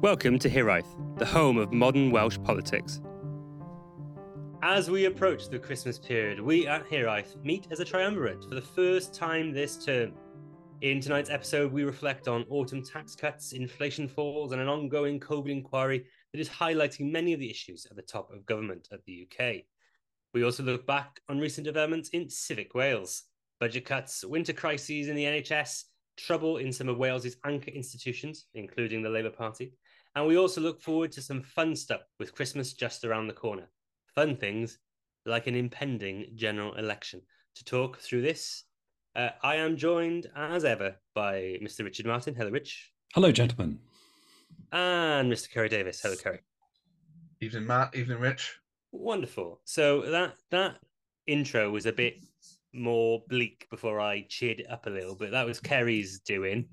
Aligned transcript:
Welcome 0.00 0.38
to 0.38 0.48
Hiraeth, 0.48 1.18
the 1.18 1.26
home 1.26 1.58
of 1.58 1.72
modern 1.72 2.12
Welsh 2.12 2.38
politics. 2.44 3.00
As 4.62 4.88
we 4.88 5.06
approach 5.06 5.48
the 5.48 5.58
Christmas 5.58 5.98
period, 5.98 6.40
we 6.40 6.68
at 6.68 6.88
Hiraeth 6.88 7.42
meet 7.42 7.66
as 7.72 7.80
a 7.80 7.84
triumvirate 7.84 8.44
for 8.44 8.54
the 8.54 8.62
first 8.62 9.12
time 9.12 9.52
this 9.52 9.84
term. 9.84 10.12
In 10.82 11.00
tonight's 11.00 11.30
episode, 11.30 11.72
we 11.72 11.82
reflect 11.82 12.28
on 12.28 12.44
autumn 12.48 12.84
tax 12.84 13.16
cuts, 13.16 13.54
inflation 13.54 14.06
falls, 14.06 14.52
and 14.52 14.62
an 14.62 14.68
ongoing 14.68 15.18
COVID 15.18 15.50
inquiry 15.50 16.06
that 16.32 16.38
is 16.38 16.48
highlighting 16.48 17.10
many 17.10 17.32
of 17.32 17.40
the 17.40 17.50
issues 17.50 17.84
at 17.90 17.96
the 17.96 18.02
top 18.02 18.32
of 18.32 18.46
government 18.46 18.86
at 18.92 19.04
the 19.04 19.26
UK. 19.26 19.64
We 20.32 20.44
also 20.44 20.62
look 20.62 20.86
back 20.86 21.18
on 21.28 21.40
recent 21.40 21.64
developments 21.64 22.10
in 22.10 22.30
civic 22.30 22.72
Wales, 22.72 23.24
budget 23.58 23.84
cuts, 23.84 24.24
winter 24.24 24.52
crises 24.52 25.08
in 25.08 25.16
the 25.16 25.24
NHS, 25.24 25.82
trouble 26.16 26.58
in 26.58 26.72
some 26.72 26.88
of 26.88 26.98
Wales's 26.98 27.36
anchor 27.44 27.70
institutions, 27.70 28.46
including 28.54 29.02
the 29.02 29.08
Labour 29.08 29.30
Party, 29.30 29.72
and 30.18 30.26
we 30.26 30.36
also 30.36 30.60
look 30.60 30.82
forward 30.82 31.12
to 31.12 31.22
some 31.22 31.40
fun 31.40 31.76
stuff 31.76 32.00
with 32.18 32.34
Christmas 32.34 32.72
just 32.72 33.04
around 33.04 33.28
the 33.28 33.32
corner. 33.32 33.68
Fun 34.16 34.34
things 34.34 34.78
like 35.24 35.46
an 35.46 35.54
impending 35.54 36.26
general 36.34 36.74
election. 36.74 37.22
To 37.54 37.64
talk 37.64 38.00
through 38.00 38.22
this, 38.22 38.64
uh, 39.14 39.28
I 39.44 39.54
am 39.54 39.76
joined 39.76 40.26
as 40.34 40.64
ever 40.64 40.96
by 41.14 41.58
Mr. 41.62 41.84
Richard 41.84 42.06
Martin. 42.06 42.34
Hello, 42.34 42.50
Rich. 42.50 42.90
Hello, 43.14 43.30
gentlemen. 43.30 43.78
And 44.72 45.30
Mr. 45.32 45.52
Ceri 45.52 45.70
Davies. 45.70 46.00
Hello, 46.00 46.16
Ceri. 46.16 46.40
Evening, 47.40 47.68
Matt. 47.68 47.94
Evening, 47.94 48.18
Rich. 48.18 48.58
Wonderful. 48.90 49.60
So 49.66 50.00
that 50.10 50.34
that 50.50 50.80
intro 51.28 51.70
was 51.70 51.86
a 51.86 51.92
bit 51.92 52.16
more 52.72 53.22
bleak 53.28 53.68
before 53.70 54.00
I 54.00 54.26
cheered 54.28 54.58
it 54.58 54.70
up 54.70 54.86
a 54.86 54.90
little 54.90 55.14
but 55.14 55.30
That 55.30 55.46
was 55.46 55.60
Ceri's 55.60 56.18
doing. 56.18 56.66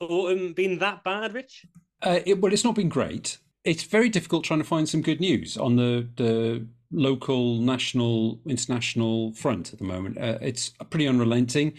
Autumn 0.00 0.54
been 0.54 0.78
that 0.78 1.04
bad, 1.04 1.34
Rich? 1.34 1.66
Uh, 2.02 2.20
it, 2.24 2.40
well, 2.40 2.52
it's 2.52 2.64
not 2.64 2.74
been 2.74 2.88
great. 2.88 3.38
It's 3.64 3.82
very 3.82 4.08
difficult 4.08 4.44
trying 4.44 4.60
to 4.60 4.66
find 4.66 4.88
some 4.88 5.02
good 5.02 5.20
news 5.20 5.56
on 5.56 5.76
the 5.76 6.08
the 6.16 6.66
local, 6.92 7.60
national, 7.60 8.40
international 8.46 9.32
front 9.34 9.72
at 9.72 9.78
the 9.78 9.84
moment. 9.84 10.18
Uh, 10.18 10.38
it's 10.40 10.70
pretty 10.90 11.06
unrelenting. 11.06 11.74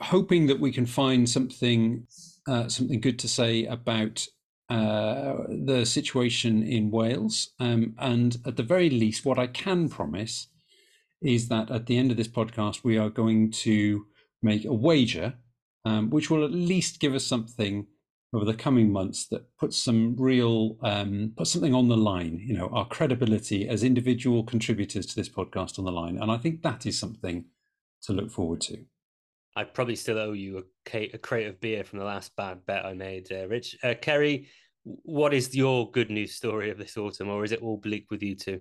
Hoping 0.00 0.46
that 0.46 0.60
we 0.60 0.72
can 0.72 0.86
find 0.86 1.28
something 1.28 2.06
uh, 2.46 2.68
something 2.68 3.00
good 3.00 3.18
to 3.18 3.28
say 3.28 3.66
about 3.66 4.26
uh, 4.70 5.34
the 5.48 5.84
situation 5.84 6.62
in 6.62 6.90
Wales, 6.90 7.50
um, 7.58 7.94
and 7.98 8.38
at 8.46 8.56
the 8.56 8.62
very 8.62 8.90
least, 8.90 9.24
what 9.24 9.38
I 9.38 9.46
can 9.46 9.88
promise 9.88 10.48
is 11.20 11.48
that 11.48 11.70
at 11.70 11.86
the 11.86 11.96
end 11.96 12.10
of 12.10 12.16
this 12.16 12.28
podcast, 12.28 12.84
we 12.84 12.96
are 12.96 13.10
going 13.10 13.50
to 13.50 14.06
make 14.40 14.64
a 14.64 14.72
wager, 14.72 15.34
um, 15.84 16.10
which 16.10 16.30
will 16.30 16.44
at 16.44 16.52
least 16.52 17.00
give 17.00 17.14
us 17.14 17.26
something 17.26 17.86
over 18.32 18.44
the 18.44 18.54
coming 18.54 18.92
months 18.92 19.26
that 19.28 19.44
puts 19.58 19.76
some 19.78 20.14
real 20.16 20.76
um, 20.82 21.32
put 21.36 21.46
something 21.46 21.74
on 21.74 21.88
the 21.88 21.96
line 21.96 22.40
you 22.44 22.56
know 22.56 22.68
our 22.72 22.86
credibility 22.86 23.68
as 23.68 23.82
individual 23.82 24.42
contributors 24.42 25.06
to 25.06 25.16
this 25.16 25.28
podcast 25.28 25.78
on 25.78 25.84
the 25.84 25.92
line. 25.92 26.18
And 26.18 26.30
i 26.30 26.36
think 26.36 26.62
that 26.62 26.86
is 26.86 26.98
something 26.98 27.44
to 28.02 28.12
look 28.12 28.30
forward 28.30 28.60
to. 28.62 28.78
I 29.56 29.64
probably 29.64 29.96
still 29.96 30.18
owe 30.18 30.32
you 30.32 30.64
a, 30.92 31.10
a 31.12 31.18
crate 31.18 31.48
of 31.48 31.60
beer 31.60 31.82
from 31.82 31.98
the 31.98 32.04
last 32.04 32.36
bad 32.36 32.64
bet 32.66 32.84
i 32.84 32.92
made 32.92 33.30
uh, 33.32 33.48
rich. 33.48 33.76
Uh, 33.82 33.94
ceri 33.94 34.46
what 34.84 35.34
is 35.34 35.54
your 35.54 35.90
good 35.90 36.10
news 36.10 36.34
story 36.34 36.70
of 36.70 36.78
this 36.78 36.96
autumn 36.96 37.28
or 37.28 37.44
is 37.44 37.52
it 37.52 37.62
all 37.62 37.76
bleak 37.76 38.06
with 38.10 38.22
you 38.22 38.34
too 38.34 38.60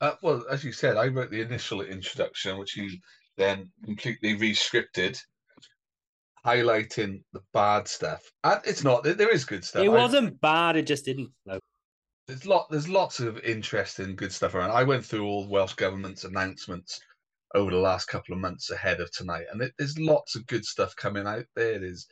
uh, 0.00 0.12
well 0.22 0.44
as 0.50 0.64
you 0.64 0.72
said 0.72 0.96
i 0.96 1.06
wrote 1.08 1.30
the 1.30 1.40
initial 1.40 1.82
introduction 1.82 2.56
which 2.58 2.76
you 2.76 2.90
then 3.36 3.70
completely 3.84 4.34
re-scripted 4.34 5.20
highlighting 6.46 7.22
the 7.32 7.42
bad 7.52 7.88
stuff. 7.88 8.22
And 8.44 8.60
it's 8.64 8.84
not. 8.84 9.02
There 9.02 9.32
is 9.32 9.44
good 9.44 9.64
stuff. 9.64 9.84
It 9.84 9.88
wasn't 9.88 10.34
I, 10.34 10.36
bad. 10.40 10.76
It 10.76 10.86
just 10.86 11.04
didn't 11.04 11.30
flow. 11.44 11.58
There's 12.28 12.46
lot. 12.46 12.68
There's 12.70 12.88
lots 12.88 13.20
of 13.20 13.38
interesting, 13.40 14.16
good 14.16 14.32
stuff 14.32 14.54
around. 14.54 14.70
I 14.70 14.84
went 14.84 15.04
through 15.04 15.26
all 15.26 15.44
the 15.44 15.50
Welsh 15.50 15.74
government's 15.74 16.24
announcements 16.24 17.00
over 17.54 17.70
the 17.70 17.78
last 17.78 18.06
couple 18.06 18.34
of 18.34 18.40
months 18.40 18.70
ahead 18.70 19.00
of 19.00 19.10
tonight, 19.12 19.46
and 19.52 19.62
it, 19.62 19.72
there's 19.78 19.98
lots 19.98 20.36
of 20.36 20.46
good 20.46 20.64
stuff 20.64 20.94
coming 20.96 21.26
out 21.26 21.46
there. 21.54 21.78
There's 21.78 22.06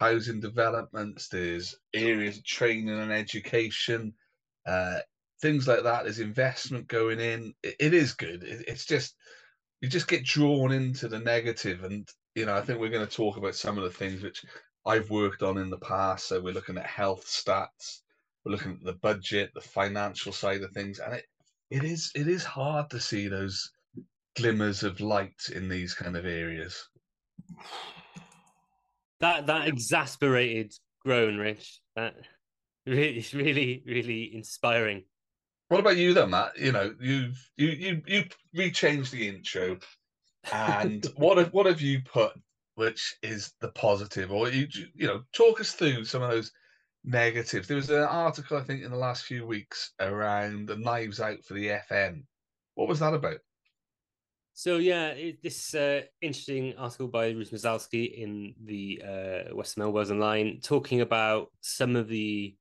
housing 0.00 0.40
developments. 0.40 1.28
There's 1.28 1.74
areas 1.94 2.38
of 2.38 2.44
training 2.44 2.88
and 2.88 3.12
education. 3.12 4.14
Uh, 4.66 4.98
things 5.40 5.66
like 5.66 5.82
that. 5.84 6.04
There's 6.04 6.20
investment 6.20 6.88
going 6.88 7.20
in. 7.20 7.54
it, 7.62 7.76
it 7.80 7.94
is 7.94 8.12
good. 8.12 8.42
It, 8.44 8.64
it's 8.68 8.86
just 8.86 9.14
you 9.80 9.88
just 9.88 10.08
get 10.08 10.24
drawn 10.24 10.72
into 10.72 11.08
the 11.08 11.18
negative 11.18 11.84
and 11.84 12.08
you 12.34 12.46
know, 12.46 12.56
I 12.56 12.60
think 12.60 12.80
we're 12.80 12.90
going 12.90 13.06
to 13.06 13.12
talk 13.16 13.36
about 13.36 13.54
some 13.54 13.76
of 13.76 13.84
the 13.84 13.90
things 13.90 14.22
which 14.22 14.44
I've 14.86 15.10
worked 15.10 15.42
on 15.42 15.58
in 15.58 15.70
the 15.70 15.78
past. 15.78 16.28
So 16.28 16.40
we're 16.40 16.54
looking 16.54 16.78
at 16.78 16.86
health 16.86 17.26
stats, 17.26 18.00
we're 18.44 18.52
looking 18.52 18.72
at 18.72 18.84
the 18.84 18.94
budget, 18.94 19.50
the 19.54 19.60
financial 19.60 20.32
side 20.32 20.62
of 20.62 20.70
things, 20.72 20.98
and 20.98 21.14
it 21.14 21.24
it 21.70 21.84
is 21.84 22.10
it 22.14 22.28
is 22.28 22.44
hard 22.44 22.90
to 22.90 23.00
see 23.00 23.28
those 23.28 23.70
glimmers 24.36 24.82
of 24.82 25.00
light 25.00 25.50
in 25.54 25.68
these 25.68 25.94
kind 25.94 26.16
of 26.16 26.24
areas. 26.24 26.88
That 29.20 29.46
that 29.46 29.68
exasperated 29.68 30.72
groan, 31.04 31.36
Rich. 31.36 31.80
That 31.96 32.14
really 32.86 33.18
is 33.18 33.34
really 33.34 33.82
really 33.86 34.34
inspiring. 34.34 35.04
What 35.68 35.80
about 35.80 35.98
you, 35.98 36.14
then, 36.14 36.30
Matt? 36.30 36.58
You 36.58 36.72
know, 36.72 36.94
you 37.00 37.32
you 37.56 37.68
you 37.68 38.02
you 38.06 38.24
rechanged 38.56 39.10
the 39.10 39.28
intro 39.28 39.78
and 40.52 41.06
what 41.16 41.38
have, 41.38 41.52
what 41.52 41.66
have 41.66 41.80
you 41.80 42.00
put, 42.00 42.32
which 42.74 43.16
is 43.22 43.52
the 43.60 43.68
positive, 43.68 44.32
or 44.32 44.48
you 44.48 44.66
you 44.94 45.06
know, 45.06 45.22
talk 45.32 45.60
us 45.60 45.72
through 45.72 46.04
some 46.04 46.22
of 46.22 46.30
those 46.30 46.52
negatives. 47.04 47.66
There 47.66 47.76
was 47.76 47.90
an 47.90 48.02
article 48.02 48.56
I 48.56 48.62
think 48.62 48.82
in 48.82 48.90
the 48.90 48.96
last 48.96 49.24
few 49.24 49.46
weeks 49.46 49.92
around 50.00 50.68
the 50.68 50.76
knives 50.76 51.20
out 51.20 51.44
for 51.44 51.54
the 51.54 51.80
FM. 51.90 52.22
What 52.74 52.88
was 52.88 53.00
that 53.00 53.14
about? 53.14 53.38
So 54.52 54.76
yeah, 54.76 55.08
it, 55.08 55.42
this 55.42 55.74
uh, 55.74 56.02
interesting 56.20 56.74
article 56.76 57.08
by 57.08 57.30
Ruth 57.30 57.50
Mosalski 57.50 58.12
in 58.12 58.54
the 58.64 59.02
uh, 59.02 59.54
Western 59.54 59.84
Mail 59.84 59.92
Wales 59.92 60.10
Online 60.10 60.60
talking 60.62 61.00
about 61.00 61.48
some 61.62 61.96
of 61.96 62.08
the 62.08 62.54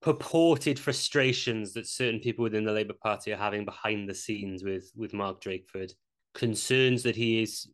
purported 0.00 0.78
frustrations 0.78 1.72
that 1.74 1.86
certain 1.86 2.20
people 2.20 2.42
within 2.42 2.64
the 2.64 2.72
Labour 2.72 2.94
Party 2.94 3.32
are 3.32 3.36
having 3.36 3.64
behind 3.64 4.08
the 4.08 4.14
scenes 4.14 4.64
with 4.64 4.90
with 4.96 5.12
Mark 5.12 5.40
Drakeford 5.40 5.92
concerns 6.38 7.02
that 7.02 7.16
he 7.16 7.42
is 7.42 7.68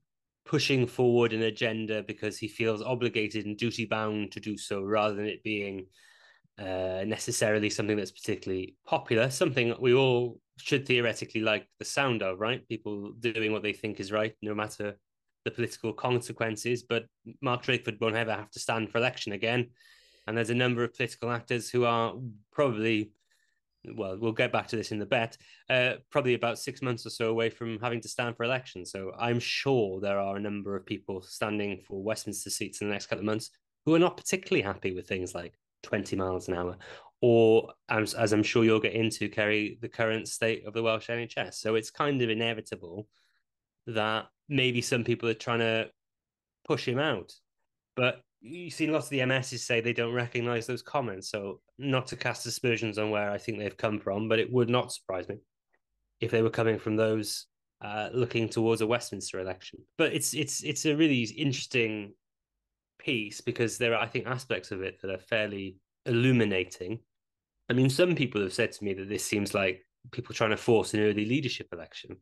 pushing 0.46 0.86
forward 0.86 1.32
an 1.32 1.42
agenda 1.42 2.02
because 2.02 2.38
he 2.38 2.48
feels 2.48 2.82
obligated 2.82 3.44
and 3.44 3.58
duty 3.58 3.84
bound 3.84 4.32
to 4.32 4.40
do 4.40 4.56
so 4.56 4.80
rather 4.80 5.14
than 5.14 5.26
it 5.26 5.42
being 5.42 5.86
uh, 6.58 7.04
necessarily 7.06 7.68
something 7.68 7.96
that's 7.96 8.10
particularly 8.10 8.74
popular, 8.86 9.28
something 9.28 9.74
we 9.78 9.92
all 9.92 10.40
should 10.58 10.86
theoretically 10.86 11.42
like 11.42 11.66
the 11.78 11.84
sound 11.84 12.22
of, 12.22 12.40
right? 12.40 12.66
People 12.68 13.12
doing 13.20 13.52
what 13.52 13.62
they 13.62 13.72
think 13.72 14.00
is 14.00 14.10
right, 14.10 14.34
no 14.40 14.54
matter 14.54 14.96
the 15.44 15.50
political 15.50 15.92
consequences. 15.92 16.82
But 16.82 17.04
Mark 17.42 17.64
Drakeford 17.64 18.00
won't 18.00 18.16
ever 18.16 18.32
have 18.32 18.50
to 18.52 18.60
stand 18.60 18.90
for 18.90 18.98
election 18.98 19.32
again. 19.32 19.70
And 20.26 20.36
there's 20.36 20.50
a 20.50 20.54
number 20.54 20.84
of 20.84 20.94
political 20.94 21.30
actors 21.30 21.68
who 21.68 21.84
are 21.84 22.14
probably 22.50 23.10
well, 23.94 24.16
we'll 24.18 24.32
get 24.32 24.52
back 24.52 24.68
to 24.68 24.76
this 24.76 24.92
in 24.92 24.98
the 24.98 25.06
bet, 25.06 25.36
uh, 25.68 25.94
probably 26.10 26.34
about 26.34 26.58
six 26.58 26.82
months 26.82 27.04
or 27.06 27.10
so 27.10 27.28
away 27.28 27.50
from 27.50 27.78
having 27.80 28.00
to 28.00 28.08
stand 28.08 28.36
for 28.36 28.44
election. 28.44 28.84
So 28.86 29.12
I'm 29.18 29.40
sure 29.40 30.00
there 30.00 30.18
are 30.18 30.36
a 30.36 30.40
number 30.40 30.76
of 30.76 30.86
people 30.86 31.22
standing 31.22 31.80
for 31.86 32.02
Westminster 32.02 32.50
seats 32.50 32.80
in 32.80 32.88
the 32.88 32.92
next 32.92 33.06
couple 33.06 33.20
of 33.20 33.26
months 33.26 33.50
who 33.84 33.94
are 33.94 33.98
not 33.98 34.16
particularly 34.16 34.62
happy 34.62 34.94
with 34.94 35.06
things 35.06 35.34
like 35.34 35.58
20 35.82 36.16
miles 36.16 36.48
an 36.48 36.54
hour, 36.54 36.76
or 37.20 37.72
as, 37.88 38.14
as 38.14 38.32
I'm 38.32 38.42
sure 38.42 38.64
you'll 38.64 38.80
get 38.80 38.94
into, 38.94 39.28
Ceri, 39.28 39.80
the 39.80 39.88
current 39.88 40.28
state 40.28 40.66
of 40.66 40.72
the 40.72 40.82
Welsh 40.82 41.08
NHS. 41.08 41.54
So 41.54 41.74
it's 41.74 41.90
kind 41.90 42.22
of 42.22 42.30
inevitable 42.30 43.06
that 43.86 44.26
maybe 44.48 44.80
some 44.80 45.04
people 45.04 45.28
are 45.28 45.34
trying 45.34 45.60
to 45.60 45.90
push 46.66 46.88
him 46.88 46.98
out. 46.98 47.32
But 47.96 48.22
you've 48.44 48.74
seen 48.74 48.92
lots 48.92 49.06
of 49.06 49.10
the 49.10 49.20
MSs 49.20 49.60
say 49.60 49.80
they 49.80 49.94
don't 49.94 50.12
recognise 50.12 50.66
those 50.66 50.82
comments. 50.82 51.30
So 51.30 51.60
not 51.78 52.06
to 52.08 52.16
cast 52.16 52.46
aspersions 52.46 52.98
on 52.98 53.10
where 53.10 53.30
I 53.30 53.38
think 53.38 53.58
they've 53.58 53.76
come 53.76 53.98
from, 53.98 54.28
but 54.28 54.38
it 54.38 54.52
would 54.52 54.68
not 54.68 54.92
surprise 54.92 55.28
me 55.28 55.36
if 56.20 56.30
they 56.30 56.42
were 56.42 56.50
coming 56.50 56.78
from 56.78 56.96
those 56.96 57.46
uh, 57.82 58.10
looking 58.12 58.48
towards 58.48 58.82
a 58.82 58.86
Westminster 58.86 59.40
election. 59.40 59.80
But 59.96 60.12
it's 60.12 60.34
it's 60.34 60.62
it's 60.62 60.84
a 60.84 60.94
really 60.94 61.22
interesting 61.22 62.12
piece 62.98 63.40
because 63.40 63.78
there 63.78 63.94
are 63.94 64.02
I 64.02 64.06
think 64.06 64.26
aspects 64.26 64.70
of 64.70 64.82
it 64.82 65.00
that 65.00 65.10
are 65.10 65.18
fairly 65.18 65.76
illuminating. 66.04 67.00
I 67.70 67.72
mean, 67.72 67.88
some 67.88 68.14
people 68.14 68.42
have 68.42 68.52
said 68.52 68.72
to 68.72 68.84
me 68.84 68.92
that 68.92 69.08
this 69.08 69.24
seems 69.24 69.54
like 69.54 69.86
people 70.12 70.34
trying 70.34 70.50
to 70.50 70.56
force 70.58 70.92
an 70.92 71.00
early 71.00 71.24
leadership 71.24 71.68
election. 71.72 72.16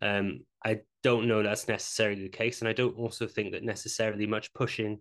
Um, 0.00 0.40
I 0.64 0.80
don't 1.02 1.28
know 1.28 1.42
that's 1.42 1.68
necessarily 1.68 2.22
the 2.22 2.30
case, 2.30 2.60
and 2.60 2.68
I 2.68 2.72
don't 2.72 2.96
also 2.96 3.26
think 3.26 3.52
that 3.52 3.64
necessarily 3.64 4.26
much 4.26 4.52
pushing 4.54 4.98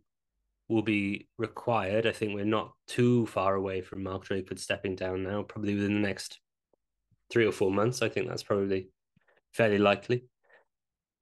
will 0.71 0.81
be 0.81 1.27
required. 1.37 2.07
I 2.07 2.11
think 2.11 2.33
we're 2.33 2.45
not 2.45 2.73
too 2.87 3.25
far 3.27 3.55
away 3.55 3.81
from 3.81 4.03
Mark 4.03 4.25
Drakeford 4.25 4.57
stepping 4.57 4.95
down 4.95 5.23
now, 5.23 5.43
probably 5.43 5.75
within 5.75 6.01
the 6.01 6.07
next 6.07 6.39
three 7.29 7.45
or 7.45 7.51
four 7.51 7.71
months. 7.71 8.01
I 8.01 8.09
think 8.09 8.27
that's 8.27 8.43
probably 8.43 8.89
fairly 9.53 9.77
likely. 9.77 10.25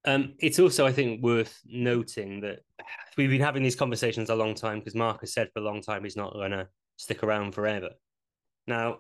Um, 0.05 0.35
it's 0.39 0.59
also, 0.59 0.85
I 0.85 0.91
think, 0.91 1.21
worth 1.21 1.59
noting 1.65 2.41
that 2.41 2.59
we've 3.17 3.29
been 3.29 3.41
having 3.41 3.63
these 3.63 3.75
conversations 3.75 4.29
a 4.29 4.35
long 4.35 4.55
time 4.55 4.79
because 4.79 4.95
Mark 4.95 5.21
has 5.21 5.33
said 5.33 5.49
for 5.51 5.59
a 5.59 5.63
long 5.63 5.81
time 5.81 6.03
he's 6.03 6.15
not 6.15 6.33
going 6.33 6.51
to 6.51 6.67
stick 6.95 7.23
around 7.23 7.53
forever. 7.53 7.89
Now, 8.67 8.99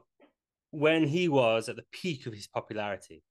when 0.71 1.07
he 1.07 1.29
was 1.29 1.69
at 1.69 1.75
the 1.75 1.85
peak 1.91 2.25
of 2.25 2.33
his 2.33 2.47
popularity, 2.47 3.23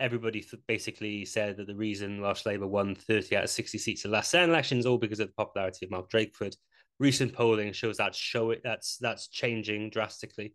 everybody 0.00 0.44
basically 0.66 1.24
said 1.24 1.56
that 1.56 1.66
the 1.66 1.74
reason 1.74 2.20
Welsh 2.20 2.46
Labour 2.46 2.66
won 2.66 2.94
30 2.94 3.36
out 3.36 3.44
of 3.44 3.50
60 3.50 3.78
seats 3.78 4.04
in 4.04 4.10
the 4.10 4.16
last 4.16 4.32
Senedd 4.32 4.48
elections 4.48 4.80
is 4.80 4.86
all 4.86 4.98
because 4.98 5.20
of 5.20 5.28
the 5.28 5.34
popularity 5.34 5.86
of 5.86 5.90
Mark 5.90 6.10
Drakeford. 6.10 6.54
Recent 7.00 7.32
polling 7.32 7.72
shows 7.72 7.96
that 7.98 8.14
show 8.14 8.50
it 8.50 8.60
that's 8.64 8.96
that's 8.98 9.28
changing 9.28 9.90
drastically. 9.90 10.54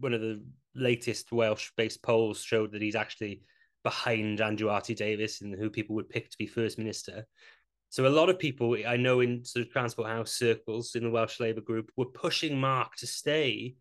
One 0.00 0.14
of 0.14 0.20
the 0.20 0.42
latest 0.74 1.32
Welsh-based 1.32 2.02
polls 2.02 2.42
showed 2.42 2.72
that 2.72 2.80
he's 2.80 2.96
actually 2.96 3.42
behind 3.84 4.40
Andrew 4.40 4.74
RT-Davies 4.74 5.42
and 5.42 5.54
who 5.54 5.68
people 5.68 5.94
would 5.96 6.08
pick 6.08 6.30
to 6.30 6.38
be 6.38 6.46
first 6.46 6.78
minister. 6.78 7.26
So 7.90 8.06
a 8.06 8.08
lot 8.08 8.30
of 8.30 8.38
people 8.38 8.74
I 8.86 8.96
know 8.96 9.20
in 9.20 9.44
sort 9.44 9.66
of 9.66 9.72
transport 9.72 10.08
house 10.08 10.32
circles 10.32 10.94
in 10.94 11.04
the 11.04 11.10
Welsh 11.10 11.40
Labour 11.40 11.60
group 11.60 11.90
were 11.96 12.06
pushing 12.06 12.58
Mark 12.58 12.96
to 12.96 13.06
stay 13.06 13.74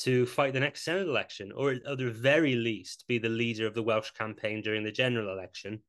to 0.00 0.26
fight 0.26 0.52
the 0.52 0.60
next 0.60 0.86
Senedd 0.86 1.06
election, 1.06 1.52
or 1.52 1.72
at 1.72 1.98
the 1.98 2.10
very 2.10 2.54
least 2.54 3.04
be 3.08 3.18
the 3.18 3.28
leader 3.28 3.66
of 3.66 3.74
the 3.74 3.82
Welsh 3.82 4.10
campaign 4.12 4.62
during 4.62 4.84
the 4.84 4.92
general 4.92 5.32
election. 5.32 5.80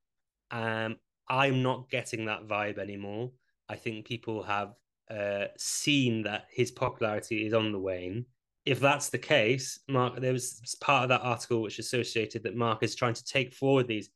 Um, 0.51 0.97
I'm 1.29 1.63
not 1.63 1.89
getting 1.89 2.25
that 2.25 2.47
vibe 2.47 2.77
anymore. 2.77 3.31
I 3.69 3.75
think 3.75 4.05
people 4.05 4.43
have 4.43 4.73
uh, 5.09 5.45
seen 5.57 6.23
that 6.23 6.45
his 6.51 6.71
popularity 6.71 7.45
is 7.45 7.53
on 7.53 7.71
the 7.71 7.79
wane 7.79 8.25
if 8.65 8.79
that's 8.79 9.09
the 9.09 9.17
case, 9.17 9.79
Mark, 9.87 10.19
there 10.19 10.33
was 10.33 10.75
part 10.81 11.03
of 11.03 11.09
that 11.09 11.21
article 11.21 11.61
which 11.61 11.79
associated 11.79 12.43
that 12.43 12.55
Mark 12.55 12.83
is 12.83 12.95
trying 12.95 13.15
to 13.15 13.23
take 13.23 13.53
forward 13.53 13.87
these 13.87 14.09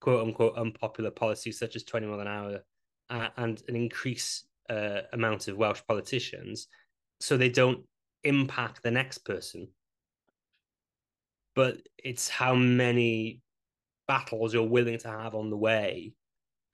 quote 0.00 0.26
unquote 0.26 0.56
unpopular 0.56 1.10
policies 1.10 1.58
such 1.58 1.76
as 1.76 1.84
20 1.84 2.06
mile 2.06 2.20
an 2.20 2.26
hour 2.26 2.60
uh, 3.10 3.28
and 3.36 3.62
an 3.68 3.76
increase 3.76 4.44
uh, 4.68 5.02
amount 5.12 5.48
of 5.48 5.56
Welsh 5.56 5.80
politicians 5.86 6.66
so 7.20 7.36
they 7.36 7.48
don't 7.48 7.84
impact 8.24 8.82
the 8.82 8.90
next 8.90 9.18
person. 9.18 9.68
But 11.54 11.78
it's 11.98 12.28
how 12.28 12.54
many 12.54 13.42
battles 14.08 14.52
you're 14.52 14.68
willing 14.68 14.98
to 14.98 15.08
have 15.08 15.34
on 15.34 15.50
the 15.50 15.56
way 15.56 16.14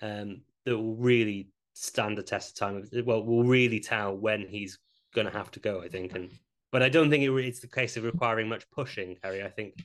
um, 0.00 0.43
that 0.64 0.76
will 0.76 0.97
really 0.97 1.49
stand 1.75 2.17
the 2.17 2.23
test 2.23 2.50
of 2.50 2.69
time. 2.69 3.05
Well, 3.05 3.25
will 3.25 3.44
really 3.44 3.81
tell 3.81 4.17
when 4.17 4.47
he's 4.49 4.79
going 5.14 5.26
to 5.26 5.32
have 5.32 5.50
to 5.52 5.61
go, 5.61 5.82
I 5.82 5.88
think. 5.88 6.14
And 6.14 6.31
but 6.73 6.82
I 6.82 6.88
don't 6.88 7.11
think 7.11 7.25
it, 7.25 7.31
it's 7.44 7.61
the 7.61 7.67
case 7.67 7.97
of 7.97 8.05
requiring 8.05 8.49
much 8.49 8.64
pushing, 8.70 9.17
Harry. 9.23 9.43
I 9.43 9.49
think 9.49 9.85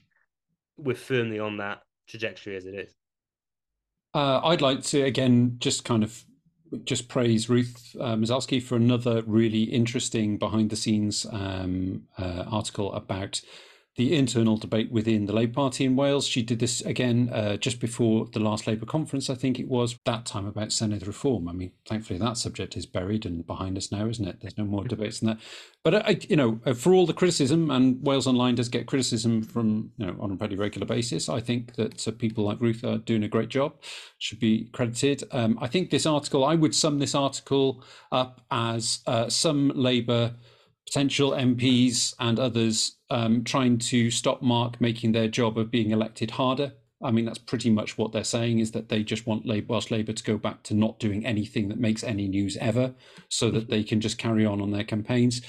we're 0.76 0.94
firmly 0.94 1.38
on 1.38 1.58
that 1.58 1.82
trajectory 2.06 2.56
as 2.56 2.66
it 2.66 2.74
is. 2.74 2.94
Uh, 4.14 4.40
I'd 4.44 4.62
like 4.62 4.82
to 4.84 5.02
again 5.02 5.56
just 5.58 5.84
kind 5.84 6.02
of 6.02 6.24
just 6.84 7.08
praise 7.08 7.48
Ruth 7.48 7.96
uh, 8.00 8.16
Mosalski 8.16 8.62
for 8.62 8.76
another 8.76 9.22
really 9.26 9.64
interesting 9.64 10.36
behind 10.38 10.70
the 10.70 10.76
scenes 10.76 11.26
um, 11.30 12.02
uh, 12.18 12.44
article 12.50 12.92
about 12.92 13.40
the 13.96 14.14
internal 14.14 14.58
debate 14.58 14.92
within 14.92 15.24
the 15.24 15.32
Labour 15.32 15.54
Party 15.54 15.84
in 15.84 15.96
Wales. 15.96 16.26
She 16.26 16.42
did 16.42 16.58
this 16.58 16.82
again 16.82 17.30
uh, 17.32 17.56
just 17.56 17.80
before 17.80 18.26
the 18.32 18.40
last 18.40 18.66
Labour 18.66 18.84
conference, 18.84 19.30
I 19.30 19.34
think 19.34 19.58
it 19.58 19.68
was, 19.68 19.98
that 20.04 20.26
time 20.26 20.46
about 20.46 20.68
Senedd 20.68 21.06
reform. 21.06 21.48
I 21.48 21.52
mean, 21.52 21.72
thankfully 21.88 22.18
that 22.18 22.36
subject 22.36 22.76
is 22.76 22.84
buried 22.84 23.24
and 23.24 23.46
behind 23.46 23.78
us 23.78 23.90
now, 23.90 24.06
isn't 24.06 24.28
it? 24.28 24.40
There's 24.40 24.58
no 24.58 24.64
more 24.64 24.84
debates 24.84 25.20
than 25.20 25.28
that. 25.28 25.38
But, 25.82 26.06
I, 26.06 26.20
you 26.28 26.36
know, 26.36 26.60
uh, 26.66 26.74
for 26.74 26.92
all 26.92 27.06
the 27.06 27.14
criticism, 27.14 27.70
and 27.70 28.04
Wales 28.04 28.26
Online 28.26 28.54
does 28.54 28.68
get 28.68 28.86
criticism 28.86 29.42
from, 29.42 29.92
you 29.96 30.06
know, 30.06 30.16
on 30.20 30.30
a 30.30 30.36
pretty 30.36 30.56
regular 30.56 30.86
basis, 30.86 31.30
I 31.30 31.40
think 31.40 31.76
that 31.76 32.06
uh, 32.06 32.10
people 32.12 32.44
like 32.44 32.60
Ruth 32.60 32.84
are 32.84 32.98
doing 32.98 33.22
a 33.22 33.28
great 33.28 33.48
job, 33.48 33.76
should 34.18 34.40
be 34.40 34.68
credited. 34.72 35.24
Um, 35.32 35.58
I 35.60 35.68
think 35.68 35.88
this 35.88 36.04
article, 36.04 36.44
I 36.44 36.54
would 36.54 36.74
sum 36.74 36.98
this 36.98 37.14
article 37.14 37.82
up 38.12 38.42
as 38.50 39.00
uh, 39.06 39.30
some 39.30 39.72
Labour 39.74 40.34
potential 40.86 41.32
MPs 41.32 42.14
and 42.18 42.38
others 42.38 42.96
um, 43.10 43.44
trying 43.44 43.78
to 43.78 44.10
stop 44.10 44.42
Mark 44.42 44.80
making 44.80 45.12
their 45.12 45.28
job 45.28 45.58
of 45.58 45.70
being 45.70 45.90
elected 45.90 46.32
harder. 46.32 46.72
I 47.02 47.10
mean, 47.10 47.26
that's 47.26 47.38
pretty 47.38 47.70
much 47.70 47.98
what 47.98 48.12
they're 48.12 48.24
saying 48.24 48.60
is 48.60 48.72
that 48.72 48.88
they 48.88 49.02
just 49.02 49.26
want 49.26 49.46
Labour, 49.46 49.74
Welsh 49.74 49.90
Labour 49.90 50.12
to 50.12 50.24
go 50.24 50.38
back 50.38 50.62
to 50.64 50.74
not 50.74 50.98
doing 50.98 51.26
anything 51.26 51.68
that 51.68 51.78
makes 51.78 52.02
any 52.02 52.26
news 52.26 52.56
ever 52.56 52.94
so 53.28 53.50
that 53.50 53.68
they 53.68 53.82
can 53.82 54.00
just 54.00 54.16
carry 54.16 54.46
on 54.46 54.62
on 54.62 54.70
their 54.70 54.84
campaigns. 54.84 55.42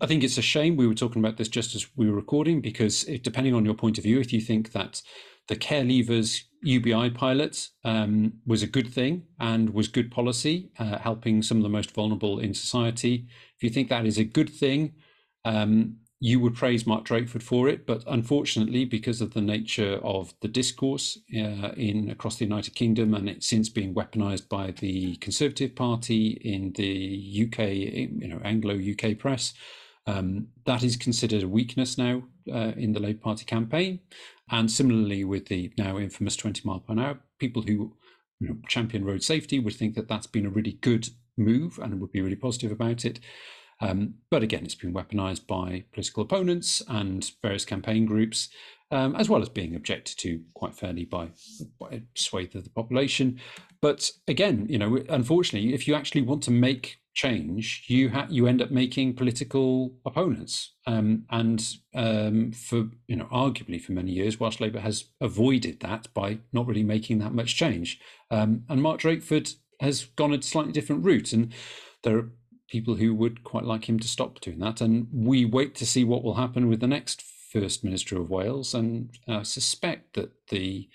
I 0.00 0.06
think 0.06 0.24
it's 0.24 0.38
a 0.38 0.42
shame. 0.42 0.76
We 0.76 0.86
were 0.86 0.94
talking 0.94 1.22
about 1.22 1.36
this 1.36 1.48
just 1.48 1.74
as 1.74 1.86
we 1.96 2.08
were 2.08 2.16
recording 2.16 2.60
because, 2.60 3.04
if, 3.04 3.22
depending 3.22 3.54
on 3.54 3.64
your 3.64 3.74
point 3.74 3.98
of 3.98 4.04
view, 4.04 4.20
if 4.20 4.32
you 4.32 4.40
think 4.40 4.72
that 4.72 5.02
the 5.48 5.56
care 5.56 5.84
leavers 5.84 6.42
UBI 6.62 7.10
pilot 7.10 7.68
um, 7.84 8.34
was 8.46 8.62
a 8.62 8.68
good 8.68 8.92
thing 8.92 9.24
and 9.40 9.70
was 9.70 9.88
good 9.88 10.10
policy, 10.10 10.70
uh, 10.78 10.98
helping 10.98 11.42
some 11.42 11.56
of 11.56 11.62
the 11.64 11.68
most 11.68 11.90
vulnerable 11.90 12.38
in 12.38 12.54
society. 12.54 13.26
If 13.56 13.64
you 13.64 13.70
think 13.70 13.88
that 13.88 14.06
is 14.06 14.18
a 14.18 14.24
good 14.24 14.48
thing, 14.48 14.94
um, 15.44 15.96
you 16.20 16.38
would 16.38 16.54
praise 16.54 16.86
Mark 16.86 17.04
Drakeford 17.04 17.42
for 17.42 17.68
it, 17.68 17.84
but 17.84 18.04
unfortunately, 18.06 18.84
because 18.84 19.20
of 19.20 19.34
the 19.34 19.40
nature 19.40 19.98
of 20.04 20.32
the 20.40 20.46
discourse 20.46 21.18
uh, 21.36 21.72
in 21.76 22.08
across 22.10 22.36
the 22.36 22.44
United 22.44 22.76
Kingdom, 22.76 23.12
and 23.12 23.28
it's 23.28 23.48
since 23.48 23.68
being 23.68 23.92
weaponised 23.92 24.48
by 24.48 24.70
the 24.70 25.16
Conservative 25.16 25.74
Party 25.74 26.38
in 26.44 26.72
the 26.76 27.48
UK, 27.48 27.58
you 27.70 28.28
know, 28.28 28.40
Anglo 28.44 28.78
UK 28.78 29.18
press, 29.18 29.52
um, 30.06 30.46
that 30.64 30.84
is 30.84 30.96
considered 30.96 31.42
a 31.42 31.48
weakness 31.48 31.98
now 31.98 32.22
uh, 32.52 32.72
in 32.76 32.92
the 32.92 33.00
Labour 33.00 33.20
Party 33.20 33.44
campaign. 33.44 33.98
And 34.52 34.70
similarly, 34.70 35.24
with 35.24 35.46
the 35.46 35.72
now 35.78 35.98
infamous 35.98 36.36
20 36.36 36.60
mile 36.64 36.80
per 36.80 36.98
hour, 36.98 37.18
people 37.38 37.62
who 37.62 37.96
you 38.38 38.48
know, 38.48 38.56
champion 38.68 39.04
road 39.04 39.22
safety 39.22 39.58
would 39.58 39.74
think 39.74 39.94
that 39.94 40.08
that's 40.08 40.26
been 40.26 40.46
a 40.46 40.50
really 40.50 40.72
good 40.72 41.08
move 41.38 41.78
and 41.78 42.00
would 42.00 42.12
be 42.12 42.20
really 42.20 42.36
positive 42.36 42.70
about 42.70 43.04
it. 43.04 43.18
Um, 43.80 44.14
but 44.30 44.42
again, 44.42 44.64
it's 44.64 44.74
been 44.74 44.94
weaponized 44.94 45.46
by 45.46 45.84
political 45.92 46.22
opponents 46.22 46.82
and 46.86 47.28
various 47.42 47.64
campaign 47.64 48.04
groups, 48.04 48.48
um, 48.90 49.16
as 49.16 49.28
well 49.28 49.42
as 49.42 49.48
being 49.48 49.74
objected 49.74 50.18
to 50.18 50.42
quite 50.54 50.74
fairly 50.74 51.04
by, 51.04 51.30
by 51.80 51.88
a 51.90 52.00
swathe 52.14 52.54
of 52.54 52.64
the 52.64 52.70
population. 52.70 53.40
But 53.80 54.10
again, 54.28 54.66
you 54.68 54.78
know, 54.78 55.02
unfortunately, 55.08 55.74
if 55.74 55.88
you 55.88 55.94
actually 55.94 56.22
want 56.22 56.42
to 56.44 56.50
make 56.50 56.98
change, 57.14 57.84
you 57.88 58.10
ha- 58.10 58.26
you 58.30 58.46
end 58.46 58.62
up 58.62 58.70
making 58.70 59.14
political 59.14 59.94
opponents, 60.04 60.72
um, 60.86 61.24
and 61.30 61.76
um, 61.94 62.52
for 62.52 62.88
you 63.06 63.16
know, 63.16 63.28
arguably 63.32 63.80
for 63.80 63.92
many 63.92 64.12
years, 64.12 64.40
Welsh 64.40 64.60
Labour 64.60 64.80
has 64.80 65.04
avoided 65.20 65.80
that 65.80 66.12
by 66.14 66.38
not 66.52 66.66
really 66.66 66.82
making 66.82 67.18
that 67.18 67.34
much 67.34 67.56
change. 67.56 68.00
Um, 68.30 68.64
and 68.68 68.82
Mark 68.82 69.00
Drakeford 69.00 69.54
has 69.80 70.04
gone 70.04 70.32
a 70.32 70.42
slightly 70.42 70.72
different 70.72 71.04
route, 71.04 71.32
and 71.32 71.52
there 72.02 72.16
are 72.18 72.30
people 72.68 72.94
who 72.94 73.14
would 73.14 73.44
quite 73.44 73.64
like 73.64 73.88
him 73.88 74.00
to 74.00 74.08
stop 74.08 74.40
doing 74.40 74.58
that. 74.60 74.80
And 74.80 75.06
we 75.12 75.44
wait 75.44 75.74
to 75.76 75.86
see 75.86 76.04
what 76.04 76.24
will 76.24 76.34
happen 76.34 76.68
with 76.68 76.80
the 76.80 76.86
next 76.86 77.22
First 77.52 77.84
Minister 77.84 78.18
of 78.18 78.30
Wales. 78.30 78.72
And 78.72 79.10
I 79.28 79.42
suspect 79.42 80.14
that 80.14 80.32
the 80.48 80.88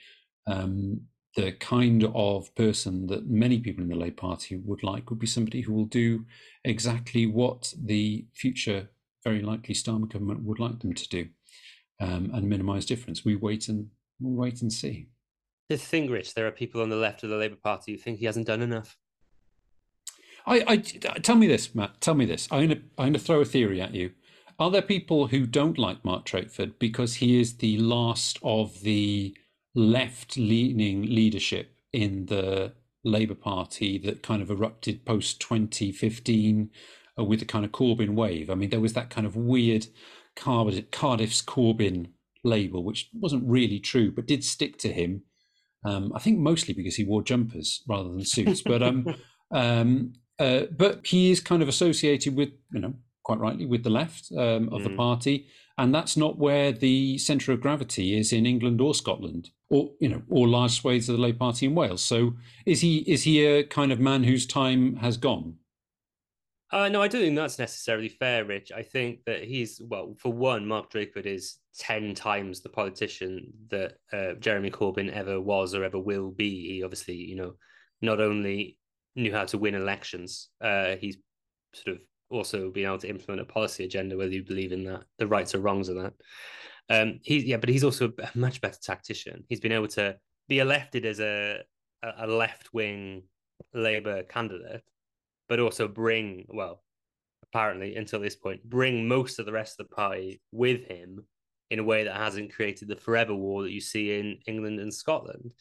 um, 0.47 1.01
the 1.37 1.51
kind 1.51 2.03
of 2.15 2.53
person 2.55 3.05
that 3.05 3.29
many 3.29 3.59
people 3.59 3.83
in 3.83 3.89
the 3.89 3.95
Labour 3.95 4.15
Party 4.15 4.57
would 4.57 4.81
like 4.81 5.11
would 5.11 5.19
be 5.19 5.27
somebody 5.27 5.61
who 5.61 5.71
will 5.71 5.85
do 5.85 6.25
exactly 6.65 7.27
what 7.27 7.71
the 7.79 8.25
future, 8.33 8.89
very 9.23 9.43
likely 9.43 9.75
Starmer 9.75 10.11
government 10.11 10.41
would 10.41 10.59
like 10.59 10.79
them 10.79 10.93
to 10.93 11.07
do, 11.07 11.27
um, 12.01 12.31
and 12.33 12.49
minimise 12.49 12.87
difference. 12.87 13.23
We 13.23 13.35
wait 13.35 13.69
and 13.69 13.87
we'll 14.19 14.33
wait 14.33 14.63
and 14.63 14.73
see. 14.73 15.09
The 15.69 15.77
thing, 15.77 16.09
Rich, 16.09 16.33
there 16.33 16.47
are 16.47 16.51
people 16.51 16.81
on 16.81 16.89
the 16.89 16.95
left 16.95 17.21
of 17.21 17.29
the 17.29 17.37
Labour 17.37 17.57
Party 17.63 17.91
who 17.91 17.99
think 17.99 18.17
he 18.17 18.25
hasn't 18.25 18.47
done 18.47 18.63
enough. 18.63 18.97
I, 20.47 20.63
I 20.67 20.77
tell 20.77 21.35
me 21.35 21.45
this, 21.45 21.75
Matt. 21.75 22.01
Tell 22.01 22.15
me 22.15 22.25
this. 22.25 22.47
I'm 22.49 22.67
going 22.67 22.69
to 22.69 22.75
I'm 22.97 23.03
going 23.03 23.13
to 23.13 23.19
throw 23.19 23.41
a 23.41 23.45
theory 23.45 23.79
at 23.79 23.93
you. 23.93 24.11
Are 24.57 24.71
there 24.71 24.81
people 24.81 25.27
who 25.27 25.45
don't 25.45 25.77
like 25.77 26.03
Mark 26.03 26.25
Drakeford 26.25 26.79
because 26.79 27.15
he 27.15 27.39
is 27.39 27.57
the 27.57 27.77
last 27.77 28.39
of 28.41 28.81
the 28.81 29.37
left-leaning 29.75 31.03
leadership 31.03 31.75
in 31.93 32.25
the 32.27 32.73
Labour 33.03 33.35
Party 33.35 33.97
that 33.99 34.23
kind 34.23 34.41
of 34.41 34.49
erupted 34.49 35.05
post 35.05 35.39
2015 35.41 36.69
uh, 37.17 37.23
with 37.23 37.39
the 37.39 37.45
kind 37.45 37.65
of 37.65 37.71
Corbyn 37.71 38.15
wave? 38.15 38.49
I 38.49 38.55
mean, 38.55 38.69
there 38.69 38.79
was 38.79 38.93
that 38.93 39.09
kind 39.09 39.25
of 39.25 39.35
weird 39.35 39.87
Cardiff's 40.35 41.41
Corbyn 41.41 42.07
label, 42.43 42.83
which 42.83 43.09
wasn't 43.13 43.43
really 43.47 43.79
true, 43.79 44.11
but 44.11 44.27
did 44.27 44.43
stick 44.43 44.77
to 44.79 44.91
him. 44.91 45.23
Um, 45.83 46.11
I 46.15 46.19
think 46.19 46.39
mostly 46.39 46.73
because 46.73 46.95
he 46.95 47.03
wore 47.03 47.21
jumpers 47.21 47.83
rather 47.87 48.09
than 48.09 48.25
suits. 48.25 48.61
But 48.61 48.83
um, 48.83 49.15
um, 49.51 50.13
uh, 50.39 50.63
but 50.75 51.05
he 51.05 51.31
is 51.31 51.39
kind 51.39 51.61
of 51.61 51.67
associated 51.67 52.35
with, 52.35 52.49
you 52.71 52.79
know, 52.79 52.93
quite 53.23 53.39
rightly, 53.39 53.65
with 53.65 53.83
the 53.83 53.89
left 53.89 54.31
um, 54.31 54.69
of 54.69 54.81
mm. 54.81 54.83
the 54.85 54.95
party, 54.95 55.47
and 55.77 55.93
that's 55.93 56.17
not 56.17 56.37
where 56.37 56.71
the 56.71 57.17
centre 57.17 57.51
of 57.51 57.61
gravity 57.61 58.17
is 58.17 58.33
in 58.33 58.45
England 58.45 58.81
or 58.81 58.93
Scotland, 58.93 59.51
or 59.69 59.91
you 59.99 60.09
know, 60.09 60.21
or 60.29 60.47
large 60.47 60.71
swathes 60.71 61.09
of 61.09 61.17
the 61.17 61.21
Labour 61.21 61.39
Party 61.39 61.67
in 61.67 61.75
Wales. 61.75 62.03
So, 62.03 62.33
is 62.65 62.81
he 62.81 62.99
is 62.99 63.23
he 63.23 63.45
a 63.45 63.63
kind 63.63 63.91
of 63.91 63.99
man 63.99 64.23
whose 64.23 64.45
time 64.45 64.95
has 64.97 65.17
gone? 65.17 65.55
Uh, 66.69 66.89
no, 66.89 67.01
I 67.01 67.07
don't 67.07 67.21
think 67.21 67.35
that's 67.35 67.59
necessarily 67.59 68.09
fair, 68.09 68.43
Rich. 68.43 68.73
I 68.75 68.83
think 68.83 69.23
that 69.25 69.45
he's, 69.45 69.79
well, 69.85 70.15
for 70.19 70.33
one, 70.33 70.65
Mark 70.65 70.91
Drakeford 70.91 71.25
is 71.25 71.59
10 71.79 72.13
times 72.13 72.59
the 72.59 72.67
politician 72.67 73.53
that 73.69 73.93
uh, 74.11 74.33
Jeremy 74.33 74.69
Corbyn 74.69 75.09
ever 75.09 75.39
was 75.39 75.73
or 75.73 75.85
ever 75.85 75.97
will 75.97 76.29
be. 76.29 76.67
He 76.67 76.83
obviously, 76.83 77.15
you 77.15 77.37
know, 77.37 77.53
not 78.01 78.19
only 78.19 78.77
knew 79.15 79.33
how 79.33 79.45
to 79.45 79.57
win 79.57 79.75
elections, 79.75 80.49
uh, 80.59 80.97
he's 80.97 81.15
sort 81.73 81.95
of 81.95 82.01
also 82.29 82.69
being 82.69 82.87
able 82.87 82.97
to 82.99 83.09
implement 83.09 83.41
a 83.41 83.45
policy 83.45 83.85
agenda, 83.85 84.17
whether 84.17 84.31
you 84.31 84.43
believe 84.43 84.71
in 84.71 84.83
that, 84.85 85.03
the 85.17 85.27
rights 85.27 85.55
or 85.55 85.59
wrongs 85.59 85.89
of 85.89 85.95
that. 85.95 86.13
Um, 86.89 87.19
he, 87.23 87.39
yeah, 87.39 87.57
but 87.57 87.69
he's 87.69 87.83
also 87.83 88.11
a 88.19 88.37
much 88.37 88.61
better 88.61 88.77
tactician. 88.81 89.43
He's 89.49 89.59
been 89.59 89.71
able 89.71 89.89
to 89.89 90.17
be 90.47 90.59
elected 90.59 91.05
as 91.05 91.19
a, 91.19 91.61
a 92.03 92.27
left 92.27 92.73
wing 92.73 93.23
Labour 93.73 94.23
candidate 94.23 94.83
but 95.47 95.59
also 95.59 95.87
bring, 95.87 96.45
well, 96.49 96.83
apparently 97.43 97.95
until 97.95 98.19
this 98.19 98.35
point, 98.35 98.63
bring 98.63 99.07
most 99.07 99.39
of 99.39 99.45
the 99.45 99.51
rest 99.51 99.79
of 99.79 99.87
the 99.87 99.95
party 99.95 100.41
with 100.51 100.85
him 100.85 101.25
in 101.69 101.79
a 101.79 101.83
way 101.83 102.03
that 102.03 102.15
hasn't 102.15 102.53
created 102.53 102.87
the 102.87 102.95
forever 102.95 103.33
war 103.33 103.63
that 103.63 103.71
you 103.71 103.81
see 103.81 104.19
in 104.19 104.37
England 104.47 104.79
and 104.79 104.93
Scotland. 104.93 105.51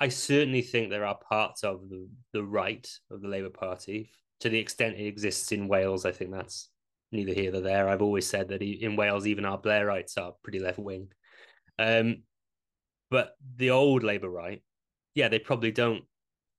I 0.00 0.08
certainly 0.08 0.62
think 0.62 0.88
there 0.88 1.04
are 1.04 1.18
parts 1.28 1.62
of 1.62 1.88
the, 1.88 2.08
the 2.32 2.44
right 2.44 2.88
of 3.10 3.20
the 3.20 3.28
Labour 3.28 3.50
Party 3.50 4.10
to 4.40 4.48
the 4.48 4.58
extent 4.58 4.96
it 4.96 5.06
exists 5.06 5.52
in 5.52 5.68
Wales. 5.68 6.04
I 6.04 6.12
think 6.12 6.32
that's 6.32 6.68
neither 7.12 7.32
here 7.32 7.52
nor 7.52 7.60
there. 7.60 7.88
I've 7.88 8.02
always 8.02 8.26
said 8.26 8.48
that 8.48 8.62
in 8.62 8.96
Wales, 8.96 9.26
even 9.26 9.44
our 9.44 9.60
Blairites 9.60 10.18
are 10.18 10.34
pretty 10.42 10.58
left 10.58 10.78
wing. 10.78 11.08
Um, 11.78 12.22
but 13.10 13.36
the 13.56 13.70
old 13.70 14.02
Labour 14.02 14.30
right, 14.30 14.62
yeah, 15.14 15.28
they 15.28 15.38
probably 15.38 15.72
don't 15.72 16.04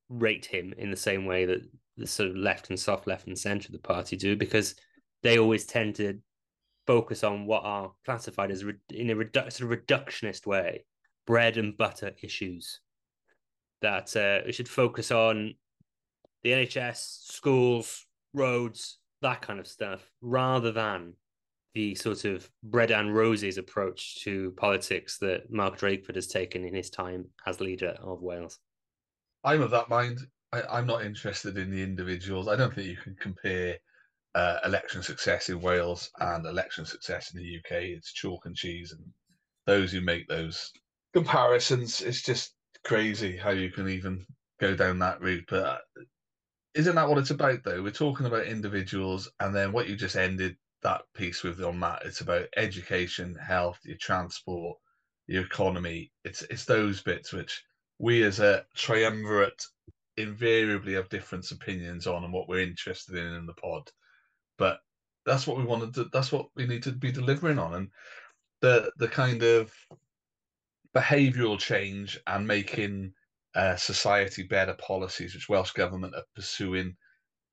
rate 0.10 0.46
him 0.46 0.74
in 0.78 0.92
the 0.92 0.98
same 0.98 1.26
way 1.26 1.46
that 1.46 1.62
the 1.98 2.08
sort 2.08 2.30
of 2.30 2.36
left 2.36 2.70
and 2.70 2.80
soft 2.80 3.08
left 3.08 3.28
and 3.28 3.38
centre 3.38 3.68
of 3.68 3.74
the 3.74 3.80
party 3.80 4.18
do 4.18 4.36
because 4.36 4.76
they 5.24 5.38
always 5.38 5.66
tend 5.66 5.96
to 5.96 6.20
focus 6.88 7.24
on 7.24 7.46
what 7.46 7.64
are 7.64 7.92
classified 8.06 8.52
as 8.52 8.64
in 8.90 9.10
a 9.10 9.16
redu- 9.16 9.52
sort 9.52 9.72
of 9.72 9.80
reductionist 9.80 10.46
way 10.46 10.84
bread 11.28 11.58
and 11.58 11.78
butter 11.78 12.12
issues 12.22 12.80
that 13.82 14.16
uh, 14.16 14.40
we 14.46 14.52
should 14.52 14.68
focus 14.68 15.12
on 15.12 15.54
the 16.44 16.52
NHS, 16.52 17.32
schools, 17.32 18.06
roads, 18.34 19.00
that 19.22 19.42
kind 19.42 19.60
of 19.60 19.68
stuff, 19.68 20.10
rather 20.22 20.72
than 20.72 21.14
the 21.74 21.96
sort 21.96 22.26
of 22.26 22.50
bread 22.64 22.92
and 22.92 23.16
roses 23.16 23.58
approach 23.58 24.24
to 24.24 24.52
politics 24.58 25.18
that 25.20 25.52
Mark 25.52 25.80
Drakeford 25.80 26.16
has 26.16 26.28
taken 26.28 26.66
in 26.66 26.74
his 26.74 26.90
time 26.90 27.26
as 27.46 27.62
leader 27.62 27.96
of 28.02 28.22
Wales. 28.22 28.60
I'm 29.44 29.62
of 29.62 29.72
that 29.72 29.90
mind. 29.90 30.20
I, 30.52 30.80
am 30.80 30.86
not 30.86 31.06
interested 31.06 31.58
in 31.58 31.72
the 31.72 31.82
individuals. 31.82 32.50
I 32.50 32.58
don't 32.58 32.74
think 32.74 32.88
you 32.88 32.98
can 32.98 33.16
compare 33.16 33.78
uh, 34.36 34.58
election 34.66 35.02
success 35.02 35.50
in 35.50 35.62
Wales 35.62 36.10
and 36.20 36.46
election 36.46 36.86
success 36.86 37.34
in 37.34 37.42
the 37.42 37.58
UK. 37.58 37.84
It's 37.84 38.12
chalk 38.12 38.46
and 38.46 38.56
cheese, 38.56 38.92
and 38.92 39.02
those 39.66 39.92
who 39.92 40.02
make 40.02 40.28
those 40.28 40.72
comparisons, 41.14 42.02
it's 42.02 42.22
just 42.22 42.54
crazy 42.84 43.38
how 43.38 43.52
you 43.52 43.72
can 43.72 43.88
even 43.88 44.26
go 44.60 44.76
down 44.76 45.00
that 45.00 45.22
route. 45.22 45.46
But 45.50 45.82
isn't 46.74 46.96
that 46.96 47.08
what 47.08 47.18
it's 47.18 47.32
about, 47.32 47.64
though? 47.64 47.82
We're 47.84 47.92
talking 47.92 48.26
about 48.26 48.46
individuals, 48.46 49.30
and 49.40 49.54
then 49.54 49.72
what 49.72 49.90
you 49.90 49.96
just 49.96 50.16
ended 50.16 50.56
that 50.84 51.04
piece 51.14 51.44
with 51.44 51.62
on 51.62 51.80
that, 51.82 52.04
it's 52.06 52.22
about 52.22 52.48
education, 52.58 53.36
health, 53.36 53.80
your 53.84 53.98
transport, 53.98 54.78
your 55.28 55.44
economy. 55.44 56.12
It's 56.24 56.42
it's 56.44 56.66
those 56.66 57.02
bits 57.02 57.34
which 57.34 57.64
we 58.00 58.24
as 58.24 58.40
a 58.40 58.66
triumvirate 58.76 59.64
invariably 60.18 60.94
have 60.94 61.10
different 61.10 61.50
opinions 61.52 62.08
on 62.08 62.24
and 62.24 62.34
what 62.34 62.48
we're 62.48 62.62
interested 62.62 63.16
in 63.16 63.34
in 63.34 63.46
the 63.46 63.54
pod. 63.54 63.90
But 64.58 64.80
that's 65.26 65.46
what 65.46 65.58
we 65.58 65.64
wanted 65.64 65.94
to. 65.96 66.10
That's 66.12 66.32
what 66.32 66.48
we 66.56 66.66
need 66.66 66.84
to 66.84 66.92
be 66.92 67.12
delivering 67.12 67.60
on, 67.60 67.74
and 67.76 67.90
the 68.62 68.92
the 68.98 69.08
kind 69.08 69.44
of 69.44 69.74
behavioural 70.96 71.60
change 71.60 72.20
and 72.28 72.48
making 72.48 73.14
uh, 73.56 73.76
society 73.76 74.44
better 74.44 74.76
policies, 74.76 75.34
which 75.34 75.50
Welsh 75.50 75.72
government 75.72 76.16
are 76.16 76.24
pursuing 76.36 76.96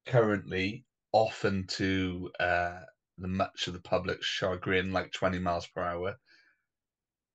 currently, 0.07 0.85
often 1.13 1.67
to 1.67 2.31
uh, 2.41 2.81
the 3.19 3.29
much 3.29 3.67
of 3.67 3.75
the 3.75 3.81
public's 3.81 4.27
chagrin, 4.27 4.93
like 4.93 5.13
20 5.13 5.39
miles 5.39 5.67
per 5.67 5.83
hour 5.83 6.17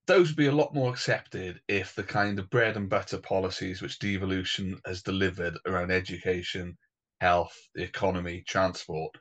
those 0.05 0.27
would 0.27 0.35
be 0.37 0.47
a 0.47 0.51
lot 0.51 0.73
more 0.73 0.91
accepted 0.91 1.61
if 1.67 1.95
the 1.95 2.03
kind 2.03 2.37
of 2.37 2.49
bread 2.49 2.75
and 2.75 2.89
butter 2.89 3.17
policies 3.17 3.81
which 3.81 3.99
devolution 3.99 4.79
has 4.85 5.01
delivered 5.01 5.57
around 5.65 5.91
education, 5.91 6.77
health, 7.21 7.55
the 7.73 7.83
economy, 7.83 8.43
transport, 8.45 9.15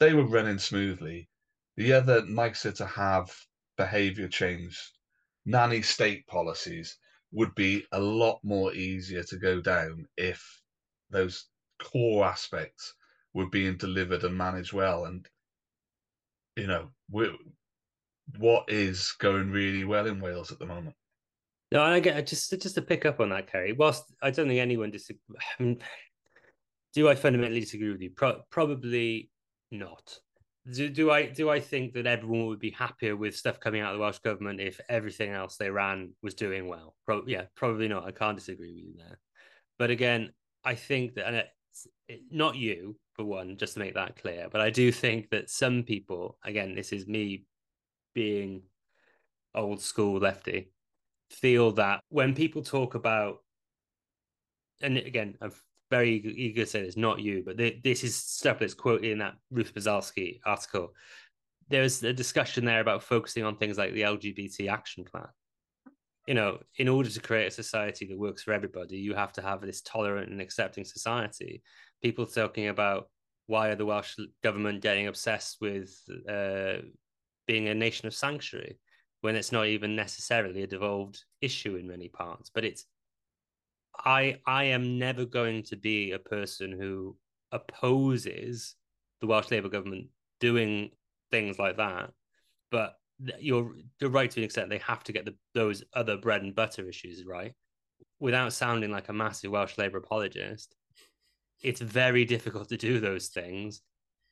they 0.00 0.14
were 0.14 0.26
running 0.26 0.58
smoothly. 0.58 1.28
The 1.76 1.92
other 1.92 2.24
nicer 2.24 2.72
to 2.72 2.86
have 2.86 3.34
behaviour 3.76 4.28
change, 4.28 4.92
nanny 5.44 5.82
state 5.82 6.26
policies 6.26 6.96
would 7.32 7.54
be 7.54 7.84
a 7.92 8.00
lot 8.00 8.38
more 8.42 8.72
easier 8.74 9.22
to 9.24 9.36
go 9.36 9.60
down 9.60 10.06
if 10.16 10.60
those 11.10 11.46
core 11.82 12.24
aspects 12.24 12.94
were 13.34 13.48
being 13.48 13.76
delivered 13.76 14.24
and 14.24 14.36
managed 14.36 14.72
well. 14.72 15.06
And 15.06 15.26
you 16.56 16.66
know, 16.66 16.90
what 18.38 18.64
is 18.68 19.14
going 19.18 19.50
really 19.50 19.84
well 19.84 20.06
in 20.06 20.20
Wales 20.20 20.52
at 20.52 20.58
the 20.58 20.66
moment. 20.66 20.94
No, 21.70 21.82
I 21.82 22.00
get 22.00 22.26
just 22.26 22.50
just 22.50 22.74
to 22.74 22.82
pick 22.82 23.06
up 23.06 23.20
on 23.20 23.30
that, 23.30 23.50
Ceri. 23.50 23.76
Whilst 23.76 24.04
I 24.22 24.30
don't 24.30 24.48
think 24.48 24.60
anyone 24.60 24.90
disagree, 24.90 25.20
I 25.58 25.62
mean, 25.62 25.78
do 26.92 27.08
I 27.08 27.14
fundamentally 27.14 27.60
disagree 27.60 27.90
with 27.90 28.02
you? 28.02 28.10
Pro- 28.10 28.42
probably 28.50 29.30
not. 29.70 30.18
Do, 30.70 30.88
do 30.88 31.10
I 31.10 31.26
do 31.26 31.50
I 31.50 31.58
think 31.58 31.92
that 31.94 32.06
everyone 32.06 32.46
would 32.46 32.60
be 32.60 32.70
happier 32.70 33.16
with 33.16 33.36
stuff 33.36 33.58
coming 33.58 33.80
out 33.80 33.92
of 33.92 33.98
the 33.98 34.02
Welsh 34.02 34.18
government 34.18 34.60
if 34.60 34.80
everything 34.88 35.32
else 35.32 35.56
they 35.56 35.70
ran 35.70 36.12
was 36.22 36.34
doing 36.34 36.68
well? 36.68 36.94
Pro- 37.04 37.26
yeah, 37.26 37.46
probably 37.56 37.88
not. 37.88 38.04
I 38.04 38.12
can't 38.12 38.36
disagree 38.38 38.72
with 38.72 38.84
you 38.84 38.94
there. 38.96 39.18
But 39.78 39.90
again, 39.90 40.32
I 40.64 40.76
think 40.76 41.14
that 41.14 41.26
and 41.26 41.36
it's 41.36 41.88
it, 42.06 42.20
not 42.30 42.54
you 42.54 42.96
for 43.14 43.24
one, 43.24 43.56
just 43.56 43.74
to 43.74 43.80
make 43.80 43.94
that 43.94 44.16
clear. 44.16 44.48
But 44.50 44.60
I 44.60 44.70
do 44.70 44.92
think 44.92 45.30
that 45.30 45.50
some 45.50 45.82
people, 45.82 46.38
again, 46.44 46.76
this 46.76 46.92
is 46.92 47.08
me 47.08 47.44
being 48.14 48.62
old 49.54 49.80
school 49.80 50.20
lefty, 50.20 50.70
feel 51.30 51.72
that 51.72 52.02
when 52.08 52.34
people 52.34 52.62
talk 52.62 52.94
about, 52.94 53.38
and 54.80 54.96
again, 54.96 55.36
I'm 55.40 55.52
very 55.92 56.14
eager 56.14 56.64
to 56.64 56.66
say 56.66 56.82
this, 56.82 56.96
not 56.96 57.20
you, 57.20 57.42
but 57.44 57.58
this 57.58 58.02
is 58.02 58.16
stuff 58.16 58.58
that's 58.58 58.72
quoted 58.72 59.10
in 59.10 59.18
that 59.18 59.34
Ruth 59.50 59.74
Mosalski 59.74 60.40
article. 60.46 60.94
There's 61.68 62.02
a 62.02 62.14
discussion 62.14 62.64
there 62.64 62.80
about 62.80 63.02
focusing 63.02 63.44
on 63.44 63.58
things 63.58 63.76
like 63.76 63.92
the 63.92 64.00
LGBT 64.00 64.70
action 64.70 65.04
plan. 65.04 65.28
You 66.26 66.32
know, 66.32 66.60
in 66.78 66.88
order 66.88 67.10
to 67.10 67.20
create 67.20 67.48
a 67.48 67.50
society 67.50 68.06
that 68.06 68.18
works 68.18 68.42
for 68.42 68.54
everybody, 68.54 68.96
you 68.96 69.14
have 69.14 69.34
to 69.34 69.42
have 69.42 69.60
this 69.60 69.82
tolerant 69.82 70.30
and 70.30 70.40
accepting 70.40 70.86
society. 70.86 71.62
People 72.02 72.24
talking 72.24 72.68
about 72.68 73.10
why 73.48 73.68
are 73.68 73.74
the 73.74 73.84
Welsh 73.84 74.16
government 74.42 74.80
getting 74.80 75.08
obsessed 75.08 75.58
with 75.60 75.94
uh, 76.26 76.76
being 77.46 77.68
a 77.68 77.74
nation 77.74 78.06
of 78.06 78.14
sanctuary 78.14 78.78
when 79.20 79.36
it's 79.36 79.52
not 79.52 79.66
even 79.66 79.94
necessarily 79.94 80.62
a 80.62 80.66
devolved 80.66 81.22
issue 81.42 81.76
in 81.76 81.86
many 81.86 82.08
parts. 82.08 82.50
But 82.54 82.64
it's 82.64 82.86
I 83.96 84.38
I 84.46 84.64
am 84.64 84.98
never 84.98 85.24
going 85.24 85.62
to 85.64 85.76
be 85.76 86.12
a 86.12 86.18
person 86.18 86.72
who 86.72 87.16
opposes 87.50 88.74
the 89.20 89.26
Welsh 89.26 89.50
Labour 89.50 89.68
government 89.68 90.08
doing 90.40 90.90
things 91.30 91.58
like 91.58 91.76
that. 91.76 92.10
But 92.70 92.96
you're 93.38 93.74
you're 94.00 94.10
right 94.10 94.30
to 94.30 94.40
an 94.40 94.44
extent 94.44 94.70
they 94.70 94.78
have 94.78 95.04
to 95.04 95.12
get 95.12 95.24
the, 95.24 95.34
those 95.54 95.84
other 95.94 96.16
bread 96.16 96.42
and 96.42 96.54
butter 96.54 96.88
issues 96.88 97.24
right 97.24 97.54
without 98.18 98.52
sounding 98.52 98.90
like 98.90 99.08
a 99.08 99.12
massive 99.12 99.50
Welsh 99.50 99.78
Labour 99.78 99.98
apologist. 99.98 100.74
It's 101.62 101.80
very 101.80 102.24
difficult 102.24 102.68
to 102.70 102.76
do 102.76 102.98
those 102.98 103.28
things 103.28 103.82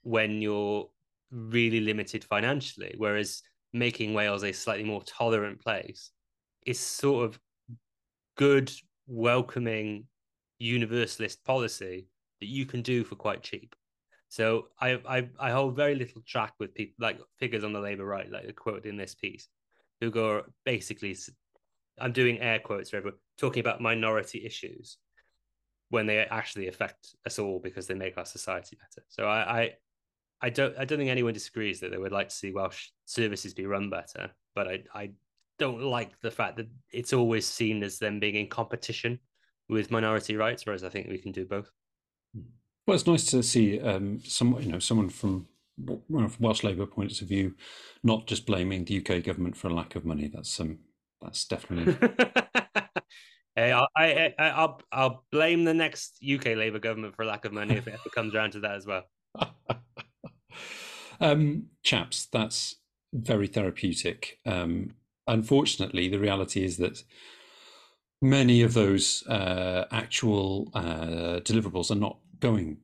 when 0.03 0.41
you're 0.41 0.89
really 1.31 1.81
limited 1.81 2.25
financially, 2.25 2.95
whereas 2.97 3.43
making 3.73 4.15
Wales 4.15 4.43
a 4.43 4.53
slightly 4.53 4.85
more 4.85 5.03
tolerant 5.05 5.61
place 5.61 6.11
is 6.67 6.79
sort 6.79 7.25
of 7.25 7.39
good, 8.37 8.71
welcoming, 9.11 10.05
universalist 10.59 11.45
policy 11.45 12.07
that 12.41 12.47
you 12.47 12.65
can 12.65 12.83
do 12.83 13.05
for 13.05 13.17
quite 13.17 13.43
cheap. 13.43 13.75
So 14.29 14.69
I 14.81 15.01
I, 15.09 15.29
I 15.39 15.51
hold 15.51 15.77
very 15.77 15.95
little 15.97 16.23
track 16.27 16.55
with 16.61 16.75
people 16.75 16.95
like 17.01 17.21
figures 17.39 17.65
on 17.65 17.73
the 17.73 17.81
Labour 17.81 18.05
right, 18.05 18.31
like 18.31 18.55
quoted 18.55 18.87
in 18.87 18.97
this 18.97 19.15
piece, 19.15 19.49
who 20.01 20.11
go 20.11 20.43
basically, 20.65 21.17
I'm 21.99 22.13
doing 22.13 22.39
air 22.39 22.61
quotes 22.61 22.91
for 22.91 22.97
everyone, 22.97 23.19
talking 23.39 23.61
about 23.61 23.81
minority 23.81 24.45
issues 24.47 24.99
when 25.89 26.07
they 26.07 26.19
actually 26.19 26.69
affect 26.69 27.17
us 27.27 27.39
all 27.41 27.59
because 27.59 27.89
they 27.89 27.95
make 27.95 28.17
our 28.17 28.25
society 28.25 28.79
better. 28.81 29.05
So 29.09 29.27
I, 29.27 29.61
I 29.61 29.73
I 30.43 30.51
don't 30.51 30.79
I 30.79 30.85
don't 30.85 30.99
think 30.99 31.11
anyone 31.11 31.35
disagrees 31.35 31.81
that 31.81 31.91
they 31.91 31.99
would 31.99 32.13
like 32.13 32.29
to 32.29 32.35
see 32.35 32.53
Welsh 32.53 32.91
services 33.05 33.53
be 33.53 33.67
run 33.67 33.91
better, 33.91 34.31
but 34.55 34.69
I 34.69 34.83
I 34.95 35.11
don't 35.61 35.83
like 35.83 36.19
the 36.21 36.31
fact 36.31 36.57
that 36.57 36.67
it's 36.91 37.13
always 37.13 37.47
seen 37.47 37.83
as 37.83 37.99
them 37.99 38.19
being 38.19 38.35
in 38.35 38.49
competition 38.49 39.21
with 39.69 39.91
minority 39.91 40.35
rights, 40.35 40.67
whereas 40.67 40.83
I 40.83 40.89
think 40.89 41.09
we 41.09 41.19
can 41.19 41.33
do 41.33 41.45
both. 41.45 41.71
Well, 42.87 42.97
it's 42.97 43.07
nice 43.07 43.27
to 43.27 43.43
see 43.43 43.79
um, 43.81 44.21
some, 44.25 44.59
you 44.61 44.73
know, 44.73 44.81
someone 44.81 45.11
from 45.11 45.47
from 45.87 46.33
Welsh 46.41 46.65
Labour 46.65 46.87
points 46.87 47.21
of 47.21 47.29
view, 47.29 47.55
not 48.03 48.27
just 48.27 48.47
blaming 48.47 48.85
the 48.85 48.99
UK 48.99 49.23
government 49.23 49.57
for 49.57 49.69
a 49.69 49.75
lack 49.75 49.95
of 49.95 50.05
money. 50.05 50.31
That's 50.33 50.59
um, 50.61 50.79
that's 51.21 51.45
definitely. 51.45 51.97
hey, 53.55 53.73
I'll, 53.73 53.89
I, 53.97 54.35
I, 54.39 54.49
I'll 54.49 54.81
I'll 54.91 55.25
blame 55.31 55.65
the 55.65 55.75
next 55.75 56.23
UK 56.23 56.47
Labour 56.57 56.79
government 56.79 57.15
for 57.15 57.25
lack 57.25 57.45
of 57.45 57.53
money 57.53 57.77
if 57.77 57.87
it 57.87 57.95
ever 57.95 58.11
comes 58.15 58.35
around 58.35 58.53
to 58.53 58.61
that 58.61 58.77
as 58.77 58.87
well. 58.87 59.05
um, 61.21 61.67
chaps, 61.83 62.27
that's 62.33 62.77
very 63.13 63.47
therapeutic. 63.47 64.39
Um, 64.47 64.95
unfortunately, 65.31 66.09
the 66.09 66.19
reality 66.19 66.65
is 66.65 66.77
that 66.79 67.03
many 68.21 68.63
of 68.63 68.75
those 68.75 69.27
uh, 69.27 69.87
actual 69.91 70.71
uh, 70.75 71.41
deliverables 71.41 71.91
are 71.91 71.97
not 71.97 72.19
going 72.41 72.79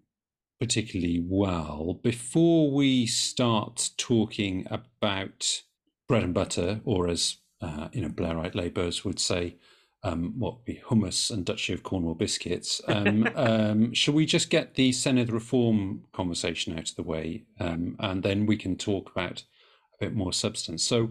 particularly 0.58 1.22
well. 1.22 2.00
Before 2.02 2.70
we 2.70 3.06
start 3.06 3.90
talking 3.98 4.66
about 4.70 5.62
bread 6.08 6.22
and 6.22 6.34
butter, 6.34 6.80
or 6.84 7.08
as 7.08 7.36
uh, 7.60 7.88
you 7.92 8.00
know, 8.00 8.08
Blairite 8.08 8.54
Labourers 8.54 9.04
would 9.04 9.18
say, 9.18 9.56
um, 10.02 10.34
what 10.38 10.64
be 10.64 10.80
hummus 10.86 11.30
and 11.30 11.44
Duchy 11.44 11.72
of 11.72 11.82
Cornwall 11.82 12.14
biscuits. 12.14 12.80
Um, 12.86 13.28
um, 13.34 13.92
shall 13.92 14.14
we 14.14 14.24
just 14.24 14.50
get 14.50 14.74
the 14.74 14.90
Senedd 14.90 15.32
reform 15.32 16.04
conversation 16.12 16.78
out 16.78 16.90
of 16.90 16.96
the 16.96 17.02
way, 17.02 17.44
um, 17.58 17.96
and 17.98 18.22
then 18.22 18.46
we 18.46 18.56
can 18.56 18.76
talk 18.76 19.10
about 19.10 19.42
a 20.00 20.04
bit 20.04 20.14
more 20.14 20.32
substance. 20.32 20.84
So, 20.84 21.10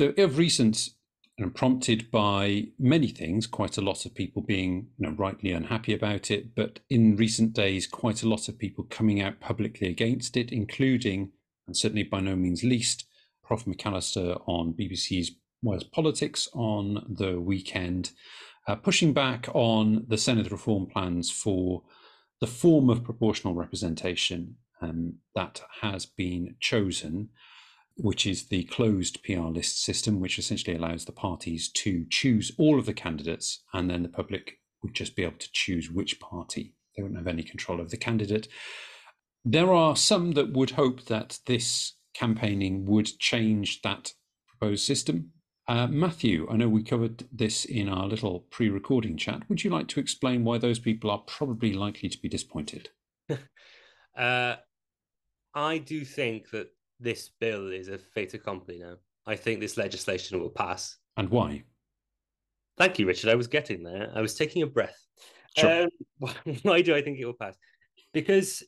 the, 0.00 0.22
of 0.24 0.38
recent, 0.38 0.90
and 1.38 1.54
prompted 1.54 2.10
by 2.10 2.66
many 2.78 3.08
things, 3.08 3.46
quite 3.46 3.76
a 3.76 3.82
lot 3.82 4.04
of 4.04 4.14
people 4.14 4.42
being 4.42 4.88
you 4.98 5.06
know, 5.06 5.14
rightly 5.16 5.52
unhappy 5.52 5.94
about 5.94 6.30
it, 6.30 6.54
but 6.54 6.80
in 6.88 7.16
recent 7.16 7.52
days, 7.52 7.86
quite 7.86 8.22
a 8.22 8.28
lot 8.28 8.48
of 8.48 8.58
people 8.58 8.84
coming 8.90 9.20
out 9.20 9.40
publicly 9.40 9.88
against 9.88 10.36
it, 10.36 10.52
including, 10.52 11.32
and 11.66 11.76
certainly 11.76 12.02
by 12.02 12.20
no 12.20 12.34
means 12.34 12.64
least, 12.64 13.06
Prof. 13.44 13.64
McAllister 13.64 14.40
on 14.46 14.72
BBC's 14.72 15.32
Wales 15.62 15.84
Politics 15.84 16.48
on 16.54 17.04
the 17.08 17.40
weekend, 17.40 18.10
uh, 18.68 18.76
pushing 18.76 19.12
back 19.12 19.48
on 19.52 20.04
the 20.08 20.16
Senedd 20.16 20.50
reform 20.50 20.86
plans 20.86 21.30
for 21.30 21.82
the 22.40 22.46
form 22.46 22.88
of 22.88 23.04
proportional 23.04 23.54
representation 23.54 24.56
um, 24.80 25.14
that 25.34 25.62
has 25.82 26.06
been 26.06 26.56
chosen, 26.60 27.30
which 28.02 28.26
is 28.26 28.48
the 28.48 28.64
closed 28.64 29.22
PR 29.22 29.48
list 29.48 29.82
system, 29.82 30.20
which 30.20 30.38
essentially 30.38 30.76
allows 30.76 31.04
the 31.04 31.12
parties 31.12 31.70
to 31.70 32.06
choose 32.08 32.50
all 32.58 32.78
of 32.78 32.86
the 32.86 32.94
candidates, 32.94 33.62
and 33.74 33.90
then 33.90 34.02
the 34.02 34.08
public 34.08 34.58
would 34.82 34.94
just 34.94 35.14
be 35.14 35.22
able 35.22 35.38
to 35.38 35.52
choose 35.52 35.90
which 35.90 36.18
party. 36.18 36.74
They 36.96 37.02
wouldn't 37.02 37.18
have 37.18 37.26
any 37.26 37.42
control 37.42 37.80
of 37.80 37.90
the 37.90 37.96
candidate. 37.96 38.48
There 39.44 39.72
are 39.72 39.96
some 39.96 40.32
that 40.32 40.52
would 40.52 40.72
hope 40.72 41.06
that 41.06 41.38
this 41.46 41.94
campaigning 42.14 42.86
would 42.86 43.06
change 43.18 43.82
that 43.82 44.12
proposed 44.48 44.84
system. 44.84 45.32
Uh, 45.68 45.86
Matthew, 45.86 46.48
I 46.50 46.56
know 46.56 46.68
we 46.68 46.82
covered 46.82 47.24
this 47.30 47.64
in 47.64 47.88
our 47.88 48.06
little 48.06 48.40
pre 48.50 48.68
recording 48.68 49.16
chat. 49.16 49.48
Would 49.48 49.62
you 49.62 49.70
like 49.70 49.88
to 49.88 50.00
explain 50.00 50.42
why 50.42 50.58
those 50.58 50.78
people 50.78 51.10
are 51.10 51.22
probably 51.26 51.72
likely 51.72 52.08
to 52.08 52.18
be 52.18 52.28
disappointed? 52.28 52.88
uh, 54.18 54.56
I 55.54 55.78
do 55.78 56.04
think 56.04 56.50
that 56.50 56.70
this 57.00 57.30
bill 57.40 57.72
is 57.72 57.88
a 57.88 57.98
fait 57.98 58.34
accompli 58.34 58.78
now. 58.78 58.96
I 59.26 59.36
think 59.36 59.60
this 59.60 59.76
legislation 59.76 60.40
will 60.40 60.50
pass. 60.50 60.96
And 61.16 61.28
why? 61.28 61.64
Thank 62.78 62.98
you, 62.98 63.06
Richard. 63.06 63.30
I 63.30 63.34
was 63.34 63.46
getting 63.46 63.82
there. 63.82 64.10
I 64.14 64.20
was 64.20 64.34
taking 64.34 64.62
a 64.62 64.66
breath. 64.66 64.98
Sure. 65.56 65.82
Um, 66.22 66.30
why 66.62 66.82
do 66.82 66.94
I 66.94 67.02
think 67.02 67.18
it 67.18 67.26
will 67.26 67.34
pass? 67.34 67.56
Because, 68.12 68.62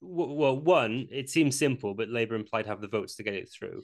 well, 0.00 0.56
one, 0.56 1.06
it 1.10 1.30
seems 1.30 1.58
simple, 1.58 1.94
but 1.94 2.08
Labour 2.08 2.34
implied 2.34 2.66
have 2.66 2.80
the 2.80 2.88
votes 2.88 3.16
to 3.16 3.22
get 3.22 3.34
it 3.34 3.50
through. 3.50 3.82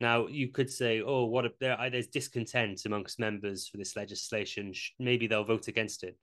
Now 0.00 0.26
you 0.26 0.48
could 0.48 0.70
say, 0.70 1.00
"Oh, 1.00 1.24
what 1.24 1.46
if 1.46 1.58
there 1.58 1.76
there's 1.90 2.08
discontent 2.08 2.82
amongst 2.84 3.18
members 3.18 3.66
for 3.68 3.78
this 3.78 3.96
legislation? 3.96 4.74
Maybe 4.98 5.26
they'll 5.26 5.44
vote 5.44 5.68
against 5.68 6.02
it." 6.02 6.16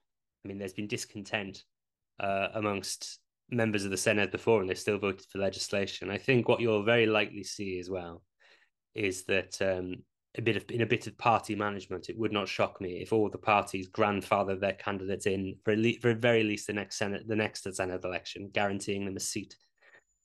I 0.44 0.48
mean, 0.48 0.58
there's 0.58 0.72
been 0.72 0.86
discontent 0.86 1.64
uh, 2.20 2.48
amongst 2.54 3.18
members 3.54 3.84
of 3.84 3.90
the 3.90 3.96
Senedd 3.96 4.30
before, 4.30 4.60
and 4.60 4.68
they 4.68 4.74
still 4.74 4.98
voted 4.98 5.26
for 5.30 5.38
legislation. 5.38 6.10
I 6.10 6.18
think 6.18 6.48
what 6.48 6.60
you'll 6.60 6.84
very 6.84 7.06
likely 7.06 7.44
see 7.44 7.78
as 7.78 7.88
well 7.88 8.22
is 8.94 9.24
that 9.24 9.60
um, 9.60 9.96
a 10.36 10.42
bit 10.42 10.56
of 10.56 10.64
in 10.70 10.82
a 10.82 10.86
bit 10.86 11.06
of 11.06 11.16
party 11.18 11.54
management. 11.54 12.08
It 12.08 12.18
would 12.18 12.32
not 12.32 12.48
shock 12.48 12.80
me 12.80 13.00
if 13.02 13.12
all 13.12 13.28
the 13.28 13.38
parties 13.38 13.88
grandfather 13.88 14.56
their 14.56 14.72
candidates 14.72 15.26
in 15.26 15.56
for, 15.64 15.76
le- 15.76 15.98
for 16.00 16.14
very 16.14 16.42
least 16.42 16.66
the 16.66 16.72
next 16.72 16.98
Senedd, 16.98 17.26
the 17.26 17.36
next 17.36 17.64
Senedd 17.66 18.04
election, 18.04 18.50
guaranteeing 18.52 19.04
them 19.04 19.16
a 19.16 19.20
seat 19.20 19.56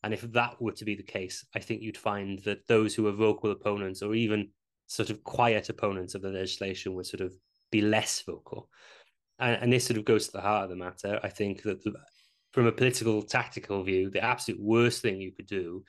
and 0.03 0.13
if 0.13 0.21
that 0.31 0.61
were 0.61 0.71
to 0.71 0.85
be 0.85 0.95
the 0.95 1.03
case, 1.03 1.45
I 1.55 1.59
think 1.59 1.81
you'd 1.81 1.97
find 1.97 2.39
that 2.43 2.67
those 2.67 2.95
who 2.95 3.07
are 3.07 3.11
vocal 3.11 3.51
opponents 3.51 4.01
or 4.01 4.15
even 4.15 4.49
sort 4.87 5.09
of 5.09 5.23
quiet 5.23 5.69
opponents 5.69 6.15
of 6.15 6.21
the 6.21 6.29
legislation 6.29 6.93
would 6.95 7.05
sort 7.05 7.21
of 7.21 7.33
be 7.71 7.81
less 7.81 8.21
vocal. 8.25 8.69
And, 9.39 9.61
and 9.61 9.73
this 9.73 9.85
sort 9.85 9.97
of 9.97 10.05
goes 10.05 10.27
to 10.27 10.31
the 10.33 10.41
heart 10.41 10.63
of 10.63 10.69
the 10.69 10.75
matter. 10.77 11.19
I 11.21 11.29
think 11.29 11.63
that 11.63 11.83
the, 11.83 11.93
from 12.51 12.65
a 12.65 12.71
political 12.71 13.21
tactical 13.21 13.83
view, 13.83 14.09
the 14.09 14.23
absolute 14.23 14.59
worst 14.61 15.01
thing 15.01 15.21
you 15.21 15.31
could 15.31 15.47
do 15.47 15.83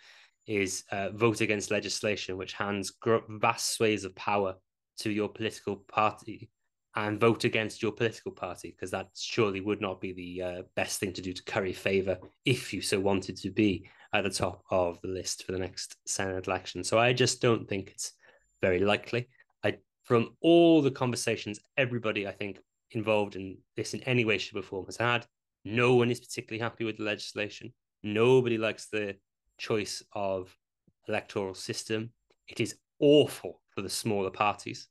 is 0.47 0.85
uh, 0.91 1.11
vote 1.11 1.41
against 1.41 1.71
legislation 1.71 2.37
which 2.37 2.55
hands 2.55 2.93
vast 3.29 3.75
swathes 3.75 4.05
of 4.05 4.15
power 4.17 4.55
to 4.99 5.11
your 5.11 5.29
political 5.29 5.77
party 5.77 6.51
and 6.97 7.21
vote 7.21 7.45
against 7.45 7.83
your 7.83 7.93
political 7.93 8.33
party 8.33 8.71
because 8.71 8.91
that 8.91 9.09
surely 9.15 9.61
would 9.61 9.81
not 9.81 10.01
be 10.01 10.13
the 10.13 10.43
uh, 10.43 10.63
best 10.75 10.99
thing 10.99 11.13
to 11.13 11.23
do 11.23 11.33
to 11.33 11.45
curry 11.45 11.73
favor 11.73 12.19
if 12.45 12.73
you 12.73 12.83
so 12.83 12.99
wanted 12.99 13.37
to 13.37 13.51
be 13.51 13.89
at 14.13 14.25
the 14.25 14.31
top 14.31 14.65
of 14.71 15.01
the 15.03 15.09
list 15.09 15.45
for 15.45 15.53
the 15.53 15.59
next 15.59 15.97
senedd 16.09 16.47
election. 16.47 16.83
So 16.83 16.99
I 16.99 17.13
just 17.13 17.41
don't 17.41 17.69
think 17.69 17.91
it's 17.91 18.13
very 18.61 18.81
likely. 18.81 19.29
I, 19.63 19.77
from 20.03 20.35
all 20.41 20.83
the 20.83 20.91
conversations, 20.91 21.61
everybody 21.77 22.27
I 22.27 22.33
think 22.33 22.59
involved 22.91 23.37
in 23.37 23.59
this 23.77 23.95
in 23.95 24.03
any 24.03 24.25
way, 24.25 24.39
shape, 24.39 24.59
or 24.59 24.63
form 24.63 24.87
has 24.87 24.97
had, 24.97 25.27
no 25.65 25.95
one 25.95 26.11
is 26.11 26.21
particularly 26.21 26.63
happy 26.63 26.85
with 26.85 26.99
the 26.99 27.05
legislation. 27.05 27.73
Nobody 28.03 28.59
likes 28.59 28.89
the 28.89 29.17
choice 29.59 30.03
of 30.13 30.57
electoral 31.09 31.55
system. 31.55 32.11
It 32.49 32.61
is 32.61 32.77
awful 32.99 33.61
for 33.75 33.83
the 33.83 33.89
smaller 33.89 34.31
parties. 34.31 34.89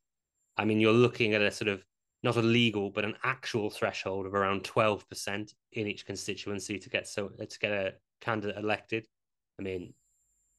I 0.57 0.65
mean, 0.65 0.79
you're 0.79 0.93
looking 0.93 1.33
at 1.33 1.41
a 1.41 1.51
sort 1.51 1.69
of 1.69 1.83
not 2.21 2.35
a 2.35 2.41
legal 2.41 2.89
but 2.89 3.05
an 3.05 3.15
actual 3.23 3.69
threshold 3.69 4.25
of 4.25 4.33
around 4.33 4.63
12% 4.63 5.53
in 5.71 5.87
each 5.87 6.05
constituency 6.05 6.77
to 6.77 6.89
get 6.89 7.07
so 7.07 7.29
to 7.29 7.59
get 7.59 7.71
a 7.71 7.93
candidate 8.21 8.57
elected. 8.57 9.07
I 9.57 9.63
mean, 9.63 9.93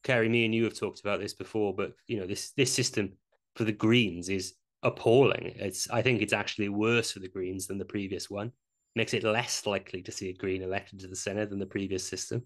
Ceri, 0.04 0.30
me 0.30 0.44
and 0.44 0.54
you 0.54 0.64
have 0.64 0.78
talked 0.78 1.00
about 1.00 1.20
this 1.20 1.34
before, 1.34 1.74
but 1.74 1.92
you 2.06 2.18
know, 2.18 2.26
this 2.26 2.52
this 2.52 2.72
system 2.72 3.12
for 3.54 3.64
the 3.64 3.72
Greens 3.72 4.28
is 4.28 4.54
appalling. 4.82 5.52
It's 5.56 5.88
I 5.90 6.02
think 6.02 6.22
it's 6.22 6.32
actually 6.32 6.70
worse 6.70 7.12
for 7.12 7.20
the 7.20 7.28
Greens 7.28 7.66
than 7.66 7.78
the 7.78 7.84
previous 7.84 8.30
one. 8.30 8.52
Makes 8.96 9.14
it 9.14 9.24
less 9.24 9.66
likely 9.66 10.02
to 10.02 10.12
see 10.12 10.30
a 10.30 10.34
Green 10.34 10.62
elected 10.62 11.00
to 11.00 11.06
the 11.06 11.14
Senedd 11.14 11.50
than 11.50 11.58
the 11.58 11.66
previous 11.66 12.06
system. 12.06 12.44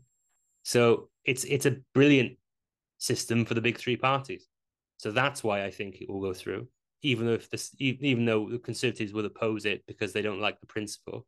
So 0.63 1.09
it's 1.25 1.45
it's 1.45 1.67
a 1.67 1.77
brilliant 1.95 2.37
system 2.99 3.45
for 3.45 3.55
the 3.55 3.61
big 3.61 3.79
three 3.79 3.97
parties. 3.97 4.47
So 4.99 5.11
that's 5.11 5.43
why 5.43 5.65
I 5.65 5.71
think 5.71 6.01
it 6.01 6.09
will 6.09 6.21
go 6.21 6.35
through, 6.35 6.69
even 7.03 7.27
though 7.27 7.35
if 7.35 7.51
this 7.51 7.75
even 7.79 8.25
though 8.25 8.49
the 8.51 8.59
Conservatives 8.59 9.13
will 9.13 9.25
oppose 9.25 9.65
it 9.65 9.85
because 9.87 10.13
they 10.13 10.23
don't 10.23 10.41
like 10.41 10.61
the 10.61 10.67
principle 10.67 11.27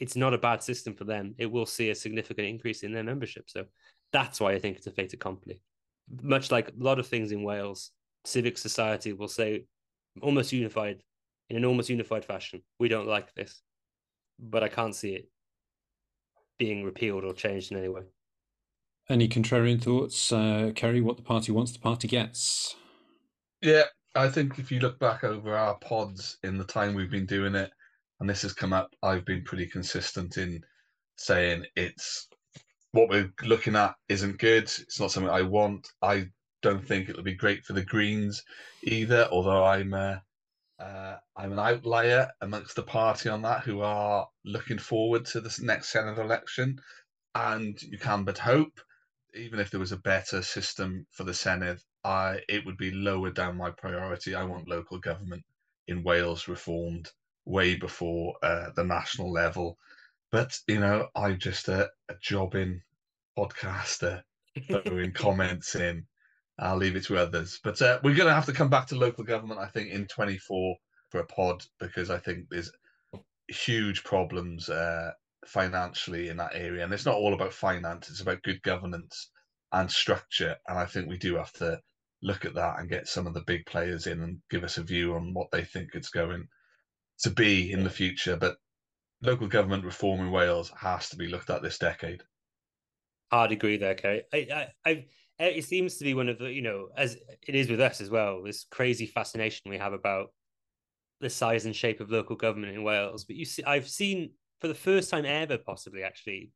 it's 0.00 0.16
not 0.16 0.34
a 0.34 0.38
bad 0.38 0.62
system 0.62 0.94
for 0.94 1.04
them. 1.04 1.34
It 1.38 1.52
will 1.52 1.66
see 1.66 1.90
a 1.90 1.94
significant 1.94 2.48
increase 2.48 2.82
in 2.82 2.92
their 2.92 3.04
membership. 3.04 3.48
So 3.48 3.66
that's 4.12 4.40
why 4.40 4.52
I 4.52 4.58
think 4.58 4.78
it's 4.78 4.86
a 4.86 4.90
fait 4.90 5.12
accompli. 5.12 5.62
Much 6.22 6.50
like 6.50 6.68
a 6.68 6.72
lot 6.78 6.98
of 6.98 7.06
things 7.06 7.30
in 7.30 7.42
Wales, 7.42 7.92
civic 8.24 8.58
society 8.58 9.12
will 9.12 9.28
say 9.28 9.66
almost 10.22 10.52
unified, 10.52 11.02
in 11.50 11.56
an 11.56 11.66
almost 11.66 11.90
unified 11.90 12.24
fashion, 12.24 12.62
we 12.78 12.88
don't 12.88 13.06
like 13.06 13.32
this. 13.34 13.62
But 14.42 14.64
I 14.64 14.68
can't 14.68 14.94
see 14.94 15.14
it 15.14 15.28
being 16.58 16.84
repealed 16.84 17.24
or 17.24 17.32
changed 17.32 17.72
in 17.72 17.78
any 17.78 17.88
way. 17.88 18.02
Any 19.08 19.28
contrarian 19.28 19.82
thoughts, 19.82 20.32
uh, 20.32 20.72
Ceri? 20.74 21.02
What 21.02 21.16
the 21.16 21.22
party 21.22 21.52
wants, 21.52 21.72
the 21.72 21.78
party 21.78 22.08
gets. 22.08 22.76
Yeah, 23.60 23.84
I 24.14 24.28
think 24.28 24.58
if 24.58 24.70
you 24.70 24.80
look 24.80 24.98
back 24.98 25.24
over 25.24 25.56
our 25.56 25.76
pods 25.78 26.38
in 26.42 26.58
the 26.58 26.64
time 26.64 26.94
we've 26.94 27.10
been 27.10 27.26
doing 27.26 27.54
it, 27.54 27.70
and 28.20 28.28
this 28.28 28.42
has 28.42 28.52
come 28.52 28.72
up. 28.72 28.94
I've 29.02 29.24
been 29.24 29.42
pretty 29.42 29.66
consistent 29.66 30.36
in 30.36 30.62
saying 31.16 31.64
it's 31.74 32.28
what 32.92 33.08
we're 33.08 33.32
looking 33.42 33.76
at 33.76 33.94
isn't 34.08 34.38
good. 34.38 34.64
It's 34.64 35.00
not 35.00 35.10
something 35.10 35.30
I 35.30 35.42
want. 35.42 35.88
I 36.02 36.26
don't 36.62 36.86
think 36.86 37.08
it'll 37.08 37.22
be 37.22 37.34
great 37.34 37.64
for 37.64 37.72
the 37.72 37.84
Greens 37.84 38.42
either. 38.84 39.26
Although 39.30 39.64
I'm 39.64 39.94
a, 39.94 40.22
uh, 40.80 41.16
I'm 41.36 41.52
an 41.52 41.58
outlier 41.58 42.30
amongst 42.40 42.76
the 42.76 42.82
party 42.82 43.28
on 43.28 43.42
that, 43.42 43.64
who 43.64 43.80
are 43.82 44.28
looking 44.44 44.78
forward 44.78 45.26
to 45.26 45.40
this 45.40 45.60
next 45.60 45.92
Senedd 45.92 46.18
election, 46.18 46.80
and 47.34 47.80
you 47.82 47.98
can 47.98 48.24
but 48.24 48.38
hope. 48.38 48.80
Even 49.34 49.60
if 49.60 49.70
there 49.70 49.80
was 49.80 49.92
a 49.92 49.98
better 49.98 50.42
system 50.42 51.06
for 51.12 51.24
the 51.24 51.32
Senedd, 51.32 51.80
I 52.04 52.40
it 52.48 52.64
would 52.66 52.78
be 52.78 52.90
lower 52.92 53.30
down 53.30 53.56
my 53.58 53.70
priority. 53.70 54.34
I 54.34 54.44
want 54.44 54.68
local 54.68 54.98
government 54.98 55.44
in 55.86 56.02
Wales 56.02 56.48
reformed 56.48 57.10
way 57.44 57.76
before 57.76 58.34
uh, 58.42 58.70
the 58.74 58.84
national 58.84 59.32
level. 59.32 59.78
But 60.32 60.58
you 60.66 60.80
know, 60.80 61.08
I'm 61.14 61.38
just 61.38 61.68
a, 61.68 61.90
a 62.08 62.14
jobbing 62.22 62.82
podcaster, 63.38 64.22
throwing 64.70 65.12
comments 65.12 65.74
in. 65.76 66.06
I'll 66.60 66.76
leave 66.76 66.96
it 66.96 67.04
to 67.06 67.16
others. 67.16 67.58
But 67.64 67.80
uh, 67.80 67.98
we're 68.04 68.14
going 68.14 68.28
to 68.28 68.34
have 68.34 68.46
to 68.46 68.52
come 68.52 68.68
back 68.68 68.86
to 68.88 68.94
local 68.96 69.24
government, 69.24 69.60
I 69.60 69.66
think, 69.66 69.90
in 69.90 70.06
24 70.06 70.76
for 71.10 71.20
a 71.20 71.26
pod 71.26 71.64
because 71.80 72.10
I 72.10 72.18
think 72.18 72.46
there's 72.50 72.70
huge 73.48 74.04
problems 74.04 74.68
uh, 74.68 75.10
financially 75.46 76.28
in 76.28 76.36
that 76.36 76.54
area. 76.54 76.84
And 76.84 76.92
it's 76.92 77.06
not 77.06 77.16
all 77.16 77.34
about 77.34 77.52
finance, 77.52 78.10
it's 78.10 78.20
about 78.20 78.42
good 78.42 78.62
governance 78.62 79.30
and 79.72 79.90
structure. 79.90 80.56
And 80.68 80.78
I 80.78 80.84
think 80.84 81.08
we 81.08 81.18
do 81.18 81.36
have 81.36 81.52
to 81.54 81.80
look 82.22 82.44
at 82.44 82.54
that 82.54 82.78
and 82.78 82.90
get 82.90 83.08
some 83.08 83.26
of 83.26 83.34
the 83.34 83.44
big 83.46 83.64
players 83.66 84.06
in 84.06 84.20
and 84.20 84.38
give 84.50 84.62
us 84.62 84.76
a 84.76 84.82
view 84.82 85.14
on 85.14 85.32
what 85.32 85.50
they 85.50 85.64
think 85.64 85.90
it's 85.94 86.10
going 86.10 86.46
to 87.20 87.30
be 87.30 87.72
in 87.72 87.84
the 87.84 87.90
future. 87.90 88.36
But 88.36 88.56
local 89.22 89.48
government 89.48 89.84
reform 89.84 90.20
in 90.20 90.30
Wales 90.30 90.70
has 90.78 91.08
to 91.10 91.16
be 91.16 91.28
looked 91.28 91.50
at 91.50 91.62
this 91.62 91.78
decade. 91.78 92.22
Hard 93.30 93.52
agree 93.52 93.76
there, 93.76 93.94
Ceri. 93.94 94.22
I, 94.32 94.36
I, 94.84 94.90
I, 94.90 95.04
it 95.46 95.64
seems 95.64 95.96
to 95.96 96.04
be 96.04 96.14
one 96.14 96.28
of 96.28 96.38
the, 96.38 96.52
you 96.52 96.62
know, 96.62 96.88
as 96.96 97.16
it 97.46 97.54
is 97.54 97.70
with 97.70 97.80
us 97.80 98.00
as 98.00 98.10
well, 98.10 98.42
this 98.42 98.66
crazy 98.70 99.06
fascination 99.06 99.70
we 99.70 99.78
have 99.78 99.92
about 99.92 100.32
the 101.20 101.30
size 101.30 101.66
and 101.66 101.74
shape 101.74 102.00
of 102.00 102.10
local 102.10 102.36
government 102.36 102.74
in 102.74 102.82
Wales. 102.82 103.24
But 103.24 103.36
you 103.36 103.44
see, 103.44 103.64
I've 103.64 103.88
seen 103.88 104.32
for 104.60 104.68
the 104.68 104.74
first 104.74 105.10
time 105.10 105.24
ever, 105.24 105.58
possibly 105.58 106.02
actually, 106.02 106.50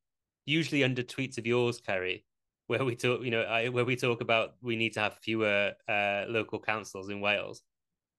usually 0.47 0.85
under 0.85 1.03
tweets 1.03 1.39
of 1.39 1.47
yours, 1.47 1.81
Ceri, 1.81 2.25
where 2.67 2.85
we 2.85 2.97
talk, 2.97 3.23
you 3.23 3.31
know, 3.31 3.43
I, 3.43 3.69
where 3.69 3.85
we 3.85 3.97
talk 3.97 4.21
about 4.21 4.55
we 4.63 4.77
need 4.77 4.93
to 4.95 5.01
have 5.01 5.19
fewer 5.23 5.73
uh, 5.89 6.25
local 6.29 6.61
councils 6.61 7.11
in 7.11 7.21
Wales. 7.21 7.63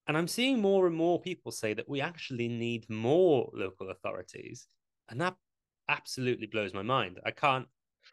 And 0.07 0.15
I'm 0.15 0.27
seeing 0.27 0.61
more 0.61 0.85
and 0.85 0.95
more 0.95 1.19
people 1.19 1.51
say 1.51 1.73
that 1.73 1.89
we 1.89 1.99
actually 2.01 2.47
need 2.47 2.89
more 2.89 3.49
local 3.53 3.89
authorities. 3.89 4.67
And 5.09 5.19
that 5.21 5.35
absolutely 5.89 6.47
blows 6.47 6.73
my 6.73 6.83
mind. 6.83 7.19
I 7.25 7.31
can't, 7.31 7.67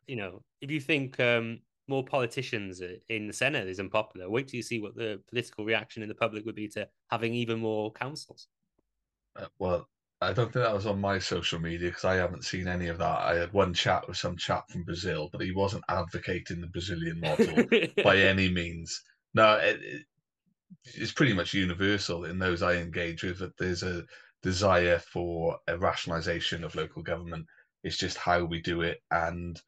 you 0.07 0.17
know, 0.17 0.43
if 0.63 0.71
you 0.71 0.81
think 0.81 1.21
um, 1.21 1.61
more 1.89 2.05
politicians 2.05 2.81
in 3.09 3.27
the 3.27 3.33
Senedd 3.33 3.67
is 3.67 3.81
unpopular, 3.81 4.31
wait 4.31 4.49
till 4.49 4.59
you 4.59 4.63
see 4.63 4.81
what 4.81 4.95
the 4.95 5.21
political 5.29 5.65
reaction 5.65 6.03
in 6.03 6.09
the 6.09 6.15
public 6.15 6.45
would 6.47 6.55
be 6.55 6.69
to 6.69 6.89
having 7.11 7.35
even 7.35 7.59
more 7.59 7.93
councils. 7.93 8.49
Uh, 9.37 9.47
well, 9.59 9.89
I 10.21 10.33
don't 10.33 10.53
think 10.53 10.65
that 10.65 10.75
was 10.75 10.87
on 10.87 11.01
my 11.01 11.19
social 11.19 11.59
media 11.59 11.89
because 11.89 12.05
I 12.05 12.15
haven't 12.15 12.45
seen 12.45 12.69
any 12.69 12.87
of 12.89 12.99
that. 12.99 13.19
I 13.21 13.35
had 13.35 13.53
one 13.53 13.75
chat 13.75 14.07
with 14.07 14.17
some 14.17 14.37
chap 14.37 14.71
from 14.71 14.85
Brazil, 14.85 15.29
but 15.33 15.41
he 15.41 15.53
wasn't 15.53 15.85
advocating 15.89 16.61
the 16.61 16.69
Brazilian 16.69 17.21
model 17.21 17.65
by 18.05 18.19
any 18.19 18.49
means. 18.49 19.03
No, 19.35 19.57
it, 19.57 19.81
it, 19.83 20.03
it's 20.85 21.13
pretty 21.13 21.33
much 21.33 21.55
universal 21.55 22.25
in 22.25 22.39
those 22.39 22.63
I 22.63 22.75
engage 22.75 23.25
with 23.25 23.41
that 23.41 23.57
there's 23.59 23.83
a 23.83 24.05
desire 24.43 24.99
for 24.99 25.59
a 25.67 25.77
rationalisation 25.77 26.65
of 26.65 26.77
local 26.77 27.03
government. 27.03 27.47
It's 27.83 27.99
just 27.99 28.17
how 28.17 28.45
we 28.45 28.61
do 28.61 28.83
it 28.83 29.03
and 29.11 29.61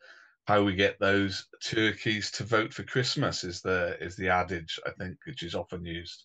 how 0.47 0.63
we 0.63 0.75
get 0.75 0.99
those 1.01 1.47
turkeys 1.63 2.31
to 2.33 2.45
vote 2.45 2.73
for 2.73 2.83
Christmas 2.83 3.45
is 3.45 3.61
the 3.63 3.97
is 4.01 4.17
the 4.17 4.29
adage 4.29 4.79
I 4.87 4.91
think 4.91 5.17
which 5.27 5.43
is 5.43 5.55
often 5.55 5.85
used. 5.85 6.25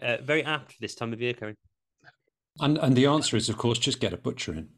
Uh, 0.00 0.16
very 0.22 0.44
apt 0.44 0.80
this 0.80 0.94
time 0.94 1.12
of 1.12 1.20
year, 1.20 1.34
Karen. 1.34 1.56
And 2.60 2.78
and 2.78 2.96
the 2.96 3.06
answer 3.06 3.36
is 3.36 3.48
of 3.48 3.58
course 3.58 3.78
just 3.78 4.00
get 4.00 4.12
a 4.12 4.16
butcher 4.16 4.54
in. 4.54 4.68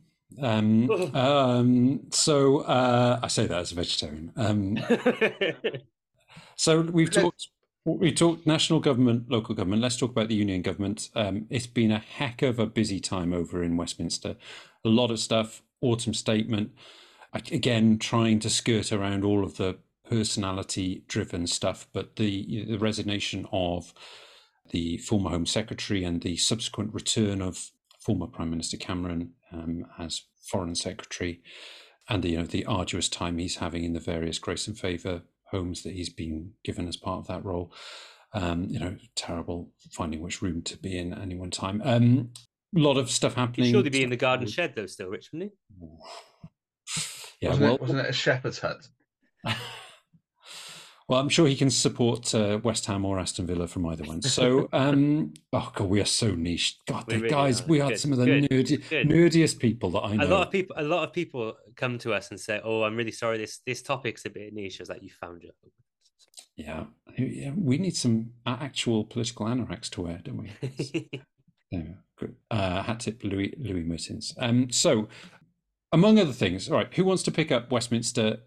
Um, 0.41 0.91
um, 1.15 2.01
so 2.11 2.61
uh, 2.61 3.21
I 3.23 3.29
say 3.29 3.47
that 3.47 3.59
as 3.59 3.73
a 3.73 3.75
vegetarian. 3.77 4.33
Um, 4.37 4.79
so 6.57 6.81
we've 6.81 7.11
talked 7.11 7.49
we 7.85 8.13
talked 8.13 8.47
national 8.47 8.81
government, 8.81 9.29
local 9.29 9.55
government. 9.55 9.83
Let's 9.83 9.97
talk 9.97 10.11
about 10.11 10.29
the 10.29 10.37
union 10.37 10.63
government. 10.63 11.11
Um, 11.15 11.47
it's 11.51 11.67
been 11.67 11.91
a 11.91 11.99
heck 11.99 12.43
of 12.43 12.59
a 12.59 12.67
busy 12.67 13.01
time 13.01 13.33
over 13.33 13.63
in 13.63 13.77
Westminster. 13.77 14.37
A 14.85 14.89
lot 14.89 15.11
of 15.11 15.19
stuff. 15.19 15.63
Autumn 15.81 16.15
statement. 16.15 16.73
Again, 17.35 17.99
trying 17.99 18.41
to 18.41 18.51
skirt 18.51 18.93
around 18.93 19.25
all 19.25 19.43
of 19.43 19.57
the 19.57 19.79
personality-driven 20.09 21.47
stuff, 21.47 21.87
but 21.93 22.17
the 22.17 22.67
the 22.67 22.79
resignation 22.79 23.47
of 23.53 23.95
the 24.71 24.99
former 24.99 25.31
Home 25.31 25.47
Secretary 25.47 26.05
and 26.05 26.21
the 26.21 26.37
subsequent 26.37 26.93
return 26.93 27.41
of 27.41 27.71
former 27.99 28.27
Prime 28.27 28.51
Minister 28.51 28.77
Cameron 28.77 29.33
um, 29.53 29.87
as 29.99 30.23
Foreign 30.43 30.75
Secretary, 30.75 31.43
and 32.09 32.23
the 32.23 32.31
you 32.31 32.37
know 32.39 32.45
the 32.45 32.67
arduous 32.67 33.09
time 33.09 33.39
he's 33.39 33.57
having 33.57 33.85
in 33.85 33.95
the 33.95 34.01
various 34.01 34.39
grace 34.39 34.67
and 34.67 34.79
favour 34.79 35.23
homes 35.51 35.83
that 35.83 35.93
he's 35.93 36.11
been 36.11 36.53
given 36.65 36.89
as 36.89 36.97
part 36.97 37.19
of 37.19 37.27
that 37.29 37.45
role. 37.45 37.73
Um, 38.35 38.67
you 38.71 38.81
know, 38.81 38.97
terrible 39.15 39.71
finding 39.91 40.21
which 40.21 40.41
room 40.41 40.63
to 40.63 40.77
be 40.79 40.99
in 40.99 41.13
at 41.13 41.21
any 41.21 41.35
one 41.35 41.51
time. 41.51 41.83
Um, 41.85 42.31
a 42.75 42.79
lot 42.79 42.97
of 42.97 43.11
stuff 43.11 43.35
happening. 43.35 43.67
He'd 43.67 43.73
surely 43.73 43.91
be 43.91 44.03
in 44.03 44.11
the 44.11 44.17
garden 44.17 44.47
shed 44.49 44.75
though, 44.75 44.87
still, 44.87 45.09
Rich, 45.09 45.31
wouldn't 45.33 45.53
he? 45.53 45.87
Yeah, 47.43 47.51
wasn't, 47.51 47.65
well, 47.67 47.75
it, 47.75 47.81
wasn't 47.81 48.01
it 48.01 48.11
a 48.11 48.13
shepherd's 48.13 48.59
hut? 48.61 48.89
Well, 51.09 51.21
I'm 51.21 51.29
sure 51.29 51.47
he 51.47 51.57
can 51.57 51.69
support 51.69 52.35
uh, 52.35 52.59
West 52.63 52.87
Ham 52.87 53.05
or 53.05 53.19
Aston 53.19 53.47
Villa 53.47 53.67
from 53.67 53.85
either 53.87 54.05
one. 54.05 54.23
So, 54.23 54.71
um, 54.73 55.35
oh 55.53 55.71
god, 55.75 55.89
we 55.89 56.01
are 56.01 56.07
so 56.07 56.35
niche. 56.35 56.79
God, 56.87 57.05
we 57.07 57.17
really 57.17 57.29
guys, 57.29 57.61
are. 57.61 57.67
we 57.67 57.83
are 57.83 57.91
good. 57.91 58.01
some 58.01 58.13
of 58.13 58.19
the 58.19 58.25
nerdy, 58.25 58.83
nerdiest 59.05 59.59
people 59.59 59.91
that 59.91 60.01
I 60.01 60.17
know. 60.17 60.25
A 60.25 60.29
lot 60.29 60.47
of 60.47 60.51
people, 60.51 60.77
a 60.79 60.83
lot 60.83 61.05
of 61.05 61.13
people 61.13 61.55
come 61.77 61.99
to 61.99 62.15
us 62.15 62.31
and 62.31 62.41
say, 62.41 62.63
"Oh, 62.65 62.85
I'm 62.85 62.97
really 62.97 63.13
sorry. 63.13 63.37
This 63.37 63.59
this 63.67 63.83
topic's 63.83 64.25
a 64.25 64.31
bit 64.31 64.55
niche." 64.55 64.81
I 64.81 64.83
was 64.83 64.89
like, 64.89 65.03
"You 65.03 65.11
found 65.11 65.43
your." 65.43 65.53
Yeah, 66.57 66.85
yeah, 67.19 67.51
we 67.57 67.77
need 67.77 67.95
some 67.95 68.31
actual 68.47 69.05
political 69.05 69.45
anoraks 69.45 69.91
to 69.91 70.03
wear, 70.03 70.21
don't 70.25 70.39
we? 70.39 71.11
yeah. 71.71 71.81
Uh, 72.51 72.83
hat 72.85 73.01
tip, 73.01 73.23
Louis 73.23 73.53
Louis 73.59 73.83
Mertens. 73.83 74.35
Um, 74.39 74.71
so, 74.71 75.09
among 75.93 76.19
other 76.19 76.33
things, 76.33 76.69
all 76.69 76.77
right, 76.77 76.93
who 76.95 77.05
wants 77.05 77.23
to 77.25 77.31
pick 77.31 77.53
up 77.53 77.71
Westminster 77.71 78.39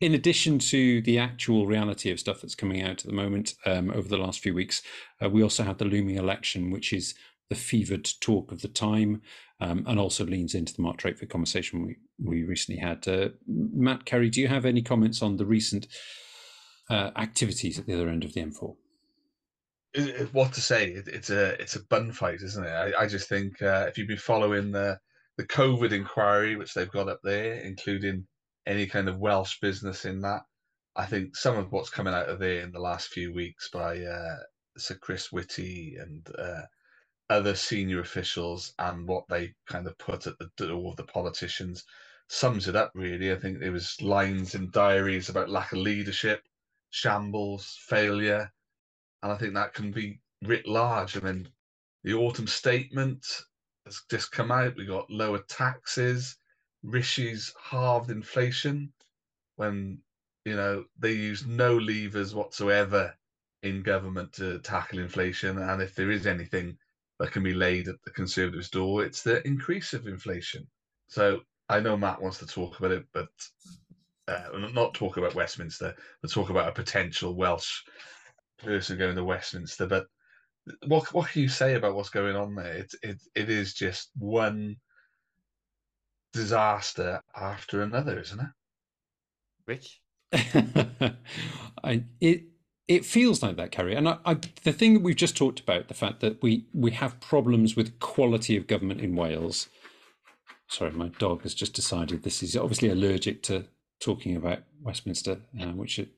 in 0.00 0.14
addition 0.14 0.58
to 0.58 1.02
the 1.02 1.18
actual 1.18 1.66
reality 1.66 2.10
of 2.10 2.20
stuff 2.20 2.40
that's 2.40 2.54
coming 2.54 2.82
out 2.82 3.00
at 3.00 3.04
the 3.04 3.12
moment 3.12 3.54
um, 3.66 3.90
over 3.90 4.08
the 4.08 4.16
last 4.16 4.40
few 4.40 4.54
weeks, 4.54 4.80
uh, 5.22 5.28
we 5.28 5.42
also 5.42 5.64
have 5.64 5.78
the 5.78 5.84
looming 5.84 6.16
election, 6.16 6.70
which 6.70 6.92
is 6.92 7.14
the 7.50 7.56
fevered 7.56 8.08
talk 8.20 8.52
of 8.52 8.62
the 8.62 8.68
time, 8.68 9.22
um, 9.60 9.84
and 9.88 9.98
also 9.98 10.24
leans 10.24 10.54
into 10.54 10.72
the 10.72 10.82
Mark 10.82 10.98
Drakeford 10.98 11.30
conversation 11.30 11.84
we, 11.84 11.96
we 12.22 12.44
recently 12.44 12.80
had. 12.80 13.08
Uh, 13.08 13.30
Matt 13.46 14.04
Ceri, 14.04 14.30
do 14.30 14.40
you 14.40 14.48
have 14.48 14.64
any 14.64 14.82
comments 14.82 15.20
on 15.20 15.36
the 15.36 15.46
recent 15.46 15.88
uh, 16.90 17.10
activities 17.16 17.78
at 17.78 17.86
the 17.86 17.94
other 17.94 18.08
end 18.08 18.22
of 18.22 18.34
the 18.34 18.42
M4? 18.42 18.76
What 20.32 20.52
to 20.52 20.60
say? 20.60 20.92
it's 20.92 21.30
a 21.30 21.60
it's 21.60 21.74
a 21.74 21.82
bun 21.84 22.12
fight, 22.12 22.40
isn't 22.42 22.64
it? 22.64 22.70
I, 22.70 23.02
I 23.02 23.06
just 23.06 23.28
think 23.28 23.60
uh, 23.62 23.86
if 23.88 23.96
you've 23.96 24.06
been 24.06 24.18
following 24.18 24.70
the 24.70 25.00
the 25.38 25.46
COVID 25.46 25.92
inquiry, 25.92 26.56
which 26.56 26.74
they've 26.74 26.90
got 26.90 27.08
up 27.08 27.20
there, 27.22 27.54
including 27.54 28.26
any 28.66 28.86
kind 28.86 29.08
of 29.08 29.18
Welsh 29.18 29.60
business 29.60 30.04
in 30.04 30.20
that. 30.20 30.42
I 30.96 31.06
think 31.06 31.36
some 31.36 31.56
of 31.56 31.70
what's 31.70 31.90
coming 31.90 32.12
out 32.12 32.28
of 32.28 32.40
there 32.40 32.60
in 32.60 32.72
the 32.72 32.80
last 32.80 33.08
few 33.08 33.32
weeks 33.32 33.70
by 33.70 34.00
uh, 34.02 34.36
Sir 34.76 34.96
Chris 35.00 35.30
Whitty 35.30 35.96
and 35.96 36.28
uh, 36.36 36.62
other 37.30 37.54
senior 37.54 38.00
officials 38.00 38.74
and 38.80 39.06
what 39.06 39.24
they 39.28 39.54
kind 39.68 39.86
of 39.86 39.96
put 39.98 40.26
at 40.26 40.36
the 40.40 40.50
door 40.56 40.90
of 40.90 40.96
the 40.96 41.04
politicians 41.04 41.84
sums 42.28 42.66
it 42.66 42.74
up 42.74 42.90
really. 42.94 43.30
I 43.30 43.36
think 43.36 43.60
there 43.60 43.72
was 43.72 44.02
lines 44.02 44.56
in 44.56 44.70
diaries 44.70 45.28
about 45.28 45.50
lack 45.50 45.72
of 45.72 45.78
leadership, 45.78 46.42
shambles, 46.90 47.78
failure, 47.86 48.52
and 49.22 49.30
I 49.30 49.36
think 49.36 49.54
that 49.54 49.72
can 49.72 49.92
be 49.92 50.20
writ 50.42 50.66
large. 50.66 51.16
I 51.16 51.20
mean, 51.20 51.48
the 52.02 52.14
autumn 52.14 52.48
statement 52.48 53.24
has 53.88 54.02
just 54.10 54.32
come 54.32 54.50
out. 54.50 54.76
We 54.76 54.86
got 54.86 55.10
lower 55.10 55.40
taxes. 55.48 56.36
Rishi's 56.82 57.52
halved 57.62 58.10
inflation 58.10 58.92
when 59.56 59.98
you 60.44 60.54
know 60.54 60.84
they 60.98 61.12
use 61.12 61.44
no 61.46 61.76
levers 61.76 62.34
whatsoever 62.34 63.14
in 63.62 63.82
government 63.82 64.32
to 64.34 64.60
tackle 64.60 65.00
inflation. 65.00 65.58
And 65.58 65.82
if 65.82 65.94
there 65.94 66.10
is 66.10 66.26
anything 66.26 66.78
that 67.18 67.32
can 67.32 67.42
be 67.42 67.54
laid 67.54 67.88
at 67.88 67.96
the 68.04 68.12
Conservatives' 68.12 68.70
door, 68.70 69.04
it's 69.04 69.22
the 69.22 69.44
increase 69.46 69.92
of 69.92 70.06
inflation. 70.06 70.66
So 71.08 71.40
I 71.68 71.80
know 71.80 71.96
Matt 71.96 72.22
wants 72.22 72.38
to 72.38 72.46
talk 72.46 72.78
about 72.78 72.92
it, 72.92 73.06
but 73.12 73.28
uh, 74.28 74.48
not 74.72 74.94
talk 74.94 75.16
about 75.16 75.34
Westminster, 75.34 75.94
but 76.22 76.30
talk 76.30 76.50
about 76.50 76.68
a 76.68 76.72
potential 76.72 77.34
Welsh 77.34 77.82
person 78.58 78.98
going 78.98 79.16
to 79.16 79.24
Westminster. 79.24 79.86
But 79.86 80.06
what 80.86 81.12
what 81.12 81.30
can 81.30 81.42
you 81.42 81.48
say 81.48 81.74
about 81.74 81.94
what's 81.94 82.10
going 82.10 82.36
on 82.36 82.54
there? 82.54 82.74
It 82.74 82.94
it 83.02 83.16
it 83.34 83.50
is 83.50 83.74
just 83.74 84.10
one 84.18 84.76
disaster 86.32 87.20
after 87.36 87.82
another, 87.82 88.18
isn't 88.20 88.40
it? 88.40 88.50
Rich, 89.66 90.00
I, 91.84 92.04
it 92.20 92.42
it 92.88 93.04
feels 93.04 93.42
like 93.42 93.56
that, 93.56 93.70
Ceri. 93.72 93.96
And 93.96 94.08
I, 94.08 94.18
I, 94.24 94.34
the 94.64 94.72
thing 94.72 94.94
that 94.94 95.02
we've 95.02 95.16
just 95.16 95.36
talked 95.36 95.60
about, 95.60 95.88
the 95.88 95.94
fact 95.94 96.20
that 96.20 96.42
we 96.42 96.66
we 96.72 96.90
have 96.92 97.20
problems 97.20 97.76
with 97.76 97.98
quality 98.00 98.56
of 98.56 98.66
government 98.66 99.00
in 99.00 99.14
Wales. 99.14 99.68
Sorry, 100.68 100.90
my 100.90 101.08
dog 101.08 101.42
has 101.42 101.54
just 101.54 101.74
decided 101.74 102.22
this 102.22 102.42
is 102.42 102.56
obviously 102.56 102.90
allergic 102.90 103.42
to 103.44 103.64
talking 104.00 104.36
about 104.36 104.60
Westminster, 104.82 105.38
uh, 105.60 105.66
which 105.66 105.98
it 105.98 106.10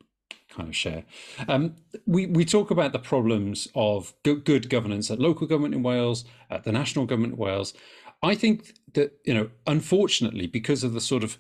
kind 0.50 0.68
of 0.68 0.76
share. 0.76 1.04
Um, 1.48 1.76
we 2.06 2.26
we 2.26 2.44
talk 2.44 2.70
about 2.70 2.92
the 2.92 2.98
problems 2.98 3.68
of 3.74 4.14
good, 4.22 4.68
governance 4.68 5.10
at 5.10 5.18
local 5.18 5.46
government 5.46 5.74
in 5.74 5.82
Wales, 5.82 6.24
at 6.50 6.64
the 6.64 6.72
national 6.72 7.06
government 7.06 7.34
in 7.34 7.38
Wales, 7.38 7.74
I 8.22 8.34
think 8.34 8.74
that 8.94 9.18
you 9.24 9.34
know, 9.34 9.50
unfortunately, 9.66 10.46
because 10.46 10.84
of 10.84 10.92
the 10.92 11.00
sort 11.00 11.24
of 11.24 11.38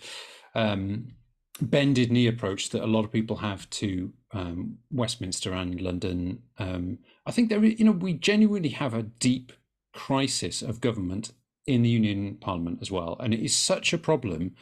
um, 0.54 1.12
bended 1.60 2.10
knee 2.10 2.26
approach 2.26 2.70
that 2.70 2.82
a 2.82 2.86
lot 2.86 3.04
of 3.04 3.12
people 3.12 3.36
have 3.36 3.68
to 3.70 4.12
um, 4.32 4.78
Westminster 4.90 5.52
and 5.52 5.80
London, 5.80 6.42
um, 6.58 6.98
I 7.26 7.32
think 7.32 7.50
there, 7.50 7.62
you 7.64 7.84
know, 7.84 7.92
we 7.92 8.14
genuinely 8.14 8.70
have 8.70 8.94
a 8.94 9.02
deep 9.02 9.52
crisis 9.92 10.62
of 10.62 10.80
government 10.80 11.32
in 11.66 11.82
the 11.82 11.88
Union 11.88 12.38
Parliament 12.40 12.78
as 12.80 12.90
well, 12.90 13.16
and 13.20 13.34
it 13.34 13.40
is 13.40 13.54
such 13.54 13.92
a 13.92 13.98
problem 13.98 14.54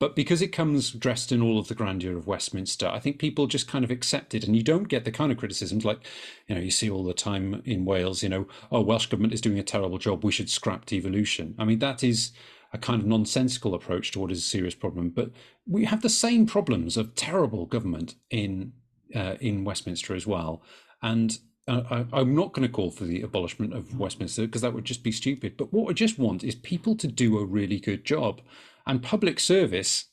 but 0.00 0.16
because 0.16 0.42
it 0.42 0.48
comes 0.48 0.90
dressed 0.90 1.30
in 1.30 1.40
all 1.40 1.58
of 1.58 1.68
the 1.68 1.74
grandeur 1.74 2.16
of 2.16 2.26
Westminster, 2.26 2.88
I 2.88 2.98
think 2.98 3.18
people 3.18 3.46
just 3.46 3.68
kind 3.68 3.84
of 3.84 3.90
accept 3.90 4.34
it. 4.34 4.44
And 4.44 4.56
you 4.56 4.62
don't 4.62 4.88
get 4.88 5.04
the 5.04 5.12
kind 5.12 5.30
of 5.30 5.38
criticisms 5.38 5.84
like, 5.84 6.00
you 6.48 6.54
know, 6.54 6.60
you 6.60 6.70
see 6.70 6.90
all 6.90 7.04
the 7.04 7.14
time 7.14 7.62
in 7.64 7.84
Wales, 7.84 8.22
you 8.22 8.28
know, 8.28 8.46
oh, 8.72 8.80
Welsh 8.80 9.06
government 9.06 9.34
is 9.34 9.40
doing 9.40 9.58
a 9.58 9.62
terrible 9.62 9.98
job. 9.98 10.24
We 10.24 10.32
should 10.32 10.50
scrap 10.50 10.86
devolution. 10.86 11.54
I 11.58 11.64
mean, 11.64 11.78
that 11.78 12.02
is 12.02 12.32
a 12.72 12.78
kind 12.78 13.00
of 13.00 13.06
nonsensical 13.06 13.72
approach 13.72 14.10
to 14.12 14.18
what 14.18 14.32
is 14.32 14.38
a 14.38 14.42
serious 14.42 14.74
problem. 14.74 15.10
But 15.10 15.30
we 15.66 15.84
have 15.84 16.02
the 16.02 16.08
same 16.08 16.44
problems 16.44 16.96
of 16.96 17.14
terrible 17.14 17.66
government 17.66 18.16
in 18.30 18.72
uh, 19.14 19.36
in 19.40 19.64
Westminster 19.64 20.14
as 20.14 20.26
well. 20.26 20.60
And 21.02 21.38
uh, 21.68 22.04
I, 22.12 22.20
am 22.20 22.34
not 22.34 22.52
going 22.52 22.66
to 22.66 22.72
call 22.72 22.90
for 22.90 23.04
the 23.04 23.22
abolishment 23.22 23.74
of 23.74 23.96
Westminster 23.98 24.42
because 24.42 24.62
that 24.62 24.74
would 24.74 24.84
just 24.84 25.04
be 25.04 25.12
stupid. 25.12 25.56
But 25.56 25.72
what 25.72 25.88
I 25.88 25.92
just 25.92 26.18
want 26.18 26.42
is 26.42 26.56
people 26.56 26.96
to 26.96 27.06
do 27.06 27.38
a 27.38 27.44
really 27.44 27.78
good 27.78 28.04
job. 28.04 28.40
And 28.86 29.02
public 29.02 29.40
service, 29.40 30.06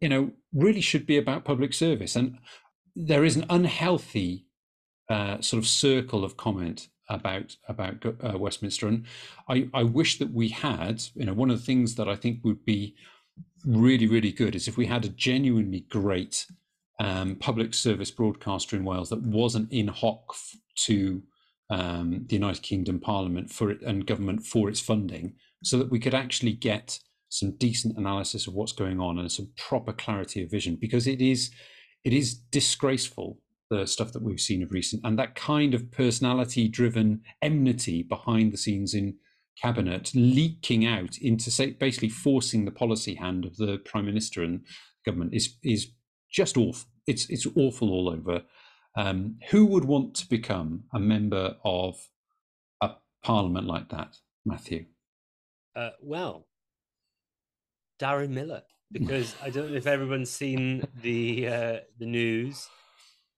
you 0.00 0.08
know, 0.08 0.30
really 0.52 0.80
should 0.80 1.06
be 1.06 1.18
about 1.18 1.44
public 1.44 1.74
service. 1.74 2.16
And 2.16 2.38
there 2.94 3.24
is 3.24 3.36
an 3.36 3.44
unhealthy 3.50 4.46
uh, 5.10 5.40
sort 5.40 5.62
of 5.62 5.68
circle 5.68 6.24
of 6.24 6.36
comment 6.36 6.88
about 7.08 7.56
about 7.68 8.04
uh, 8.04 8.36
Westminster, 8.36 8.88
and 8.88 9.04
I, 9.48 9.68
I 9.72 9.84
wish 9.84 10.18
that 10.18 10.32
we 10.32 10.48
had, 10.48 11.04
you 11.14 11.24
know, 11.24 11.34
one 11.34 11.50
of 11.50 11.58
the 11.58 11.64
things 11.64 11.94
that 11.94 12.08
I 12.08 12.16
think 12.16 12.42
would 12.42 12.64
be 12.64 12.96
really 13.64 14.08
really 14.08 14.32
good 14.32 14.56
is 14.56 14.66
if 14.66 14.76
we 14.76 14.86
had 14.86 15.04
a 15.04 15.10
genuinely 15.10 15.80
great 15.88 16.46
um, 16.98 17.36
public 17.36 17.74
service 17.74 18.10
broadcaster 18.10 18.74
in 18.76 18.84
Wales 18.84 19.10
that 19.10 19.22
wasn't 19.22 19.72
in 19.72 19.88
hock 19.88 20.34
to 20.76 21.22
um, 21.70 22.24
the 22.28 22.34
United 22.36 22.62
Kingdom 22.62 22.98
Parliament 22.98 23.50
for 23.50 23.70
it 23.70 23.82
and 23.82 24.06
government 24.06 24.44
for 24.44 24.68
its 24.68 24.80
funding, 24.80 25.34
so 25.62 25.78
that 25.78 25.90
we 25.90 26.00
could 26.00 26.14
actually 26.14 26.54
get 26.54 26.98
some 27.38 27.56
decent 27.58 27.96
analysis 27.96 28.46
of 28.46 28.54
what's 28.54 28.72
going 28.72 29.00
on 29.00 29.18
and 29.18 29.30
some 29.30 29.48
proper 29.56 29.92
clarity 29.92 30.42
of 30.42 30.50
vision 30.50 30.76
because 30.80 31.06
it 31.06 31.20
is 31.20 31.50
it 32.04 32.12
is 32.12 32.34
disgraceful 32.34 33.38
the 33.68 33.86
stuff 33.86 34.12
that 34.12 34.22
we've 34.22 34.40
seen 34.40 34.62
of 34.62 34.70
recent 34.70 35.02
and 35.04 35.18
that 35.18 35.34
kind 35.34 35.74
of 35.74 35.90
personality 35.90 36.68
driven 36.68 37.20
enmity 37.42 38.02
behind 38.02 38.52
the 38.52 38.56
scenes 38.56 38.94
in 38.94 39.14
cabinet 39.60 40.12
leaking 40.14 40.86
out 40.86 41.16
into 41.18 41.50
say 41.50 41.70
basically 41.70 42.08
forcing 42.08 42.64
the 42.64 42.70
policy 42.70 43.14
hand 43.14 43.44
of 43.44 43.56
the 43.56 43.78
prime 43.84 44.06
minister 44.06 44.42
and 44.42 44.60
government 45.06 45.32
is 45.32 45.56
is 45.62 45.88
just 46.30 46.56
awful. 46.56 46.88
It's 47.06 47.30
it's 47.30 47.46
awful 47.56 47.90
all 47.90 48.10
over. 48.10 48.42
Um, 48.96 49.38
who 49.50 49.66
would 49.66 49.84
want 49.84 50.14
to 50.16 50.28
become 50.28 50.84
a 50.92 50.98
member 50.98 51.56
of 51.64 51.96
a 52.82 52.92
parliament 53.22 53.66
like 53.66 53.88
that 53.90 54.16
matthew? 54.44 54.86
Uh, 55.74 55.90
well 56.00 56.46
Darren 57.98 58.30
Millar 58.30 58.62
because 58.92 59.34
I 59.42 59.50
don't 59.50 59.70
know 59.70 59.76
if 59.76 59.86
everyone's 59.86 60.30
seen 60.30 60.86
the 61.02 61.48
uh, 61.48 61.76
the 61.98 62.06
news, 62.06 62.68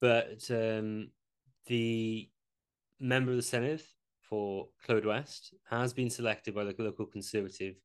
but 0.01 0.43
um, 0.51 1.11
the 1.67 2.29
member 3.01 3.31
of 3.33 3.37
the 3.37 3.43
Senedd 3.43 3.83
for 4.29 4.69
Clwyd 4.87 5.07
West 5.07 5.55
has 5.71 5.93
been 5.93 6.11
selected 6.11 6.55
by 6.55 6.65
the 6.65 6.75
local 6.79 7.07
Conservative 7.07 7.77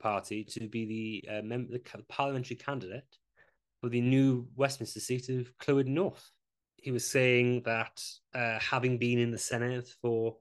Party 0.00 0.42
to 0.44 0.68
be 0.68 1.22
the, 1.24 1.32
uh, 1.32 1.42
mem- 1.42 1.70
the 1.70 1.80
parliamentary 2.08 2.56
candidate 2.56 3.16
for 3.80 3.88
the 3.88 4.00
new 4.00 4.48
Westminster 4.56 5.00
seat 5.00 5.28
of 5.28 5.56
Clwyd 5.58 5.86
North. 5.86 6.30
He 6.76 6.90
was 6.90 7.08
saying 7.08 7.62
that 7.64 8.02
uh, 8.34 8.58
having 8.58 8.98
been 8.98 9.18
in 9.18 9.30
the 9.30 9.36
Senedd 9.36 9.88
for 10.00 10.36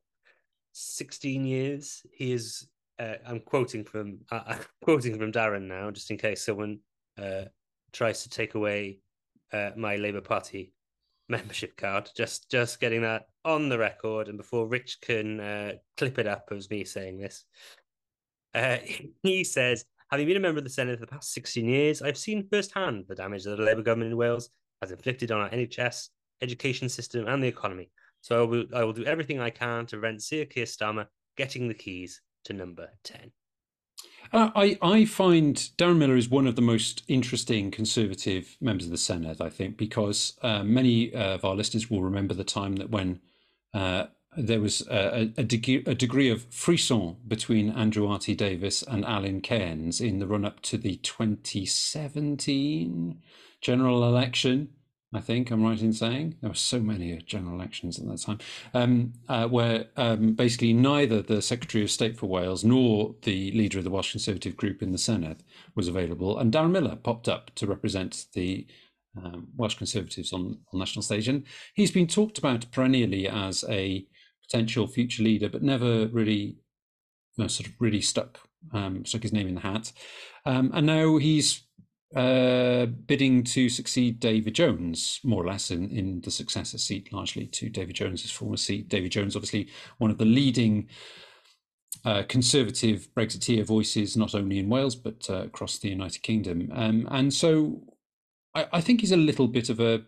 16 0.72 1.46
years, 1.46 2.02
he 2.12 2.32
is 2.32 2.68
uh, 3.02 3.16
I'm 3.26 3.40
quoting 3.40 3.84
from 3.84 4.20
uh, 4.32 4.42
I'm 4.48 4.60
quoting 4.84 5.18
from 5.18 5.32
Darren 5.32 5.64
now, 5.64 5.90
just 5.92 6.12
in 6.12 6.18
case 6.18 6.46
someone 6.46 6.80
uh, 7.22 7.46
tries 7.92 8.24
to 8.24 8.30
take 8.30 8.56
away 8.56 9.00
uh, 9.52 9.72
my 9.76 9.96
Labour 9.96 10.22
Party 10.22 10.74
membership 11.28 11.76
card. 11.78 12.10
Just 12.16 12.50
just 12.52 12.80
getting 12.80 13.02
that 13.02 13.24
on 13.44 13.70
the 13.70 13.78
record, 13.78 14.28
and 14.28 14.38
before 14.38 14.68
Rich 14.68 15.00
can 15.02 15.40
uh, 15.40 15.72
clip 15.98 16.20
it 16.20 16.28
up 16.28 16.50
as 16.52 16.70
me 16.70 16.84
saying 16.84 17.20
this, 17.20 17.46
uh, 18.54 18.78
he 19.24 19.44
says, 19.44 19.86
having 20.12 20.28
been 20.28 20.38
a 20.38 20.42
member 20.42 20.60
of 20.60 20.64
the 20.64 20.70
Senedd 20.70 21.00
for 21.00 21.06
the 21.06 21.08
past 21.08 21.34
16 21.34 21.66
years, 21.66 22.02
I've 22.02 22.18
seen 22.18 22.48
firsthand 22.52 23.06
the 23.08 23.16
damage 23.16 23.44
that 23.46 23.58
the 23.58 23.64
Labour 23.64 23.82
government 23.82 24.12
in 24.12 24.18
Wales 24.18 24.50
has 24.82 24.92
inflicted 24.92 25.32
on 25.32 25.42
our 25.42 25.50
NHS, 25.50 26.10
education 26.42 26.90
system, 26.90 27.28
and 27.28 27.42
the 27.42 27.48
economy. 27.48 27.90
So 28.22 28.44
I 28.44 28.46
will, 28.46 28.66
I 28.76 28.84
will 28.84 28.94
do 28.94 29.06
everything 29.06 29.40
I 29.40 29.50
can 29.50 29.88
to 29.88 29.98
prevent 29.98 30.22
Sir 30.22 30.46
Keir 30.46 30.66
Starmer 30.66 31.08
getting 31.38 31.68
the 31.68 31.74
keys 31.74 32.22
to 32.46 32.54
number 32.54 32.90
10. 33.04 33.32
Uh, 34.34 34.50
I, 34.56 34.78
I 34.82 35.06
find 35.06 35.56
Darren 35.78 35.98
Millar 35.98 36.16
is 36.16 36.30
one 36.30 36.48
of 36.48 36.56
the 36.56 36.62
most 36.62 37.04
interesting 37.08 37.70
conservative 37.70 38.56
members 38.62 38.86
of 38.86 38.92
the 38.92 38.98
Senedd, 38.98 39.42
I 39.42 39.50
think, 39.50 39.76
because 39.78 40.38
uh, 40.42 40.64
many 40.64 41.14
of 41.14 41.44
our 41.44 41.56
listeners 41.56 41.90
will 41.90 42.02
remember 42.02 42.34
the 42.34 42.46
time 42.46 42.78
that 42.78 42.92
when 42.92 43.20
uh, 43.74 44.06
there 44.38 44.62
was 44.62 44.88
a, 44.88 45.34
a, 45.36 45.44
degree, 45.44 45.84
a, 45.86 45.94
degree, 45.94 46.30
of 46.30 46.46
frisson 46.46 47.18
between 47.28 47.72
Andrew 47.72 48.10
RT 48.14 48.38
Davies 48.38 48.82
and 48.84 49.04
Alun 49.04 49.44
Cairns 49.44 50.00
in 50.00 50.20
the 50.20 50.28
run 50.28 50.46
up 50.46 50.62
to 50.62 50.78
the 50.78 50.96
2017 50.98 53.20
general 53.60 54.08
election. 54.08 54.70
I 55.14 55.20
think 55.20 55.52
I'm 55.52 55.64
right 55.64 55.82
in 55.82 55.92
saying. 55.92 56.36
There 56.40 56.50
were 56.50 56.56
so 56.56 56.80
many 56.80 57.18
general 57.26 57.56
elections 57.56 58.00
at 58.00 58.08
that 58.08 58.22
time, 58.22 58.40
um, 58.74 59.14
uh, 59.28 59.48
where 59.48 59.88
um, 59.98 60.34
basically 60.34 60.72
neither 60.74 61.22
the 61.22 61.42
Secretary 61.42 61.84
of 61.84 61.92
State 61.92 62.18
for 62.18 62.28
Wales 62.28 62.64
nor 62.64 63.16
the 63.24 63.52
leader 63.52 63.78
of 63.78 63.84
the 63.84 63.90
Welsh 63.90 64.12
Conservative 64.12 64.56
group 64.56 64.82
in 64.82 64.94
the 64.94 64.98
Senedd 64.98 65.40
was 65.76 65.90
available, 65.90 66.38
and 66.38 66.54
Darren 66.54 66.72
Millar 66.72 66.96
popped 66.96 67.28
up 67.28 67.54
to 67.56 67.68
represent 67.68 68.28
the 68.34 68.66
um, 69.18 69.50
Welsh 69.58 69.76
Conservatives 69.76 70.32
on, 70.32 70.60
on 70.72 70.80
national 70.80 71.04
stage, 71.04 71.28
and 71.28 71.46
he's 71.74 71.92
been 71.92 72.08
talked 72.08 72.38
about 72.38 72.72
perennially 72.72 73.28
as 73.28 73.66
a 73.68 74.06
potential 74.50 74.88
future 74.88 75.24
leader, 75.24 75.50
but 75.50 75.62
never 75.62 76.08
really, 76.08 76.56
you 77.36 77.44
know, 77.44 77.48
sort 77.48 77.68
of 77.68 77.74
really 77.80 78.02
stuck 78.02 78.40
um, 78.74 79.04
stuck 79.06 79.24
his 79.24 79.34
name 79.34 79.48
in 79.48 79.56
the 79.56 79.62
hat, 79.62 79.92
um, 80.46 80.72
and 80.74 80.86
now 80.86 81.18
he's 81.18 81.64
uh, 82.16 82.88
bidding 82.88 83.44
to 83.44 83.70
succeed 83.70 84.20
David 84.20 84.56
Jones, 84.56 85.20
more 85.24 85.44
or 85.44 85.48
less, 85.48 85.72
in, 85.72 85.90
in 85.90 86.22
the 86.22 86.32
successor 86.32 86.78
seat, 86.78 87.12
largely 87.14 87.46
to 87.48 87.70
David 87.70 87.96
Jones's 87.96 88.32
former 88.32 88.58
seat. 88.58 88.90
David 88.90 89.12
Jones, 89.12 89.36
obviously, 89.36 89.70
one 89.98 90.12
of 90.12 90.18
the 90.18 90.26
leading 90.26 90.90
uh, 92.04 92.24
conservative 92.28 93.08
Brexiteer 93.16 93.66
voices, 93.66 94.18
not 94.18 94.36
only 94.36 94.60
in 94.60 94.70
Wales 94.70 94.96
but 94.96 95.30
uh, 95.30 95.44
across 95.44 95.78
the 95.78 95.90
United 95.90 96.22
Kingdom. 96.22 96.70
Um, 96.74 97.08
and 97.12 97.34
so, 97.34 97.82
I, 98.56 98.68
I, 98.74 98.82
think 98.82 99.02
he's 99.02 99.12
a 99.12 99.18
little 99.18 99.48
bit 99.48 99.70
of 99.70 99.80
a, 99.80 100.02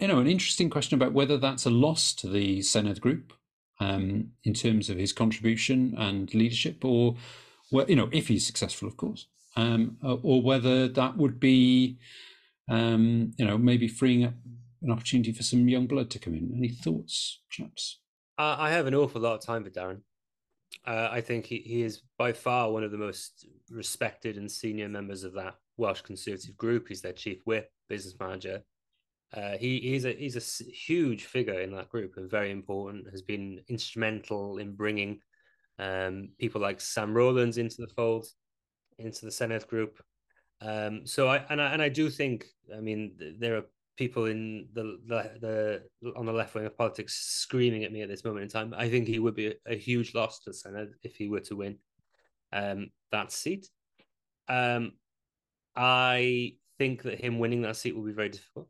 you 0.00 0.08
know, 0.08 0.20
an 0.20 0.26
interesting 0.26 0.70
question 0.70 0.94
about 0.94 1.12
whether 1.12 1.36
that's 1.36 1.66
a 1.66 1.70
loss 1.70 2.14
to 2.14 2.28
the 2.28 2.60
Senedd 2.60 3.00
group 3.00 3.34
um, 3.80 4.30
in 4.44 4.54
terms 4.54 4.88
of 4.88 4.96
his 4.96 5.12
contribution 5.12 5.94
and 5.98 6.32
leadership, 6.32 6.82
or, 6.82 7.16
well, 7.70 7.84
you 7.90 7.96
know, 7.96 8.08
if 8.12 8.28
he's 8.28 8.46
successful, 8.46 8.88
of 8.88 8.96
course 8.96 9.26
um, 9.56 9.96
or 10.02 10.42
whether 10.42 10.88
that 10.88 11.16
would 11.16 11.38
be, 11.38 11.98
um, 12.68 13.32
you 13.36 13.44
know, 13.44 13.58
maybe 13.58 13.88
freeing 13.88 14.24
up 14.24 14.34
an 14.82 14.90
opportunity 14.90 15.32
for 15.32 15.42
some 15.42 15.68
young 15.68 15.86
blood 15.86 16.10
to 16.10 16.18
come 16.18 16.34
in. 16.34 16.52
Any 16.56 16.68
thoughts, 16.68 17.40
chaps? 17.50 18.00
I 18.38 18.70
have 18.70 18.86
an 18.86 18.94
awful 18.94 19.20
lot 19.20 19.34
of 19.34 19.44
time 19.44 19.62
for 19.64 19.70
Darren. 19.70 20.00
Uh, 20.86 21.08
I 21.10 21.20
think 21.20 21.46
he, 21.46 21.58
he 21.58 21.82
is 21.82 22.02
by 22.18 22.32
far 22.32 22.72
one 22.72 22.82
of 22.82 22.90
the 22.90 22.98
most 22.98 23.46
respected 23.70 24.36
and 24.36 24.50
senior 24.50 24.88
members 24.88 25.22
of 25.22 25.34
that 25.34 25.54
Welsh 25.76 26.00
Conservative 26.00 26.56
group. 26.56 26.88
He's 26.88 27.02
their 27.02 27.12
chief 27.12 27.38
whip, 27.44 27.70
business 27.88 28.14
manager. 28.18 28.62
Uh, 29.34 29.56
he 29.56 29.78
he's 29.80 30.04
a 30.04 30.12
he's 30.12 30.36
a 30.36 30.64
huge 30.64 31.24
figure 31.24 31.60
in 31.60 31.74
that 31.74 31.88
group 31.88 32.16
and 32.16 32.30
very 32.30 32.50
important. 32.50 33.10
Has 33.10 33.22
been 33.22 33.60
instrumental 33.68 34.58
in 34.58 34.74
bringing 34.74 35.20
um, 35.78 36.30
people 36.38 36.60
like 36.60 36.80
Sam 36.80 37.14
Rowlands 37.14 37.58
into 37.58 37.76
the 37.78 37.92
fold 37.94 38.26
into 39.06 39.24
the 39.24 39.30
Senedd 39.30 39.66
group. 39.66 40.02
Um, 40.60 41.06
so 41.06 41.28
I 41.28 41.44
and 41.50 41.60
I 41.60 41.72
and 41.72 41.82
I 41.82 41.88
do 41.88 42.08
think 42.08 42.46
I 42.74 42.80
mean 42.80 43.16
there 43.38 43.56
are 43.56 43.64
people 43.96 44.26
in 44.26 44.68
the 44.72 44.98
the, 45.06 45.82
the 46.00 46.12
on 46.16 46.26
the 46.26 46.32
left 46.32 46.54
wing 46.54 46.66
of 46.66 46.76
politics 46.76 47.14
screaming 47.14 47.84
at 47.84 47.92
me 47.92 48.02
at 48.02 48.08
this 48.08 48.24
moment 48.24 48.44
in 48.44 48.48
time. 48.48 48.74
I 48.76 48.88
think 48.88 49.08
he 49.08 49.18
would 49.18 49.34
be 49.34 49.48
a, 49.48 49.54
a 49.66 49.76
huge 49.76 50.14
loss 50.14 50.40
to 50.40 50.50
the 50.50 50.56
Senedd 50.56 50.92
if 51.02 51.16
he 51.16 51.28
were 51.28 51.40
to 51.40 51.56
win 51.56 51.78
um, 52.52 52.90
that 53.10 53.32
seat. 53.32 53.68
Um, 54.48 54.92
I 55.74 56.54
think 56.78 57.02
that 57.02 57.20
him 57.20 57.38
winning 57.38 57.62
that 57.62 57.76
seat 57.76 57.96
will 57.96 58.04
be 58.04 58.12
very 58.12 58.28
difficult. 58.28 58.68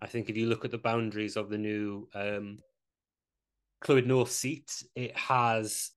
I 0.00 0.06
think 0.06 0.28
if 0.28 0.36
you 0.36 0.46
look 0.46 0.64
at 0.64 0.70
the 0.70 0.78
boundaries 0.78 1.36
of 1.36 1.48
the 1.48 1.58
new 1.58 2.08
um, 2.14 2.58
Clwyd 3.82 4.06
North 4.06 4.30
seat, 4.30 4.70
it 4.94 5.16
has 5.16 5.90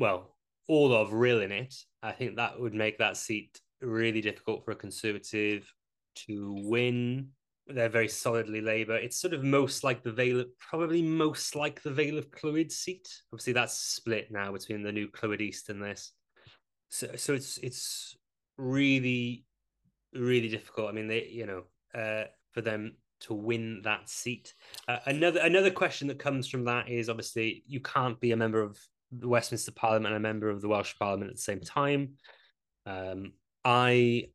well 0.00 0.31
all 0.68 0.94
of 0.94 1.12
Rhyl 1.12 1.42
in 1.42 1.52
it, 1.52 1.74
I 2.02 2.12
think 2.12 2.36
that 2.36 2.58
would 2.60 2.74
make 2.74 2.98
that 2.98 3.16
seat 3.16 3.60
really 3.80 4.20
difficult 4.20 4.64
for 4.64 4.70
a 4.70 4.76
Conservative 4.76 5.72
to 6.26 6.56
win. 6.64 7.28
They're 7.66 7.88
very 7.88 8.08
solidly 8.08 8.60
Labour. 8.60 8.96
It's 8.96 9.20
sort 9.20 9.34
of 9.34 9.44
most 9.44 9.84
like 9.84 10.02
the 10.02 10.12
Vale, 10.12 10.40
of, 10.40 10.58
probably 10.58 11.02
most 11.02 11.54
like 11.54 11.82
the 11.82 11.92
Vale 11.92 12.18
of 12.18 12.30
Clwyd 12.30 12.72
seat. 12.72 13.08
Obviously, 13.32 13.52
that's 13.52 13.74
split 13.74 14.30
now 14.30 14.52
between 14.52 14.82
the 14.82 14.92
new 14.92 15.08
Clwyd 15.08 15.40
East 15.40 15.68
and 15.68 15.82
this. 15.82 16.12
So, 16.90 17.08
so 17.16 17.34
it's 17.34 17.58
it's 17.58 18.16
really, 18.58 19.44
really 20.12 20.48
difficult. 20.48 20.88
I 20.88 20.92
mean, 20.92 21.08
they 21.08 21.26
you 21.26 21.46
know 21.46 21.62
uh, 21.94 22.24
for 22.50 22.60
them 22.60 22.96
to 23.20 23.34
win 23.34 23.80
that 23.82 24.08
seat. 24.08 24.52
Uh, 24.88 24.98
another 25.06 25.40
another 25.40 25.70
question 25.70 26.08
that 26.08 26.18
comes 26.18 26.48
from 26.48 26.64
that 26.64 26.88
is 26.88 27.08
obviously 27.08 27.62
you 27.66 27.80
can't 27.80 28.20
be 28.20 28.32
a 28.32 28.36
member 28.36 28.60
of 28.60 28.78
the 29.12 29.28
Westminster 29.28 29.72
Parliament 29.72 30.14
and 30.14 30.24
a 30.24 30.28
member 30.28 30.48
of 30.48 30.62
the 30.62 30.68
Welsh 30.68 30.94
Parliament 30.98 31.30
at 31.30 31.36
the 31.36 31.42
same 31.42 31.60
time. 31.60 32.14
Um, 32.86 33.32
I 33.64 34.28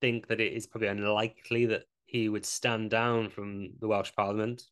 think 0.00 0.26
that 0.28 0.40
it 0.40 0.52
is 0.52 0.66
probably 0.66 0.88
unlikely 0.88 1.66
that 1.66 1.84
he 2.04 2.28
would 2.28 2.44
stand 2.44 2.90
down 2.90 3.30
from 3.30 3.70
the 3.80 3.88
Welsh 3.88 4.12
Parliament, 4.14 4.62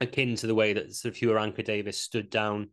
akin 0.00 0.34
to 0.36 0.46
the 0.46 0.54
way 0.54 0.72
that 0.72 0.94
Sir 0.94 1.10
Huw 1.10 1.30
Irranca-Davies 1.30 1.98
stood 1.98 2.30
down 2.30 2.70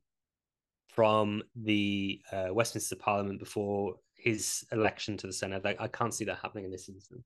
from 0.89 1.43
the 1.55 2.21
uh, 2.31 2.47
Westminster 2.51 2.95
Parliament 2.95 3.39
before 3.39 3.95
his 4.15 4.65
election 4.71 5.17
to 5.17 5.27
the 5.27 5.33
Senedd. 5.33 5.65
I, 5.65 5.75
I, 5.79 5.87
can't 5.87 6.13
see 6.13 6.25
that 6.25 6.39
happening 6.41 6.65
in 6.65 6.71
this 6.71 6.87
instance. 6.87 7.23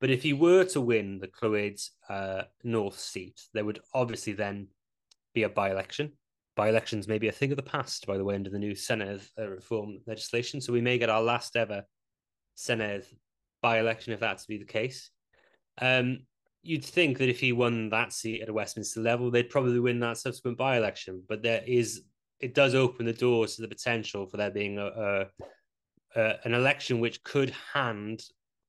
But 0.00 0.10
if 0.10 0.22
he 0.22 0.32
were 0.32 0.64
to 0.66 0.80
win 0.80 1.18
the 1.18 1.28
Clwyd 1.28 1.82
uh, 2.08 2.42
North 2.62 2.98
seat, 2.98 3.40
there 3.54 3.64
would 3.64 3.80
obviously 3.94 4.34
then 4.34 4.68
be 5.34 5.42
a 5.42 5.48
by 5.48 5.70
election 5.70 6.12
by-elections 6.58 7.06
may 7.06 7.18
be 7.18 7.28
a 7.28 7.32
thing 7.32 7.52
of 7.52 7.56
the 7.56 7.62
past, 7.62 8.04
by 8.04 8.18
the 8.18 8.24
way, 8.24 8.34
under 8.34 8.50
the 8.50 8.58
new 8.58 8.72
Senedd 8.72 9.22
uh, 9.38 9.48
reform 9.48 10.00
legislation. 10.08 10.60
So 10.60 10.72
we 10.72 10.80
may 10.80 10.98
get 10.98 11.08
our 11.08 11.22
last 11.22 11.54
ever 11.54 11.84
Senedd 12.56 13.04
by-election 13.62 14.12
if 14.12 14.18
that's 14.18 14.42
to 14.42 14.48
be 14.48 14.58
the 14.58 14.64
case. 14.64 15.10
Um, 15.80 16.26
you'd 16.64 16.84
think 16.84 17.18
that 17.18 17.28
if 17.28 17.38
he 17.38 17.52
won 17.52 17.90
that 17.90 18.12
seat 18.12 18.42
at 18.42 18.48
a 18.48 18.52
Westminster 18.52 18.98
level, 18.98 19.30
they'd 19.30 19.48
probably 19.48 19.78
win 19.78 20.00
that 20.00 20.18
subsequent 20.18 20.58
by-election. 20.58 21.22
But 21.28 21.44
there 21.44 21.62
is, 21.64 22.02
it 22.40 22.54
does 22.54 22.74
open 22.74 23.06
the 23.06 23.12
doors 23.12 23.54
to 23.54 23.62
the 23.62 23.68
potential 23.68 24.26
for 24.26 24.36
there 24.36 24.50
being 24.50 24.78
a, 24.78 24.86
a, 24.86 25.26
a 26.16 26.38
an 26.42 26.54
election 26.54 26.98
which 26.98 27.22
could 27.22 27.54
hand 27.72 28.20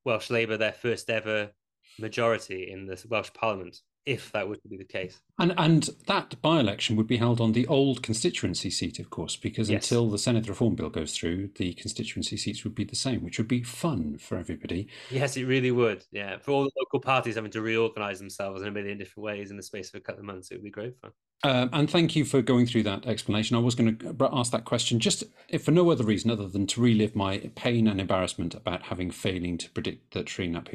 Welsh 0.05 0.29
Labour 0.29 0.57
their 0.57 0.73
first 0.73 1.09
ever 1.09 1.49
majority 1.97 2.71
in 2.71 2.85
the 2.85 3.03
Welsh 3.09 3.31
Parliament 3.33 3.79
if 4.05 4.31
that 4.33 4.47
would 4.47 4.59
be 4.69 4.77
the 4.77 4.85
case. 4.85 5.19
And 5.39 5.53
and 5.57 5.89
that 6.07 6.39
by 6.41 6.59
election 6.59 6.95
would 6.97 7.07
be 7.07 7.17
held 7.17 7.39
on 7.39 7.53
the 7.53 7.65
old 7.67 8.03
constituency 8.03 8.69
seat, 8.69 8.99
of 8.99 9.09
course, 9.09 9.35
because 9.35 9.69
yes. 9.69 9.83
until 9.83 10.09
the 10.09 10.17
Senedd 10.17 10.49
Reform 10.49 10.75
Bill 10.75 10.89
goes 10.89 11.15
through, 11.15 11.49
the 11.55 11.73
constituency 11.73 12.37
seats 12.37 12.63
would 12.63 12.75
be 12.75 12.83
the 12.83 12.95
same, 12.95 13.23
which 13.23 13.37
would 13.37 13.47
be 13.47 13.63
fun 13.63 14.17
for 14.17 14.37
everybody. 14.37 14.87
Yes, 15.09 15.37
it 15.37 15.45
really 15.45 15.71
would. 15.71 16.05
Yeah, 16.11 16.37
for 16.37 16.51
all 16.51 16.63
the 16.63 16.71
local 16.77 16.99
parties 16.99 17.35
having 17.35 17.51
to 17.51 17.61
reorganise 17.61 18.19
themselves 18.19 18.61
in 18.61 18.67
a 18.67 18.71
million 18.71 18.97
different 18.97 19.23
ways 19.23 19.49
in 19.49 19.57
the 19.57 19.63
space 19.63 19.89
of 19.89 19.95
a 19.95 20.01
couple 20.01 20.19
of 20.19 20.25
months, 20.25 20.51
it 20.51 20.55
would 20.55 20.63
be 20.63 20.69
great 20.69 20.99
fun. 20.99 21.11
Um, 21.43 21.69
and 21.71 21.89
thank 21.89 22.17
you 22.17 22.25
for 22.25 22.41
going 22.41 22.65
through 22.65 22.83
that 22.83 23.05
explanation. 23.05 23.55
I 23.55 23.59
was 23.59 23.73
going 23.73 23.97
to 23.97 24.29
ask 24.33 24.51
that 24.51 24.65
question 24.65 24.99
just 24.99 25.23
if 25.47 25.63
for 25.63 25.71
no 25.71 25.89
other 25.89 26.03
reason 26.03 26.29
other 26.29 26.49
than 26.49 26.67
to 26.67 26.81
relive 26.81 27.15
my 27.15 27.37
pain 27.55 27.87
and 27.87 28.01
embarrassment 28.01 28.55
about 28.55 28.83
having 28.83 29.09
failing 29.09 29.57
to 29.59 29.69
predict 29.69 30.13
that 30.13 30.37
Rhun 30.37 30.57
ap 30.57 30.73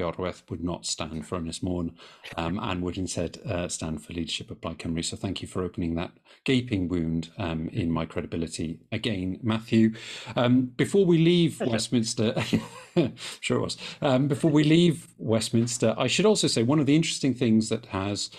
would 0.50 0.64
not 0.64 0.86
stand 0.86 1.26
for 1.26 1.38
Ynys 1.38 1.62
Môn 1.62 1.92
um, 2.38 2.58
and 2.58 2.82
would 2.82 2.96
instead 2.96 3.38
uh, 3.44 3.68
stand 3.68 4.02
for 4.02 4.14
leadership 4.14 4.50
Plaid 4.60 4.78
Cymru. 4.78 5.04
So 5.04 5.16
thank 5.16 5.42
you 5.42 5.48
for 5.48 5.62
opening 5.62 5.94
that 5.94 6.12
gaping 6.44 6.88
wound 6.88 7.30
um, 7.38 7.68
in 7.68 7.90
my 7.90 8.06
credibility 8.06 8.80
again, 8.92 9.38
Matthew. 9.42 9.94
Um, 10.36 10.66
before 10.76 11.04
we 11.04 11.18
leave 11.18 11.60
Westminster, 11.60 12.34
sure 13.40 13.58
it 13.58 13.62
was. 13.62 13.76
Um, 14.02 14.28
before 14.28 14.50
we 14.50 14.64
leave 14.64 15.08
Westminster, 15.18 15.94
I 15.96 16.06
should 16.06 16.26
also 16.26 16.46
say 16.46 16.62
one 16.62 16.80
of 16.80 16.86
the 16.86 16.96
interesting 16.96 17.34
things 17.34 17.68
that 17.68 17.86
has 17.86 18.30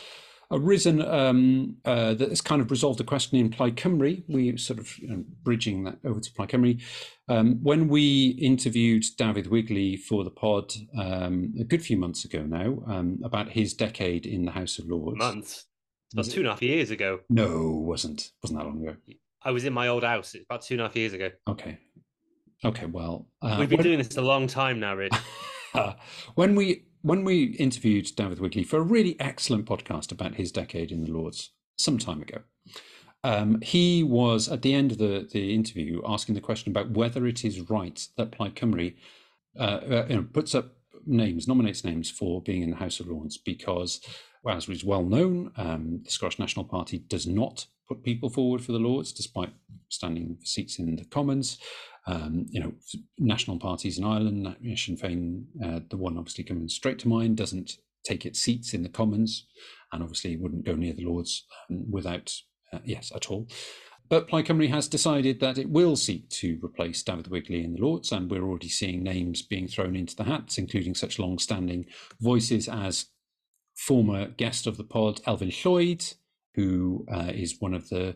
arisen 0.52 1.02
um, 1.02 1.78
uh, 1.86 2.14
that 2.14 2.30
has 2.30 2.42
kind 2.42 2.62
of 2.62 2.72
resolved 2.72 3.00
the 3.00 3.04
question 3.04 3.38
in 3.38 3.50
Plaid 3.50 3.76
Cymru. 3.76 4.24
We 4.28 4.58
sort 4.58 4.80
of 4.80 4.98
you 5.00 5.08
know, 5.08 5.24
bridging 5.44 5.84
that 5.86 5.98
over 6.04 6.20
to 6.20 6.32
Plaid 6.34 6.50
Cymru. 6.50 6.82
Um, 7.28 7.60
when 7.64 7.88
we 7.88 8.38
interviewed 8.42 9.04
Dafydd 9.18 9.48
Wigley 9.48 9.98
for 9.98 10.24
the 10.24 10.30
pod 10.30 10.74
um, 10.98 11.54
a 11.60 11.64
good 11.64 11.82
few 11.82 11.98
months 11.98 12.26
ago 12.26 12.44
now 12.44 12.84
um, 12.88 13.20
about 13.24 13.50
his 13.50 13.74
decade 13.74 14.26
in 14.26 14.46
the 14.46 14.52
House 14.52 14.80
of 14.80 14.88
Lords. 14.88 15.18
Months. 15.18 15.66
About 16.16 16.32
two 16.32 16.40
and 16.40 16.48
a 16.48 16.52
half 16.52 16.62
years 16.62 16.92
ago. 16.92 17.20
No, 17.30 17.72
wasn't. 17.72 18.32
Wasn't 18.42 18.58
that 18.58 18.66
long 18.66 18.82
ago. 18.82 18.96
I 19.44 19.52
was 19.52 19.66
in 19.66 19.74
my 19.74 19.90
old 19.90 20.04
house 20.04 20.34
about 20.34 20.62
two 20.62 20.76
and 20.76 20.82
a 20.82 20.86
half 20.86 20.96
years 20.96 21.12
ago. 21.12 21.30
Okay. 21.48 21.78
Okay. 22.64 22.86
Well, 22.86 23.28
uh, 23.42 23.58
we've 23.60 23.68
been 23.68 23.80
when... 23.80 23.84
doing 23.84 23.98
this 23.98 24.16
a 24.16 24.22
long 24.22 24.48
time 24.48 24.80
now, 24.80 24.96
Rich. 24.96 25.14
when 26.36 26.56
we 26.56 26.86
when 27.02 27.26
we 27.26 27.44
interviewed 27.58 28.06
Dafydd 28.06 28.40
Wigley 28.40 28.64
for 28.64 28.78
a 28.78 28.82
really 28.82 29.20
excellent 29.20 29.66
podcast 29.66 30.14
about 30.14 30.36
his 30.36 30.54
decade 30.54 30.90
in 30.90 31.04
the 31.04 31.12
Lords 31.12 31.52
some 31.78 31.98
time 31.98 32.22
ago, 32.22 32.40
um, 33.26 33.60
he 33.62 34.02
was 34.02 34.48
at 34.48 34.62
the 34.62 34.74
end 34.74 34.94
of 34.94 34.98
the, 34.98 35.28
the 35.30 35.54
interview 35.54 36.02
asking 36.06 36.36
the 36.36 36.42
question 36.42 36.72
about 36.72 36.92
whether 36.92 37.28
it 37.28 37.44
is 37.44 37.70
right 37.70 38.08
that 38.16 38.32
Plaid 38.32 38.56
Cymru 38.56 38.96
uh, 39.60 39.64
uh, 39.64 40.06
you 40.10 40.16
know, 40.16 40.28
puts 40.32 40.56
up 40.56 40.76
names, 41.06 41.48
nominates 41.48 41.84
names 41.84 42.10
for 42.10 42.42
being 42.42 42.62
in 42.62 42.72
the 42.72 42.76
House 42.76 43.00
of 43.00 43.08
Lords 43.08 43.38
because, 43.38 44.02
as 44.48 44.68
was 44.68 44.84
well 44.84 45.04
known, 45.04 45.52
um, 45.58 46.02
the 46.04 46.12
Scottish 46.12 46.40
National 46.40 46.66
Party 46.66 47.00
does 47.00 47.28
not 47.28 47.68
put 47.88 48.04
people 48.04 48.30
forward 48.30 48.62
for 48.62 48.72
the 48.72 48.80
Lords, 48.80 49.12
despite 49.12 49.54
standing 49.90 50.38
for 50.40 50.46
seats 50.46 50.80
in 50.80 50.96
the 50.96 51.06
Commons 51.06 51.60
um, 52.08 52.46
you 52.50 52.60
know, 52.60 52.74
national 53.18 53.58
parties 53.60 53.98
in 53.98 54.04
Ireland, 54.04 54.56
Sinn 54.76 54.98
Féin, 54.98 55.46
uh, 55.64 55.80
the 55.90 55.98
one 55.98 56.18
obviously 56.18 56.44
coming 56.44 56.70
straight 56.70 57.00
to 57.00 57.08
mind, 57.08 57.38
doesn't 57.38 57.78
take 58.04 58.26
its 58.26 58.40
seats 58.40 58.74
in 58.74 58.84
the 58.84 58.90
Commons, 58.90 59.48
and 59.92 60.04
obviously 60.04 60.38
wouldn't 60.38 60.66
go 60.66 60.76
near 60.76 60.94
the 60.94 61.06
Lords 61.06 61.46
um, 61.70 61.90
without, 61.90 62.34
uh, 62.72 62.80
yes, 62.84 63.12
at 63.16 63.32
all. 63.32 63.48
But 64.08 64.28
Plaid 64.28 64.46
Cymru 64.46 64.70
has 64.70 64.88
decided 64.88 65.40
that 65.40 65.58
it 65.58 65.68
will 65.68 65.96
seek 65.96 66.30
to 66.30 66.60
replace 66.64 67.02
Dafydd 67.02 67.30
Wigley 67.30 67.64
in 67.64 67.74
the 67.74 67.82
Lords, 67.82 68.12
and 68.12 68.30
we're 68.30 68.44
already 68.44 68.70
seeing 68.70 69.02
names 69.02 69.42
being 69.42 69.68
thrown 69.68 69.96
into 69.96 70.16
the 70.16 70.26
hats, 70.26 70.60
including 70.60 70.94
such 70.94 71.18
long-standing 71.18 71.88
voices 72.22 72.70
as 72.70 73.08
former 73.76 74.28
guest 74.28 74.68
of 74.68 74.78
the 74.78 74.84
pod, 74.84 75.22
Elfyn 75.24 75.52
Llwyd, 75.52 76.16
who 76.56 77.06
uh, 77.12 77.32
is 77.34 77.58
one 77.60 77.74
of 77.74 77.90
the 77.90 78.16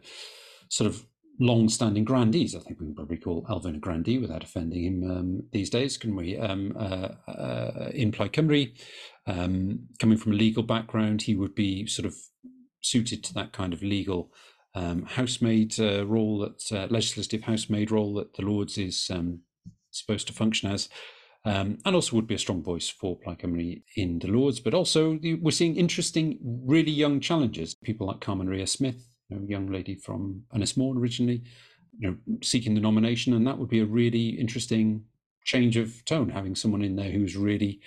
sort 0.69 0.89
of 0.89 1.05
long-standing 1.39 2.03
grandees. 2.03 2.55
I 2.55 2.59
think 2.59 2.79
we 2.79 2.87
can 2.87 2.95
probably 2.95 3.17
call 3.17 3.45
Elfyn 3.49 3.75
a 3.75 3.79
grandee 3.79 4.19
without 4.19 4.43
offending 4.43 4.83
him 4.83 5.11
um, 5.11 5.43
these 5.51 5.69
days, 5.69 5.97
can 5.97 6.15
we? 6.15 6.37
Um, 6.37 6.75
uh, 6.77 7.09
uh, 7.29 7.91
in 7.93 8.11
Plaid 8.11 8.33
Cymru, 8.33 8.71
um, 9.25 9.87
coming 9.99 10.17
from 10.17 10.33
a 10.33 10.35
legal 10.35 10.63
background, 10.63 11.23
he 11.23 11.35
would 11.35 11.55
be 11.55 11.87
sort 11.87 12.05
of 12.05 12.15
suited 12.81 13.23
to 13.23 13.33
that 13.33 13.53
kind 13.53 13.73
of 13.73 13.81
legal 13.81 14.31
um, 14.75 15.03
housemaid 15.03 15.79
uh, 15.79 16.05
role, 16.05 16.39
that 16.39 16.71
uh, 16.71 16.87
legislative 16.89 17.43
housemaid 17.43 17.91
role 17.91 18.13
that 18.15 18.35
the 18.35 18.41
Lords 18.41 18.77
is 18.77 19.09
um, 19.09 19.41
supposed 19.91 20.27
to 20.27 20.33
function 20.33 20.71
as. 20.71 20.89
Um, 21.45 21.77
and 21.85 21.95
also 21.95 22.17
would 22.17 22.27
be 22.27 22.35
a 22.35 22.39
strong 22.39 22.61
voice 22.61 22.89
for 22.89 23.17
Plaid 23.17 23.39
Cymru 23.39 23.81
in 23.95 24.19
the 24.19 24.27
Lords, 24.27 24.59
but 24.59 24.73
also 24.73 25.17
we're 25.39 25.51
seeing 25.51 25.77
interesting, 25.77 26.37
really 26.43 26.91
young 26.91 27.21
challengers, 27.21 27.73
people 27.73 28.07
like 28.07 28.19
Carmen 28.19 28.49
Ria 28.49 28.67
Smith, 28.67 29.07
you 29.29 29.37
know, 29.37 29.45
young 29.47 29.71
lady 29.71 29.95
from 29.95 30.43
Môn 30.53 30.97
originally, 30.97 31.41
you 31.97 32.09
know, 32.09 32.17
seeking 32.43 32.75
the 32.75 32.81
nomination, 32.81 33.33
and 33.33 33.47
that 33.47 33.57
would 33.57 33.69
be 33.69 33.79
a 33.79 33.85
really 33.85 34.29
interesting 34.29 35.05
change 35.45 35.77
of 35.77 36.03
tone, 36.03 36.29
having 36.29 36.55
someone 36.55 36.81
in 36.81 36.97
there 36.97 37.11
who's 37.11 37.37
really, 37.37 37.79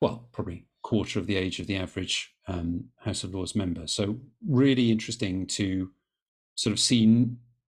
well, 0.00 0.28
probably 0.32 0.66
quarter 0.82 1.18
of 1.18 1.26
the 1.26 1.36
age 1.36 1.58
of 1.58 1.66
the 1.66 1.76
average 1.76 2.32
um, 2.46 2.84
House 2.98 3.24
of 3.24 3.34
Lords 3.34 3.56
member. 3.56 3.88
So 3.88 4.20
really 4.46 4.92
interesting 4.92 5.46
to 5.48 5.90
sort 6.54 6.72
of 6.72 6.78
see 6.78 7.26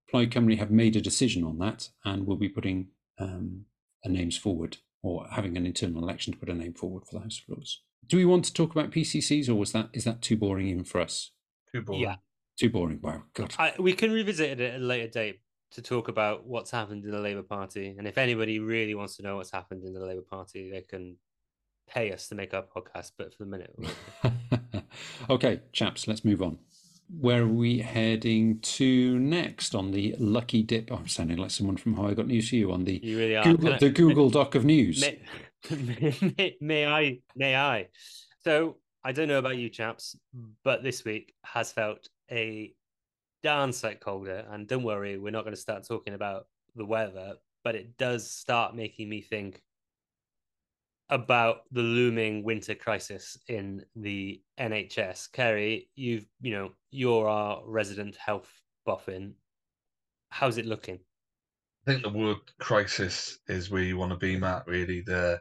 Plaid 0.09 0.31
Cymru 0.31 0.57
have 0.59 0.71
made 0.71 0.95
a 0.95 1.01
decision 1.01 1.43
on 1.43 1.59
that, 1.59 1.89
and 2.05 2.27
will 2.27 2.37
be 2.37 2.49
putting 2.49 2.89
um, 3.19 3.65
names 4.05 4.37
forward 4.37 4.77
or 5.07 5.27
having 5.31 5.57
an 5.57 5.65
internal 5.65 6.03
election 6.03 6.33
to 6.33 6.39
put 6.39 6.49
a 6.49 6.55
name 6.55 6.75
forward 6.75 7.05
for 7.07 7.15
the 7.15 7.21
House 7.21 7.41
of 7.41 7.57
Lords. 7.57 7.83
Do 8.09 8.17
we 8.17 8.25
want 8.25 8.45
to 8.47 8.53
talk 8.53 8.73
about 8.73 8.91
PCCs, 8.91 9.49
or 9.49 9.55
was 9.55 9.73
that 9.73 9.89
is 9.93 10.05
that 10.05 10.21
too 10.21 10.37
boring 10.37 10.67
even 10.67 10.85
for 10.85 11.01
us? 11.01 11.31
Too 11.73 11.83
boring. 11.83 12.03
Yeah, 12.03 12.17
too 12.59 12.71
boring. 12.71 12.99
Wow, 13.01 13.23
God. 13.35 13.55
I, 13.59 13.75
we 13.79 13.93
can 13.93 14.11
revisit 14.11 14.61
it 14.61 14.75
at 14.75 14.81
a 14.81 14.85
later 14.85 15.09
date 15.09 15.41
to 15.73 15.83
talk 15.83 16.09
about 16.09 16.47
what's 16.47 16.71
happened 16.71 17.05
in 17.05 17.11
the 17.13 17.21
Labour 17.21 17.43
Party. 17.43 17.95
And 17.97 18.07
if 18.07 18.19
anybody 18.19 18.59
really 18.59 18.95
wants 18.95 19.17
to 19.17 19.23
know 19.23 19.37
what's 19.37 19.51
happened 19.51 19.85
in 19.85 19.95
the 19.95 20.05
Labour 20.05 20.23
Party, 20.29 20.71
they 20.71 20.83
can 20.83 21.17
pay 21.89 22.13
us 22.13 22.29
to 22.29 22.35
make 22.35 22.53
our 22.53 22.63
podcast. 22.63 23.13
But 23.17 23.33
for 23.33 23.45
the 23.45 23.51
minute, 23.51 23.77
okay, 25.31 25.61
chaps, 25.73 26.09
let's 26.09 26.25
move 26.25 26.43
on. 26.43 26.59
Where 27.09 27.43
are 27.43 27.49
we 27.49 27.79
heading 27.79 28.59
to 28.61 29.19
next 29.19 29.75
on 29.75 29.93
the 29.93 30.15
lucky 30.19 30.63
dip? 30.63 30.91
Oh, 30.91 30.97
I'm 30.97 31.09
sounding 31.09 31.39
like 31.39 31.51
someone 31.51 31.77
from 31.77 31.95
How 31.95 32.09
I 32.09 32.15
Got 32.15 32.27
News 32.27 32.51
to 32.51 32.57
You 32.57 32.73
on 32.73 32.85
the 32.85 33.01
you 33.03 33.19
really 33.19 33.43
Google, 33.43 33.75
I, 33.75 33.79
the 33.79 33.91
Google 33.91 34.31
Doc 34.31 34.55
of 34.55 34.65
News. 34.65 35.01
May, 35.01 35.21
may, 36.39 36.57
may 36.61 36.87
I? 36.87 37.19
May 37.37 37.57
I? 37.57 37.89
So 38.43 38.79
I 39.05 39.13
don't 39.13 39.29
know 39.29 39.39
about 39.39 39.57
you 39.57 39.69
chaps, 39.69 40.17
but 40.65 40.83
this 40.83 41.05
week 41.05 41.35
has 41.45 41.71
felt 41.71 42.09
a 42.31 42.75
darn 43.43 43.73
sight 43.73 44.01
colder. 44.01 44.45
And 44.51 44.67
don't 44.67 44.83
worry, 44.83 45.17
we're 45.17 45.31
not 45.31 45.45
going 45.45 45.55
to 45.55 45.61
start 45.61 45.87
talking 45.87 46.15
about 46.15 46.47
the 46.75 46.85
weather, 46.85 47.35
but 47.63 47.77
it 47.77 47.97
does 47.99 48.29
start 48.29 48.75
making 48.75 49.09
me 49.09 49.21
think 49.21 49.63
about 51.09 51.59
the 51.71 51.83
looming 51.83 52.43
winter 52.43 52.75
crisis 52.75 53.39
in 53.49 53.85
the 53.95 54.41
NHS. 54.59 55.31
Ceri, 55.31 55.89
you've 55.95 56.27
you 56.41 56.53
know 56.53 56.71
you're 56.91 57.29
our 57.29 57.63
resident 57.65 58.17
health 58.17 58.51
boffin. 58.85 59.35
How's 60.31 60.59
it 60.59 60.67
looking? 60.67 60.99
I 61.87 61.93
think 61.93 62.03
the 62.03 62.11
word 62.11 62.39
crisis 62.59 63.39
is 63.47 63.71
where 63.71 63.83
you 63.83 63.97
want 63.97 64.11
to 64.11 64.19
be, 64.19 64.37
Matt. 64.37 64.67
Really, 64.67 65.03
the 65.03 65.41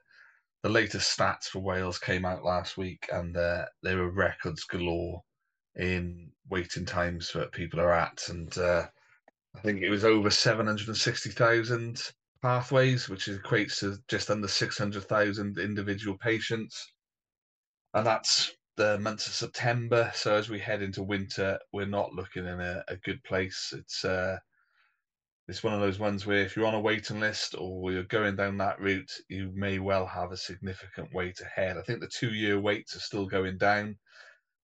the 0.62 0.70
latest 0.70 1.18
stats 1.18 1.46
for 1.46 1.60
Wales 1.60 2.00
came 2.00 2.26
out 2.26 2.44
last 2.44 2.78
week, 2.78 3.08
and 3.12 3.36
uh, 3.36 3.66
there 3.82 3.98
were 3.98 4.12
records 4.12 4.64
galore 4.64 5.22
in 5.76 6.32
waiting 6.50 6.86
times 6.86 7.32
that 7.34 7.52
people 7.52 7.80
are 7.80 7.92
at, 7.92 8.22
and 8.30 8.56
uh, 8.58 8.86
I 9.56 9.60
think 9.62 9.82
it 9.82 9.90
was 9.90 10.06
over 10.06 10.30
seven 10.30 10.68
hundred 10.68 10.88
and 10.88 10.98
sixty 10.98 11.30
thousand 11.30 12.02
pathways, 12.46 13.10
which 13.10 13.26
equates 13.26 13.80
to 13.80 13.98
just 14.08 14.30
under 14.30 14.48
600,000 14.48 15.58
individual 15.58 16.16
patients. 16.16 16.94
And 17.96 18.06
that's 18.06 18.52
the 18.78 19.00
month 19.00 19.26
of 19.26 19.34
September. 19.34 20.12
So 20.14 20.36
as 20.36 20.48
we 20.48 20.60
head 20.60 20.84
into 20.84 21.02
winter, 21.02 21.58
we're 21.74 21.88
not 21.88 22.14
looking 22.14 22.46
in 22.46 22.62
a, 22.62 22.84
a 22.88 22.98
good 22.98 23.24
place. 23.24 23.74
It's 23.76 24.06
uh, 24.06 24.38
it's 25.48 25.64
one 25.64 25.74
of 25.74 25.80
those 25.80 25.98
ones 25.98 26.28
where 26.28 26.44
if 26.44 26.56
you're 26.56 26.68
on 26.68 26.76
a 26.76 26.80
waiting 26.80 27.20
list 27.20 27.56
or 27.58 27.92
you're 27.92 28.04
going 28.04 28.36
down 28.36 28.58
that 28.58 28.80
route, 28.80 29.12
you 29.28 29.52
may 29.56 29.80
well 29.80 30.06
have 30.06 30.32
a 30.32 30.38
significant 30.38 31.10
wait 31.16 31.40
ahead. 31.42 31.78
I 31.78 31.82
think 31.82 32.00
the 32.00 32.08
two-year 32.08 32.60
waits 32.60 32.96
are 32.96 33.00
still 33.00 33.26
going 33.26 33.58
down, 33.58 33.98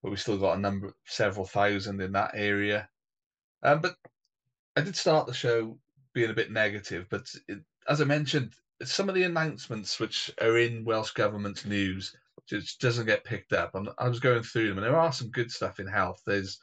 but 0.04 0.10
we've 0.10 0.22
still 0.22 0.38
got 0.38 0.58
a 0.58 0.62
number, 0.62 0.94
several 1.08 1.48
thousand 1.48 2.00
in 2.00 2.12
that 2.12 2.32
area. 2.36 2.88
Um, 3.64 3.82
but 3.82 3.96
I 4.76 4.82
did 4.82 4.96
start 4.96 5.26
the 5.26 5.34
show 5.34 5.80
being 6.14 6.30
a 6.30 6.36
bit 6.36 6.52
negative, 6.52 7.08
but 7.10 7.26
it, 7.48 7.60
as 7.92 8.00
I 8.00 8.06
mentioned, 8.06 8.54
some 8.84 9.10
of 9.10 9.16
the 9.16 9.24
announcements 9.24 10.00
which 10.00 10.32
are 10.40 10.58
in 10.58 10.86
Welsh 10.86 11.12
Government 11.12 11.66
news 11.66 12.16
just 12.48 12.80
doesn't 12.80 13.06
get 13.06 13.26
picked 13.26 13.52
up. 13.52 13.76
And 13.76 13.90
I 13.98 14.08
was 14.08 14.22
going 14.22 14.44
through 14.44 14.70
them, 14.70 14.78
and 14.78 14.88
there 14.88 14.96
are 14.96 15.12
some 15.12 15.30
good 15.30 15.52
stuff 15.52 15.78
in 15.78 15.88
health. 15.88 16.22
There's 16.26 16.58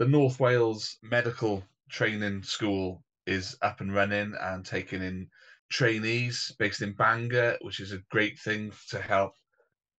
the 0.00 0.08
North 0.08 0.40
Wales 0.40 0.98
Medical 1.04 1.62
Training 1.88 2.42
School 2.42 3.04
is 3.26 3.56
up 3.62 3.80
and 3.80 3.94
running 3.94 4.34
and 4.40 4.66
taking 4.66 5.04
in 5.04 5.28
trainees 5.70 6.52
based 6.58 6.82
in 6.82 6.94
Bangor, 6.94 7.58
which 7.62 7.78
is 7.78 7.92
a 7.92 8.02
great 8.10 8.36
thing 8.36 8.72
to 8.90 9.00
help 9.00 9.34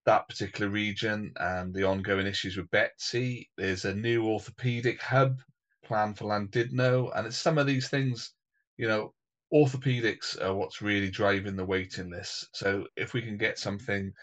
that 0.06 0.28
particular 0.28 0.70
region 0.70 1.32
and 1.38 1.74
the 1.74 1.86
ongoing 1.86 2.28
issues 2.28 2.58
with 2.58 2.70
Betsi. 2.72 3.48
There's 3.56 3.86
a 3.86 3.94
new 3.94 4.26
orthopedic 4.28 5.02
hub 5.02 5.40
planned 5.86 6.18
for 6.18 6.26
Llandudno, 6.26 7.10
and 7.16 7.26
it's 7.26 7.38
some 7.38 7.58
of 7.58 7.68
these 7.68 7.88
things, 7.88 8.34
you 8.76 8.90
know, 8.90 9.14
orthopedics 9.54 10.42
are 10.42 10.54
what's 10.56 10.82
really 10.82 11.10
driving 11.10 11.56
the 11.56 11.66
waiting 11.66 12.10
list. 12.10 12.48
So 12.56 12.88
if 12.96 13.14
we 13.14 13.22
can 13.22 13.38
get 13.38 13.60
something, 13.60 14.14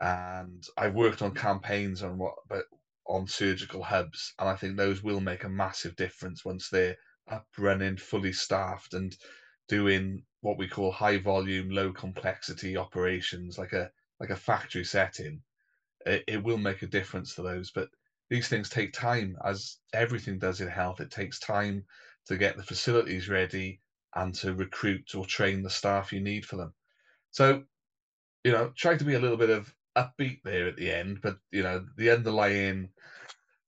and 0.00 0.64
I've 0.76 0.94
worked 0.94 1.22
on 1.22 1.34
campaigns 1.34 2.02
on 2.02 2.18
what, 2.18 2.34
but 2.48 2.66
on 3.06 3.26
surgical 3.26 3.82
hubs, 3.82 4.34
and 4.38 4.48
I 4.48 4.56
think 4.56 4.76
those 4.76 5.02
will 5.02 5.20
make 5.20 5.44
a 5.44 5.48
massive 5.48 5.96
difference 5.96 6.44
once 6.44 6.68
they're 6.68 6.96
up 7.28 7.46
running, 7.58 7.96
fully 7.96 8.32
staffed, 8.32 8.94
and 8.94 9.16
doing 9.68 10.24
what 10.42 10.58
we 10.58 10.68
call 10.68 10.92
high 10.92 11.18
volume, 11.18 11.70
low 11.70 11.92
complexity 11.92 12.76
operations, 12.76 13.58
like 13.58 13.72
a 13.72 13.90
like 14.20 14.30
a 14.30 14.36
factory 14.36 14.84
setting. 14.84 15.42
It, 16.06 16.24
it 16.28 16.42
will 16.44 16.58
make 16.58 16.82
a 16.82 16.86
difference 16.86 17.34
to 17.34 17.42
those, 17.42 17.70
but 17.70 17.90
these 18.30 18.48
things 18.48 18.70
take 18.70 18.92
time, 18.92 19.36
as 19.44 19.80
everything 19.92 20.38
does 20.38 20.60
in 20.60 20.68
health. 20.68 21.00
It 21.00 21.10
takes 21.10 21.38
time 21.40 21.84
to 22.26 22.36
get 22.38 22.56
the 22.56 22.62
facilities 22.62 23.28
ready, 23.28 23.82
and 24.14 24.34
to 24.36 24.54
recruit 24.54 25.14
or 25.14 25.26
train 25.26 25.62
the 25.62 25.70
staff 25.70 26.12
you 26.12 26.20
need 26.20 26.44
for 26.44 26.56
them. 26.56 26.72
So, 27.30 27.64
you 28.44 28.52
know, 28.52 28.72
try 28.76 28.96
to 28.96 29.04
be 29.04 29.14
a 29.14 29.20
little 29.20 29.36
bit 29.36 29.50
of 29.50 29.74
upbeat 29.96 30.42
there 30.44 30.68
at 30.68 30.76
the 30.76 30.92
end, 30.92 31.20
but 31.22 31.38
you 31.50 31.62
know, 31.62 31.84
the 31.96 32.10
underlying 32.10 32.90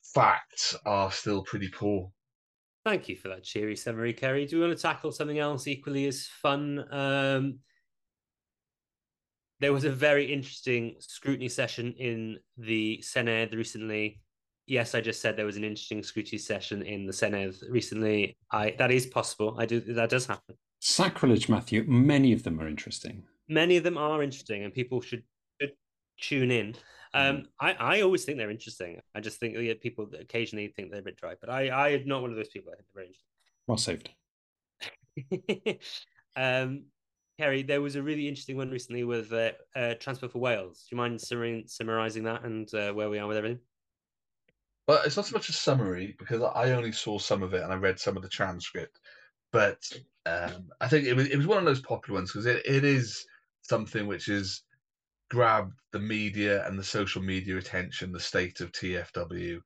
facts 0.02 0.76
are 0.84 1.10
still 1.10 1.42
pretty 1.42 1.68
poor. 1.68 2.10
Thank 2.84 3.08
you 3.08 3.16
for 3.16 3.28
that 3.28 3.42
cheery 3.42 3.74
summary, 3.74 4.14
Ceri. 4.14 4.48
Do 4.48 4.56
we 4.60 4.66
want 4.66 4.76
to 4.76 4.82
tackle 4.82 5.10
something 5.10 5.38
else 5.38 5.66
equally 5.66 6.06
as 6.06 6.26
fun? 6.26 6.86
Um, 6.92 7.58
there 9.58 9.72
was 9.72 9.84
a 9.84 9.90
very 9.90 10.32
interesting 10.32 10.94
scrutiny 11.00 11.48
session 11.48 11.94
in 11.98 12.38
the 12.56 13.02
Senedd 13.02 13.56
recently 13.56 14.20
yes, 14.66 14.94
I 14.94 15.00
just 15.00 15.20
said 15.20 15.36
there 15.36 15.46
was 15.46 15.56
an 15.56 15.64
interesting 15.64 16.02
scrutiny 16.02 16.38
session 16.38 16.82
in 16.82 17.06
the 17.06 17.12
Senedd 17.12 17.56
recently. 17.70 18.36
I 18.50 18.74
that 18.78 18.90
is 18.90 19.06
possible. 19.06 19.56
I 19.58 19.66
do 19.66 19.80
that 19.80 20.10
does 20.10 20.26
happen. 20.26 20.56
Sacrilege, 20.80 21.48
Matthew. 21.48 21.84
Many 21.86 22.32
of 22.32 22.42
them 22.42 22.60
are 22.60 22.68
interesting. 22.68 23.24
Many 23.48 23.76
of 23.76 23.84
them 23.84 23.96
are 23.96 24.22
interesting, 24.22 24.64
and 24.64 24.72
people 24.72 25.00
should, 25.00 25.22
should 25.60 25.72
tune 26.20 26.50
in. 26.50 26.74
Um, 27.14 27.36
mm. 27.36 27.46
I, 27.60 27.72
I 27.72 28.00
always 28.02 28.24
think 28.24 28.38
they're 28.38 28.50
interesting. 28.50 29.00
I 29.14 29.20
just 29.20 29.40
think 29.40 29.56
yeah, 29.58 29.74
people 29.80 30.08
occasionally 30.18 30.68
think 30.68 30.90
they're 30.90 31.00
a 31.00 31.04
bit 31.04 31.16
dry, 31.16 31.34
but 31.40 31.50
I, 31.50 31.68
I 31.68 31.88
am 31.90 32.06
not 32.06 32.22
one 32.22 32.30
of 32.30 32.36
those 32.36 32.48
people. 32.48 32.72
I 32.72 32.76
think 32.76 32.88
they're 32.88 33.02
very 33.02 33.06
interesting. 33.06 33.30
Well 33.66 33.78
saved. 33.78 34.10
um, 36.36 36.84
Ceri, 37.40 37.66
there 37.66 37.82
was 37.82 37.96
a 37.96 38.02
really 38.02 38.28
interesting 38.28 38.56
one 38.56 38.70
recently 38.70 39.04
with 39.04 39.32
uh, 39.32 39.52
uh, 39.74 39.94
Transport 39.94 40.32
for 40.32 40.38
Wales. 40.38 40.86
Do 40.88 40.96
you 40.96 40.98
mind 40.98 41.20
summarizing 41.20 42.24
that 42.24 42.44
and 42.44 42.72
uh, 42.74 42.92
where 42.92 43.10
we 43.10 43.18
are 43.18 43.26
with 43.26 43.36
everything? 43.36 43.60
Well, 44.86 45.02
it's 45.04 45.16
not 45.16 45.26
so 45.26 45.34
much 45.34 45.48
a 45.48 45.52
summary 45.52 46.14
because 46.18 46.42
I 46.42 46.70
only 46.70 46.92
saw 46.92 47.18
some 47.18 47.42
of 47.42 47.54
it 47.54 47.62
and 47.62 47.72
I 47.72 47.76
read 47.76 47.98
some 47.98 48.16
of 48.16 48.22
the 48.22 48.28
transcript. 48.28 49.00
But 49.52 49.90
um, 50.26 50.70
I 50.80 50.88
think 50.88 51.06
it 51.06 51.14
was 51.14 51.28
it 51.28 51.36
was 51.36 51.46
one 51.46 51.58
of 51.58 51.64
those 51.64 51.80
popular 51.80 52.18
ones 52.20 52.32
because 52.32 52.46
it, 52.46 52.64
it 52.66 52.84
is 52.84 53.26
something 53.62 54.06
which 54.06 54.26
has 54.26 54.62
grabbed 55.30 55.74
the 55.92 55.98
media 55.98 56.66
and 56.66 56.78
the 56.78 56.84
social 56.84 57.22
media 57.22 57.56
attention, 57.56 58.12
the 58.12 58.20
state 58.20 58.60
of 58.60 58.72
TFW, 58.72 59.60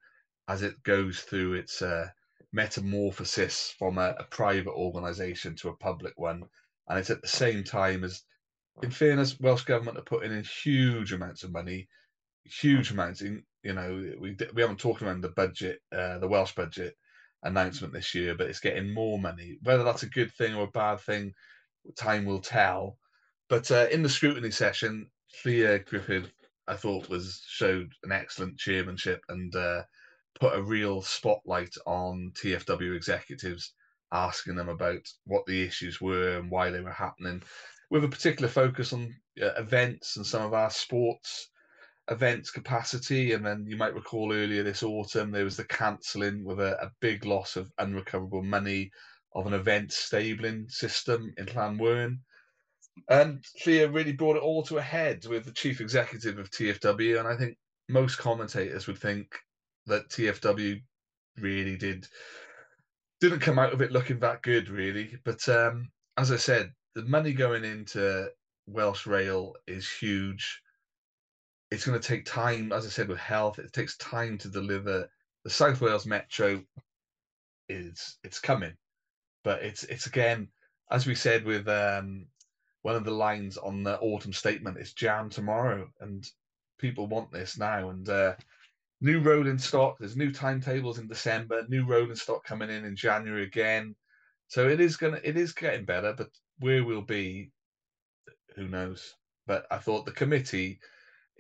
as 0.49 0.63
it 0.63 0.83
goes 0.85 1.21
through 1.21 1.55
its 1.55 1.83
uh, 1.83 2.09
metamorphosis 2.53 3.75
from 3.79 3.99
a, 3.99 4.15
a 4.19 4.25
private 4.25 4.73
organisation 4.73 5.55
to 5.57 5.69
a 5.69 5.77
public 5.77 6.15
one. 6.19 6.45
And 6.89 6.99
it's 6.99 7.11
at 7.11 7.23
the 7.23 7.29
same 7.29 7.65
time 7.65 8.05
as, 8.05 8.23
in 8.83 8.91
fairness, 8.91 9.39
Welsh 9.41 9.65
Government 9.65 9.99
are 9.99 10.03
putting 10.03 10.33
in 10.33 10.45
huge 10.45 11.13
amounts 11.13 11.45
of 11.45 11.53
money, 11.53 11.89
huge 12.45 12.91
amounts 12.91 13.21
in 13.23 13.45
you 13.63 13.75
know, 13.75 14.15
we 14.21 14.37
we 14.55 14.63
haven't 14.63 14.79
talked 14.81 15.03
about 15.03 15.21
the 15.21 15.29
budget, 15.29 15.81
uh, 15.93 16.19
the 16.19 16.29
Welsh 16.29 16.55
budget 16.55 16.97
announcement 17.43 17.93
this 17.93 18.15
year, 18.15 18.35
but 18.35 18.49
it's 18.49 18.61
getting 18.61 18.93
more 18.93 19.19
money. 19.19 19.59
Whether 19.63 19.85
that's 19.85 20.03
a 20.03 20.09
good 20.09 20.33
thing 20.33 20.55
or 20.55 20.65
a 20.65 20.71
bad 20.71 21.01
thing, 21.01 21.33
time 21.97 22.25
will 22.25 22.41
tell. 22.41 22.99
But 23.49 23.71
uh, 23.71 23.89
in 23.91 24.03
the 24.03 24.09
scrutiny 24.09 24.51
session, 24.51 25.11
Llŷr 25.45 25.87
Gruffydd, 25.87 26.31
I 26.69 26.75
thought, 26.75 27.09
was 27.09 27.43
showed 27.47 27.93
an 28.03 28.13
excellent 28.13 28.59
chairmanship 28.59 29.23
and 29.29 29.55
uh, 29.55 29.83
put 30.39 30.57
a 30.57 30.63
real 30.63 31.03
spotlight 31.03 31.75
on 31.87 32.33
TFW 32.43 32.95
executives, 32.95 33.75
asking 34.13 34.57
them 34.57 34.69
about 34.69 35.07
what 35.25 35.45
the 35.47 35.63
issues 35.63 36.01
were 36.01 36.39
and 36.39 36.51
why 36.51 36.71
they 36.71 36.81
were 36.81 36.93
happening, 36.93 37.43
with 37.91 38.05
a 38.05 38.09
particular 38.09 38.49
focus 38.49 38.93
on 38.93 39.15
uh, 39.43 39.53
events 39.57 40.17
and 40.17 40.25
some 40.25 40.43
of 40.43 40.55
our 40.55 40.71
sports 40.71 41.51
events 42.11 42.51
capacity. 42.51 43.33
And 43.33 43.45
then 43.47 43.65
you 43.67 43.77
might 43.77 43.95
recall 43.95 44.33
earlier 44.33 44.63
this 44.63 44.83
autumn, 44.83 45.31
there 45.31 45.45
was 45.45 45.57
the 45.57 45.65
cancelling 45.65 46.45
with 46.45 46.61
a, 46.61 46.83
a 46.83 46.91
big 47.01 47.25
loss 47.25 47.57
of 47.57 47.71
unrecoverable 47.79 48.43
money 48.43 48.91
of 49.35 49.47
an 49.47 49.55
event 49.55 49.93
stabling 49.93 50.69
system 50.69 51.33
in 51.39 51.47
Llanwern. 51.47 52.19
And 53.09 53.43
Llŷr 53.65 53.95
really 53.95 54.13
brought 54.13 54.37
it 54.37 54.43
all 54.43 54.63
to 54.65 54.79
a 54.79 54.83
head 54.83 55.25
with 55.27 55.45
the 55.45 55.53
chief 55.53 55.81
executive 55.81 56.39
of 56.39 56.51
TFW. 56.51 57.21
And 57.21 57.29
I 57.29 57.37
think 57.37 57.57
most 57.89 58.17
commentators 58.19 58.87
would 58.87 58.99
think 58.99 59.27
that 59.87 60.09
TFW 60.09 60.81
really 61.39 61.77
did 61.77 62.07
didn't 63.21 63.41
come 63.41 63.59
out 63.59 63.73
of 63.73 63.83
it 63.83 63.93
looking 63.93 64.19
that 64.21 64.43
good, 64.43 64.71
really. 64.71 65.15
But 65.25 65.47
um, 65.49 65.91
as 66.17 66.33
I 66.33 66.37
said, 66.37 66.73
the 66.95 67.03
money 67.03 67.35
going 67.35 67.65
into 67.65 68.31
Welsh 68.67 69.07
Rail 69.07 69.55
is 69.67 69.91
huge 69.91 70.61
it's 71.71 71.87
going 71.87 71.99
to 71.99 72.09
take 72.09 72.25
time, 72.25 72.73
as 72.73 72.85
I 72.85 72.89
said, 72.89 73.09
with 73.09 73.19
health. 73.19 73.59
It 73.59 73.73
takes 73.73 73.97
time 73.97 74.39
to 74.39 74.49
deliver. 74.49 75.09
The 75.45 75.51
South 75.51 75.81
Wales 75.81 76.07
Metro 76.07 76.63
is 77.69 78.19
it's 78.25 78.41
coming, 78.41 78.77
but 79.45 79.63
it's 79.63 79.85
it's 79.85 80.07
again, 80.07 80.49
as 80.91 81.07
we 81.07 81.15
said 81.15 81.45
with 81.45 81.69
um, 81.69 82.27
one 82.83 82.97
of 82.97 83.05
the 83.05 83.11
lines 83.11 83.57
on 83.57 83.83
the 83.83 83.99
autumn 84.01 84.33
statement, 84.33 84.79
it's 84.79 84.93
jam 84.93 85.31
tomorrow, 85.31 85.89
and 86.01 86.29
people 86.79 87.07
want 87.07 87.33
this 87.33 87.57
now. 87.57 87.91
And 87.91 88.09
uh, 88.09 88.35
new 89.01 89.21
rolling 89.21 89.59
stock. 89.59 89.97
There's 89.99 90.17
new 90.17 90.33
timetables 90.33 90.99
in 90.99 91.09
December. 91.09 91.65
New 91.69 91.87
rolling 91.87 92.17
stock 92.17 92.45
coming 92.45 92.71
in 92.71 92.85
in 92.85 92.97
January 92.97 93.45
again. 93.45 93.95
So 94.49 94.69
it 94.69 94.81
is 94.81 94.97
gonna 94.97 95.21
it 95.23 95.37
is 95.37 95.53
getting 95.53 95.85
better, 95.85 96.13
but 96.13 96.29
where 96.59 96.85
we'll 96.85 97.03
be, 97.03 97.53
who 98.57 98.69
knows? 98.69 99.15
But 99.47 99.67
I 99.71 99.79
thought 99.79 100.05
the 100.05 100.13
committee 100.13 100.81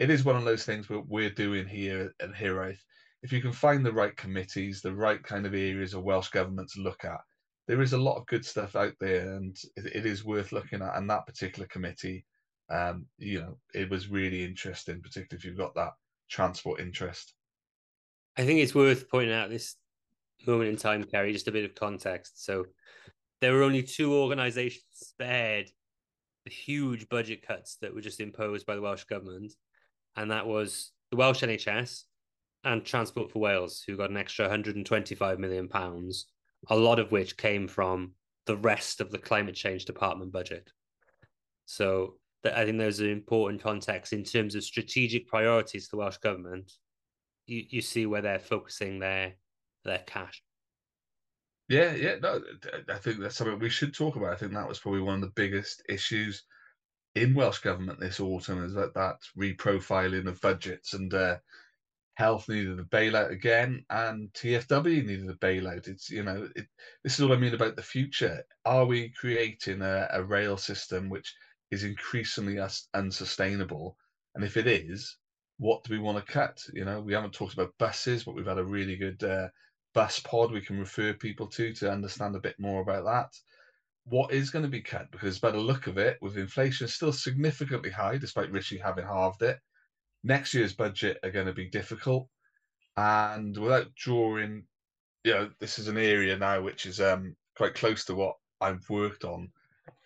it 0.01 0.09
is 0.09 0.24
one 0.24 0.36
of 0.36 0.44
those 0.44 0.64
things 0.64 0.88
that 0.88 1.07
we're 1.07 1.30
doing 1.30 1.68
here 1.68 2.14
at 2.20 2.32
Hiraeth. 2.32 2.80
If 3.22 3.32
you 3.32 3.42
can 3.42 3.53
find 3.53 3.84
the 3.84 3.92
right 3.92 4.16
committees, 4.16 4.80
the 4.80 4.94
right 4.94 5.22
kind 5.22 5.44
of 5.44 5.53
areas 5.53 5.92
of 5.92 6.03
Welsh 6.03 6.30
government 6.30 6.70
to 6.70 6.80
look 6.80 7.05
at, 7.05 7.20
there 7.68 7.82
is 7.82 7.92
a 7.92 7.98
lot 7.98 8.16
of 8.16 8.26
good 8.26 8.44
stuff 8.44 8.76
out 8.76 8.94
there, 8.98 9.34
and 9.34 9.55
it, 9.76 9.94
it 9.94 10.07
is 10.07 10.24
worth 10.24 10.53
looking 10.53 10.80
at. 10.80 10.96
And 10.96 11.09
that 11.11 11.26
particular 11.26 11.68
committee, 11.68 12.24
um, 12.70 13.05
you 13.18 13.40
know, 13.40 13.59
it 13.74 13.90
was 13.90 14.09
really 14.09 14.42
interesting, 14.42 15.03
particularly 15.03 15.38
if 15.38 15.44
you've 15.44 15.59
got 15.59 15.74
that 15.74 15.92
transport 16.30 16.80
interest. 16.80 17.34
I 18.38 18.46
think 18.46 18.61
it's 18.61 18.74
worth 18.74 19.11
pointing 19.11 19.34
out 19.34 19.51
this 19.51 19.76
moment 20.46 20.70
in 20.70 20.76
time, 20.76 21.05
Ceri, 21.05 21.34
just 21.34 21.48
a 21.48 21.53
bit 21.53 21.66
of 21.66 21.74
context. 21.74 22.42
So 22.42 22.64
there 23.42 23.53
were 23.53 23.64
only 23.64 23.82
two 23.82 24.14
organisations 24.14 24.84
spared 24.94 25.70
the 26.46 26.51
huge 26.51 27.07
budget 27.11 27.46
cuts 27.46 27.76
that 27.82 27.94
were 27.94 28.01
just 28.01 28.20
imposed 28.20 28.64
by 28.64 28.74
the 28.74 28.80
Welsh 28.80 29.05
government, 29.05 29.53
and 30.20 30.30
that 30.30 30.46
was 30.46 30.92
the 31.10 31.16
Welsh 31.16 31.42
NHS 31.42 32.02
and 32.64 32.84
Transport 32.84 33.30
for 33.30 33.38
Wales, 33.38 33.82
who 33.86 33.96
got 33.96 34.10
an 34.10 34.18
extra 34.18 34.44
125 34.44 35.38
million 35.38 35.66
pounds, 35.66 36.26
a 36.68 36.76
lot 36.76 36.98
of 36.98 37.10
which 37.10 37.38
came 37.38 37.66
from 37.66 38.12
the 38.44 38.58
rest 38.58 39.00
of 39.00 39.10
the 39.10 39.18
climate 39.18 39.54
change 39.54 39.86
department 39.86 40.30
budget. 40.30 40.70
So 41.64 42.16
I 42.44 42.66
think 42.66 42.76
there's 42.76 43.00
an 43.00 43.08
important 43.08 43.62
context 43.62 44.12
in 44.12 44.22
terms 44.22 44.54
of 44.54 44.62
strategic 44.62 45.26
priorities 45.26 45.84
to 45.84 45.92
the 45.92 45.96
Welsh 45.96 46.18
government. 46.18 46.70
You 47.46 47.64
you 47.70 47.80
see 47.80 48.04
where 48.04 48.22
they're 48.22 48.38
focusing 48.38 48.98
their 48.98 49.36
their 49.84 50.02
cash. 50.06 50.42
Yeah, 51.68 51.94
yeah, 51.94 52.16
no, 52.20 52.42
I 52.88 52.96
think 52.96 53.20
that's 53.20 53.36
something 53.36 53.58
we 53.58 53.70
should 53.70 53.94
talk 53.94 54.16
about. 54.16 54.32
I 54.32 54.36
think 54.36 54.52
that 54.52 54.68
was 54.68 54.80
probably 54.80 55.00
one 55.00 55.14
of 55.14 55.20
the 55.20 55.32
biggest 55.34 55.82
issues 55.88 56.44
in 57.14 57.34
Welsh 57.34 57.58
government 57.58 58.00
this 58.00 58.20
autumn 58.20 58.64
is 58.64 58.74
that 58.74 58.94
that 58.94 59.18
reprofiling 59.36 60.28
of 60.28 60.40
budgets 60.40 60.94
and 60.94 61.12
uh, 61.12 61.38
health 62.14 62.48
needed 62.48 62.78
a 62.78 62.84
bailout 62.84 63.30
again 63.30 63.84
and 63.90 64.32
TFW 64.34 65.04
needed 65.04 65.28
a 65.30 65.34
bailout. 65.34 65.88
It's 65.88 66.11
you 66.11 66.22
know 66.22 66.48
it, 66.54 66.66
this 67.02 67.18
is 67.18 67.24
what 67.24 67.36
I 67.36 67.40
mean 67.40 67.54
about 67.54 67.76
the 67.76 67.82
future. 67.82 68.44
Are 68.64 68.84
we 68.84 69.08
creating 69.08 69.82
a, 69.82 70.08
a 70.11 70.22
rail 70.22 70.56
system 70.56 71.08
which 71.08 71.34
is 71.70 71.84
increasingly 71.84 72.58
unsustainable? 72.94 73.96
And 74.34 74.44
if 74.44 74.56
it 74.56 74.66
is, 74.66 75.16
what 75.58 75.82
do 75.84 75.92
we 75.92 75.98
want 75.98 76.24
to 76.24 76.32
cut? 76.32 76.62
You 76.74 76.84
know, 76.84 77.00
we 77.00 77.14
haven't 77.14 77.32
talked 77.32 77.54
about 77.54 77.76
buses, 77.78 78.24
but 78.24 78.34
we've 78.34 78.46
had 78.46 78.58
a 78.58 78.64
really 78.64 78.96
good 78.96 79.22
uh, 79.24 79.48
bus 79.94 80.20
pod 80.20 80.52
we 80.52 80.61
can 80.61 80.78
refer 80.78 81.12
people 81.12 81.46
to 81.48 81.72
to 81.74 81.90
understand 81.90 82.36
a 82.36 82.40
bit 82.40 82.58
more 82.58 82.82
about 82.82 83.04
that. 83.04 83.34
What 84.05 84.32
is 84.32 84.51
going 84.51 84.64
to 84.64 84.70
be 84.70 84.82
cut? 84.82 85.11
Because 85.11 85.38
by 85.38 85.51
the 85.51 85.59
look 85.59 85.86
of 85.86 85.98
it, 85.98 86.18
with 86.20 86.36
inflation 86.36 86.88
still 86.88 87.12
significantly 87.12 87.90
high, 87.90 88.16
despite 88.16 88.51
Rishi 88.51 88.78
having 88.78 89.07
halved 89.07 89.42
it, 89.42 89.59
next 90.24 90.55
year's 90.55 90.74
budget 90.74 91.18
are 91.22 91.30
going 91.30 91.46
to 91.46 91.53
be 91.53 91.68
difficult. 91.68 92.28
And 92.96 93.57
without 93.57 93.94
drawing, 93.94 94.64
you 95.24 95.32
know, 95.32 95.51
this 95.61 95.78
is 95.78 95.88
an 95.88 95.98
area 95.98 96.36
now 96.36 96.61
which 96.61 96.86
is 96.86 97.01
um, 97.01 97.36
quite 97.57 97.74
close 97.74 98.05
to 98.07 98.14
what 98.14 98.36
I've 98.61 98.88
worked 98.88 99.24
on 99.24 99.51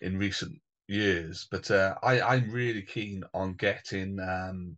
in 0.01 0.17
recent 0.17 0.59
years. 0.87 1.47
But 1.49 1.71
uh, 1.71 1.95
I, 2.03 2.21
I'm 2.21 2.51
really 2.51 2.83
keen 2.83 3.23
on 3.33 3.53
getting 3.53 4.19
um, 4.19 4.77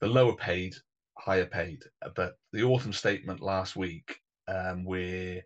the 0.00 0.08
lower 0.08 0.36
paid 0.36 0.74
higher 1.18 1.46
paid. 1.46 1.84
But 2.14 2.38
the 2.52 2.62
autumn 2.62 2.92
statement 2.92 3.40
last 3.40 3.76
week, 3.76 4.20
um, 4.46 4.84
where 4.84 5.42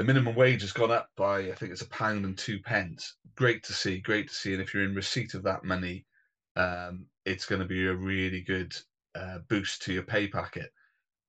the 0.00 0.04
minimum 0.04 0.34
wage 0.34 0.62
has 0.62 0.72
gone 0.72 0.90
up 0.90 1.10
by, 1.14 1.40
I 1.40 1.52
think 1.52 1.72
it's 1.72 1.82
a 1.82 1.88
pound 1.90 2.24
and 2.24 2.38
two 2.38 2.58
pence. 2.60 3.16
Great 3.36 3.62
to 3.64 3.74
see, 3.74 3.98
great 3.98 4.28
to 4.28 4.34
see. 4.34 4.54
And 4.54 4.62
if 4.62 4.72
you're 4.72 4.84
in 4.84 4.94
receipt 4.94 5.34
of 5.34 5.42
that 5.42 5.62
money, 5.62 6.06
um, 6.56 7.04
it's 7.26 7.44
going 7.44 7.60
to 7.60 7.68
be 7.68 7.86
a 7.86 7.94
really 7.94 8.40
good 8.40 8.74
uh, 9.14 9.40
boost 9.50 9.82
to 9.82 9.92
your 9.92 10.04
pay 10.04 10.26
packet. 10.26 10.72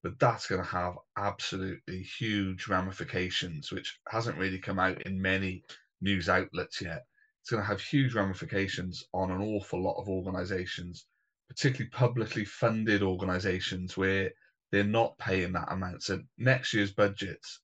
But 0.03 0.17
that's 0.19 0.47
going 0.47 0.63
to 0.63 0.69
have 0.69 0.93
absolutely 1.17 2.01
huge 2.01 2.69
ramifications, 2.69 3.73
which 3.73 3.99
hasn't 4.07 4.37
really 4.37 4.59
come 4.59 4.79
out 4.79 5.01
in 5.01 5.21
many 5.21 5.65
news 5.99 6.29
outlets 6.29 6.81
yet. 6.81 7.03
It's 7.41 7.51
going 7.51 7.61
to 7.61 7.67
have 7.67 7.81
huge 7.81 8.13
ramifications 8.13 9.03
on 9.13 9.31
an 9.31 9.41
awful 9.41 9.83
lot 9.83 9.99
of 9.99 10.07
organizations, 10.07 11.07
particularly 11.49 11.89
publicly 11.89 12.45
funded 12.45 13.03
organizations 13.03 13.97
where 13.97 14.31
they're 14.71 14.85
not 14.85 15.17
paying 15.17 15.51
that 15.51 15.73
amount. 15.73 16.03
So 16.03 16.21
next 16.37 16.73
year's 16.73 16.93
budgets 16.93 17.59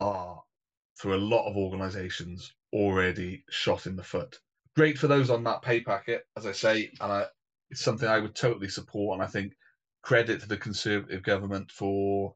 are, 0.00 0.42
for 0.94 1.12
a 1.12 1.18
lot 1.18 1.48
of 1.48 1.56
organizations, 1.56 2.54
already 2.72 3.44
shot 3.50 3.86
in 3.86 3.96
the 3.96 4.02
foot. 4.02 4.38
Great 4.76 4.98
for 4.98 5.08
those 5.08 5.30
on 5.30 5.44
that 5.44 5.62
pay 5.62 5.80
packet, 5.80 6.26
as 6.36 6.46
I 6.46 6.52
say, 6.52 6.90
and 7.00 7.12
I, 7.12 7.26
it's 7.70 7.82
something 7.82 8.08
I 8.08 8.18
would 8.18 8.34
totally 8.34 8.68
support. 8.68 9.14
And 9.14 9.22
I 9.22 9.26
think 9.26 9.52
credit 10.02 10.40
to 10.40 10.48
the 10.48 10.56
Conservative 10.56 11.22
government 11.22 11.70
for 11.70 12.34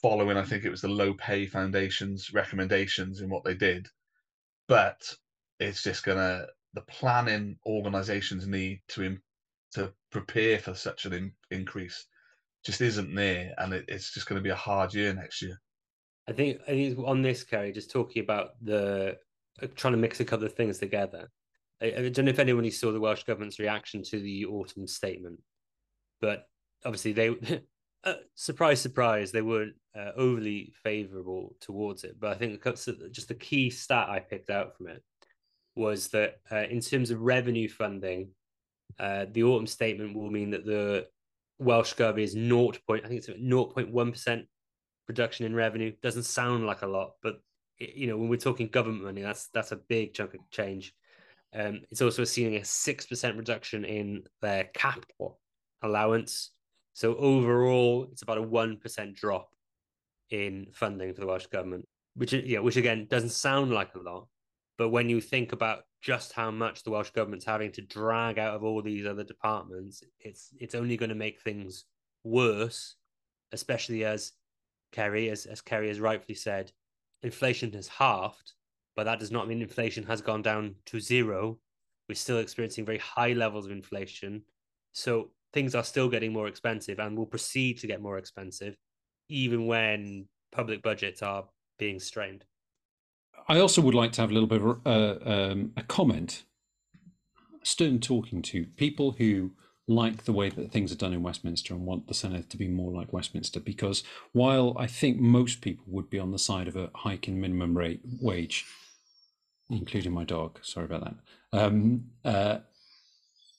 following, 0.00 0.36
I 0.36 0.44
think 0.44 0.64
it 0.64 0.70
was 0.70 0.80
the 0.80 0.88
Low 0.88 1.14
Pay 1.14 1.46
Foundation's 1.46 2.32
recommendations 2.32 3.20
in 3.20 3.28
what 3.28 3.44
they 3.44 3.54
did. 3.54 3.88
But 4.68 5.14
it's 5.60 5.82
just 5.82 6.04
going 6.04 6.18
to, 6.18 6.46
the 6.74 6.82
planning 6.82 7.58
organizations 7.66 8.46
need 8.46 8.80
to 8.88 9.18
to 9.72 9.92
prepare 10.10 10.58
for 10.58 10.74
such 10.74 11.04
an 11.04 11.12
in, 11.12 11.32
increase 11.50 12.06
just 12.64 12.80
isn't 12.80 13.14
there, 13.14 13.54
and 13.58 13.72
it, 13.72 13.84
it's 13.88 14.12
just 14.12 14.26
going 14.26 14.38
to 14.38 14.42
be 14.42 14.50
a 14.50 14.56
hard 14.56 14.92
year 14.92 15.14
next 15.14 15.40
year. 15.40 15.60
I 16.28 16.32
think 16.32 16.60
I 16.66 16.72
think 16.72 16.98
on 16.98 17.22
this, 17.22 17.44
Ceri, 17.44 17.72
just 17.72 17.90
talking 17.90 18.22
about 18.22 18.50
the 18.62 19.16
uh, 19.62 19.66
trying 19.76 19.92
to 19.92 19.98
mix 19.98 20.20
a 20.20 20.24
couple 20.24 20.46
of 20.46 20.54
things 20.54 20.78
together. 20.78 21.30
I, 21.80 21.86
I 21.86 22.08
don't 22.08 22.24
know 22.24 22.30
if 22.30 22.38
anyone 22.38 22.70
saw 22.70 22.92
the 22.92 23.00
Welsh 23.00 23.24
government's 23.24 23.58
reaction 23.58 24.02
to 24.04 24.18
the 24.18 24.46
autumn 24.46 24.86
statement, 24.86 25.40
but 26.20 26.46
obviously 26.84 27.12
they, 27.12 27.62
uh, 28.04 28.14
surprise, 28.34 28.80
surprise, 28.80 29.32
they 29.32 29.42
weren't 29.42 29.74
uh, 29.96 30.12
overly 30.16 30.72
favourable 30.82 31.54
towards 31.60 32.04
it. 32.04 32.18
But 32.18 32.32
I 32.32 32.34
think 32.34 32.62
just 33.12 33.28
the 33.28 33.34
key 33.34 33.70
stat 33.70 34.08
I 34.08 34.20
picked 34.20 34.50
out 34.50 34.76
from 34.76 34.88
it 34.88 35.02
was 35.74 36.08
that 36.08 36.36
uh, 36.50 36.64
in 36.70 36.80
terms 36.80 37.10
of 37.10 37.20
revenue 37.20 37.68
funding, 37.68 38.30
uh, 38.98 39.26
the 39.30 39.42
autumn 39.42 39.66
statement 39.66 40.16
will 40.16 40.30
mean 40.30 40.50
that 40.50 40.64
the 40.64 41.06
Welsh 41.58 41.92
government 41.94 42.24
is 42.24 42.32
0. 42.32 42.72
Point, 42.86 43.04
I 43.04 43.08
think 43.08 43.18
it's 43.18 43.28
0.1% 43.28 44.46
reduction 45.08 45.46
in 45.46 45.54
revenue. 45.54 45.92
Doesn't 46.02 46.24
sound 46.24 46.66
like 46.66 46.82
a 46.82 46.86
lot, 46.86 47.12
but 47.22 47.40
you 47.78 48.06
know 48.06 48.16
when 48.16 48.28
we're 48.28 48.36
talking 48.36 48.68
government 48.68 49.04
money, 49.04 49.22
that's 49.22 49.48
that's 49.48 49.72
a 49.72 49.76
big 49.76 50.14
chunk 50.14 50.34
of 50.34 50.40
change. 50.50 50.94
Um, 51.54 51.80
it's 51.90 52.02
also 52.02 52.24
seeing 52.24 52.56
a 52.56 52.64
six 52.64 53.06
percent 53.06 53.36
reduction 53.36 53.84
in 53.84 54.24
their 54.42 54.64
capital 54.74 55.40
allowance. 55.82 56.50
So 56.92 57.14
overall, 57.16 58.08
it's 58.10 58.22
about 58.22 58.38
a 58.38 58.42
one 58.42 58.78
percent 58.78 59.14
drop 59.14 59.50
in 60.30 60.66
funding 60.72 61.14
for 61.14 61.20
the 61.20 61.26
Welsh 61.26 61.46
government, 61.46 61.86
which 62.14 62.32
yeah, 62.32 62.60
which 62.60 62.76
again 62.76 63.06
doesn't 63.08 63.30
sound 63.30 63.72
like 63.72 63.94
a 63.94 64.00
lot, 64.00 64.26
but 64.78 64.90
when 64.90 65.08
you 65.08 65.20
think 65.20 65.52
about 65.52 65.84
just 66.02 66.32
how 66.32 66.50
much 66.50 66.82
the 66.82 66.90
Welsh 66.90 67.10
government's 67.10 67.44
having 67.44 67.72
to 67.72 67.82
drag 67.82 68.38
out 68.38 68.54
of 68.54 68.64
all 68.64 68.82
these 68.82 69.06
other 69.06 69.24
departments, 69.24 70.02
it's 70.20 70.50
it's 70.58 70.74
only 70.74 70.96
going 70.96 71.08
to 71.08 71.14
make 71.14 71.40
things 71.40 71.84
worse, 72.24 72.96
especially 73.52 74.04
as 74.04 74.32
Ceri, 74.92 75.30
as, 75.30 75.46
as 75.46 75.62
Ceri 75.62 75.88
has 75.88 76.00
rightfully 76.00 76.34
said, 76.34 76.72
inflation 77.22 77.72
has 77.72 77.88
halved, 77.88 78.52
but 78.94 79.04
that 79.04 79.18
does 79.18 79.30
not 79.30 79.48
mean 79.48 79.62
inflation 79.62 80.04
has 80.04 80.20
gone 80.20 80.42
down 80.42 80.74
to 80.86 81.00
zero. 81.00 81.58
We're 82.08 82.14
still 82.14 82.38
experiencing 82.38 82.84
very 82.84 82.98
high 82.98 83.32
levels 83.32 83.66
of 83.66 83.72
inflation. 83.72 84.42
So 84.92 85.30
things 85.52 85.74
are 85.74 85.84
still 85.84 86.08
getting 86.08 86.32
more 86.32 86.48
expensive 86.48 86.98
and 86.98 87.16
will 87.16 87.26
proceed 87.26 87.78
to 87.80 87.86
get 87.86 88.00
more 88.00 88.18
expensive, 88.18 88.76
even 89.28 89.66
when 89.66 90.28
public 90.52 90.82
budgets 90.82 91.22
are 91.22 91.44
being 91.78 91.98
strained. 91.98 92.44
I 93.48 93.60
also 93.60 93.82
would 93.82 93.94
like 93.94 94.12
to 94.12 94.20
have 94.22 94.30
a 94.30 94.34
little 94.34 94.48
bit 94.48 94.62
of 94.62 94.80
uh, 94.86 95.30
um, 95.30 95.72
a 95.76 95.82
comment. 95.82 96.44
Stern 97.62 98.00
talking 98.00 98.42
to 98.42 98.66
people 98.76 99.12
who 99.12 99.52
like 99.88 100.24
the 100.24 100.32
way 100.32 100.48
that 100.50 100.72
things 100.72 100.90
are 100.92 100.96
done 100.96 101.12
in 101.12 101.22
Westminster 101.22 101.72
and 101.72 101.86
want 101.86 102.08
the 102.08 102.14
Senedd 102.14 102.48
to 102.48 102.56
be 102.56 102.68
more 102.68 102.92
like 102.92 103.12
Westminster. 103.12 103.60
Because 103.60 104.02
while 104.32 104.76
I 104.78 104.86
think 104.86 105.18
most 105.18 105.60
people 105.60 105.84
would 105.88 106.10
be 106.10 106.18
on 106.18 106.32
the 106.32 106.38
side 106.38 106.68
of 106.68 106.76
a 106.76 106.90
hike 106.94 107.28
in 107.28 107.40
minimum 107.40 107.76
rate 107.76 108.00
wage, 108.20 108.64
including 109.70 110.12
my 110.12 110.24
dog, 110.24 110.58
sorry 110.62 110.86
about 110.86 111.04
that. 111.04 111.14
Um, 111.52 112.06
uh, 112.24 112.58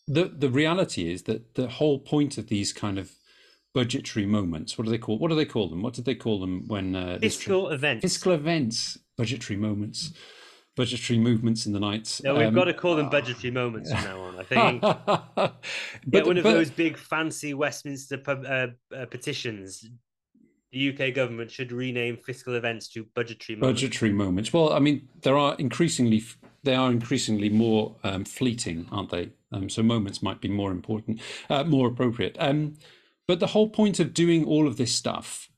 the 0.08 0.26
the 0.26 0.50
reality 0.50 1.12
is 1.12 1.24
that 1.24 1.56
the 1.56 1.68
whole 1.68 2.00
point 2.00 2.38
of 2.38 2.48
these 2.48 2.72
kind 2.74 2.98
of 2.98 3.12
budgetary 3.74 4.26
moments, 4.26 4.78
what 4.78 4.86
do 4.86 4.92
they 4.92 4.98
call? 4.98 5.18
What 5.18 5.30
do 5.30 5.36
they 5.36 5.46
call 5.46 5.70
them? 5.70 5.82
What 5.82 5.94
did 5.94 6.06
they 6.06 6.16
call 6.16 6.40
them 6.40 6.68
when 6.68 6.96
uh, 6.96 7.20
fiscal 7.20 7.70
events? 7.70 8.02
Fiscal 8.02 8.34
events 8.34 8.98
budgetary 9.18 9.58
moments, 9.58 10.14
budgetary 10.78 11.20
movements 11.20 11.66
in 11.66 11.74
the 11.74 11.80
night. 11.80 12.22
No, 12.24 12.36
we've 12.36 12.48
um, 12.48 12.54
got 12.54 12.66
to 12.66 12.74
call 12.74 12.96
them 12.96 13.10
budgetary 13.10 13.52
moments 13.52 13.92
from 13.92 14.04
now 14.04 14.22
on. 14.22 14.40
I 14.40 14.44
think. 14.44 14.82
but, 15.36 15.62
Get 16.10 16.26
one 16.26 16.38
of 16.38 16.44
but, 16.44 16.54
those 16.54 16.70
big 16.70 16.98
fancy 16.98 17.54
Westminster 17.54 18.22
uh, 18.26 18.68
uh, 18.96 19.06
petitions. 19.08 19.90
The 20.72 20.90
UK 20.90 21.14
government 21.14 21.50
should 21.50 21.72
rename 21.72 22.18
fiscal 22.18 22.56
events 22.56 22.88
to 22.90 23.06
budgetary 23.16 23.58
moments. 23.58 23.82
Budgetary 23.82 24.14
moments. 24.14 24.54
Well, 24.54 24.72
I 24.72 24.80
mean, 24.80 25.08
there 25.22 25.38
are 25.38 25.56
increasingly 25.56 26.24
they 26.64 26.76
are 26.76 26.92
increasingly 26.92 27.50
more 27.50 27.96
um, 28.04 28.24
fleeting, 28.24 28.88
aren't 28.92 29.10
they? 29.10 29.30
Um, 29.52 29.70
so 29.70 29.82
moments 29.82 30.22
might 30.22 30.42
be 30.42 30.50
more 30.50 30.72
important, 30.72 31.22
uh, 31.50 31.64
more 31.64 31.88
appropriate. 31.88 32.36
Um, 32.40 32.76
but 33.28 33.40
the 33.40 33.48
whole 33.48 33.70
point 33.70 34.00
of 34.00 34.14
doing 34.14 34.46
all 34.46 34.68
of 34.68 34.78
this 34.78 34.94
stuff 34.94 35.50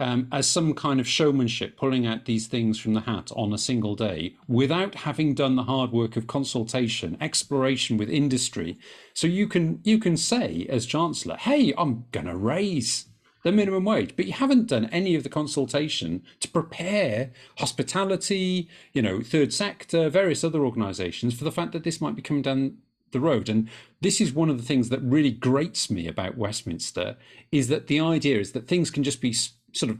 um, 0.00 0.28
as 0.32 0.48
some 0.48 0.74
kind 0.74 0.98
of 0.98 1.06
showmanship, 1.06 1.76
pulling 1.76 2.06
out 2.06 2.24
these 2.24 2.46
things 2.46 2.78
from 2.78 2.94
the 2.94 3.02
hat 3.02 3.30
on 3.36 3.52
a 3.52 3.58
single 3.58 3.94
day 3.94 4.34
without 4.48 4.94
having 4.94 5.34
done 5.34 5.56
the 5.56 5.64
hard 5.64 5.92
work 5.92 6.16
of 6.16 6.26
consultation, 6.26 7.16
exploration 7.20 7.98
with 7.98 8.08
industry. 8.08 8.78
So 9.12 9.26
you 9.26 9.46
can 9.46 9.80
you 9.84 9.98
can 9.98 10.16
say 10.16 10.66
as 10.70 10.86
chancellor, 10.86 11.36
"Hey, 11.36 11.74
I'm 11.76 12.06
going 12.12 12.26
to 12.26 12.36
raise 12.36 13.06
the 13.42 13.52
minimum 13.52 13.84
wage," 13.84 14.16
but 14.16 14.26
you 14.26 14.32
haven't 14.32 14.68
done 14.68 14.86
any 14.86 15.14
of 15.14 15.22
the 15.22 15.28
consultation 15.28 16.22
to 16.40 16.48
prepare 16.48 17.30
hospitality, 17.58 18.68
you 18.94 19.02
know, 19.02 19.20
third 19.20 19.52
sector, 19.52 20.08
various 20.08 20.42
other 20.42 20.64
organisations 20.64 21.34
for 21.34 21.44
the 21.44 21.52
fact 21.52 21.72
that 21.72 21.84
this 21.84 22.00
might 22.00 22.16
be 22.16 22.22
coming 22.22 22.42
down 22.42 22.78
the 23.12 23.20
road. 23.20 23.48
And 23.48 23.68
this 24.00 24.20
is 24.20 24.32
one 24.32 24.48
of 24.48 24.56
the 24.56 24.64
things 24.64 24.88
that 24.88 25.02
really 25.02 25.30
grates 25.30 25.90
me 25.90 26.06
about 26.06 26.36
Westminster 26.36 27.16
is 27.52 27.68
that 27.68 27.86
the 27.86 28.00
idea 28.00 28.38
is 28.38 28.52
that 28.52 28.68
things 28.68 28.90
can 28.90 29.02
just 29.02 29.20
be 29.20 29.34
sort 29.72 29.90
of 29.90 29.98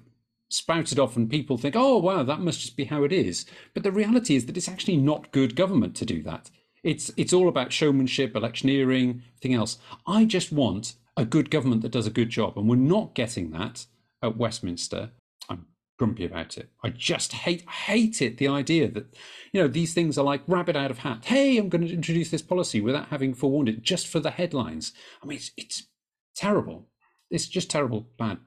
spouted 0.50 0.98
off 0.98 1.16
and 1.16 1.30
people 1.30 1.56
think, 1.56 1.76
oh, 1.76 1.98
wow, 1.98 2.22
that 2.22 2.40
must 2.40 2.60
just 2.60 2.76
be 2.76 2.84
how 2.84 3.04
it 3.04 3.12
is. 3.12 3.46
But 3.72 3.82
the 3.82 3.92
reality 3.92 4.36
is 4.36 4.46
that 4.46 4.56
it's 4.56 4.68
actually 4.68 4.96
not 4.96 5.32
good 5.32 5.56
government 5.56 5.94
to 5.96 6.04
do 6.04 6.22
that. 6.24 6.50
It's, 6.82 7.10
it's 7.16 7.32
all 7.32 7.48
about 7.48 7.72
showmanship, 7.72 8.34
electioneering, 8.34 9.22
everything 9.28 9.54
else. 9.54 9.78
I 10.06 10.24
just 10.24 10.50
want 10.50 10.94
a 11.16 11.24
good 11.24 11.50
government 11.50 11.82
that 11.82 11.92
does 11.92 12.06
a 12.06 12.10
good 12.10 12.30
job. 12.30 12.56
And 12.56 12.68
we're 12.68 12.76
not 12.76 13.14
getting 13.14 13.50
that 13.50 13.86
at 14.22 14.36
Westminster. 14.36 15.10
I'm 15.48 15.66
grumpy 15.98 16.24
about 16.24 16.56
it. 16.56 16.70
I 16.82 16.88
just 16.88 17.32
hate 17.32 17.68
hate 17.68 18.22
it. 18.22 18.38
The 18.38 18.48
idea 18.48 18.90
that 18.90 19.14
you 19.52 19.60
know 19.60 19.68
these 19.68 19.92
things 19.92 20.16
are 20.16 20.24
like 20.24 20.42
rabbit 20.46 20.76
out 20.76 20.90
of 20.90 20.98
hat. 20.98 21.26
Hey, 21.26 21.58
I'm 21.58 21.68
going 21.68 21.86
to 21.86 21.92
introduce 21.92 22.30
this 22.30 22.42
policy 22.42 22.80
without 22.80 23.08
having 23.08 23.34
forewarned 23.34 23.68
it, 23.68 23.82
just 23.82 24.08
for 24.08 24.18
the 24.18 24.30
headlines. 24.30 24.92
I 25.22 25.26
mean, 25.26 25.36
it's, 25.36 25.50
it's 25.58 25.86
terrible. 26.34 26.88
It's 27.30 27.48
just 27.48 27.70
terrible, 27.70 28.08
bad 28.18 28.38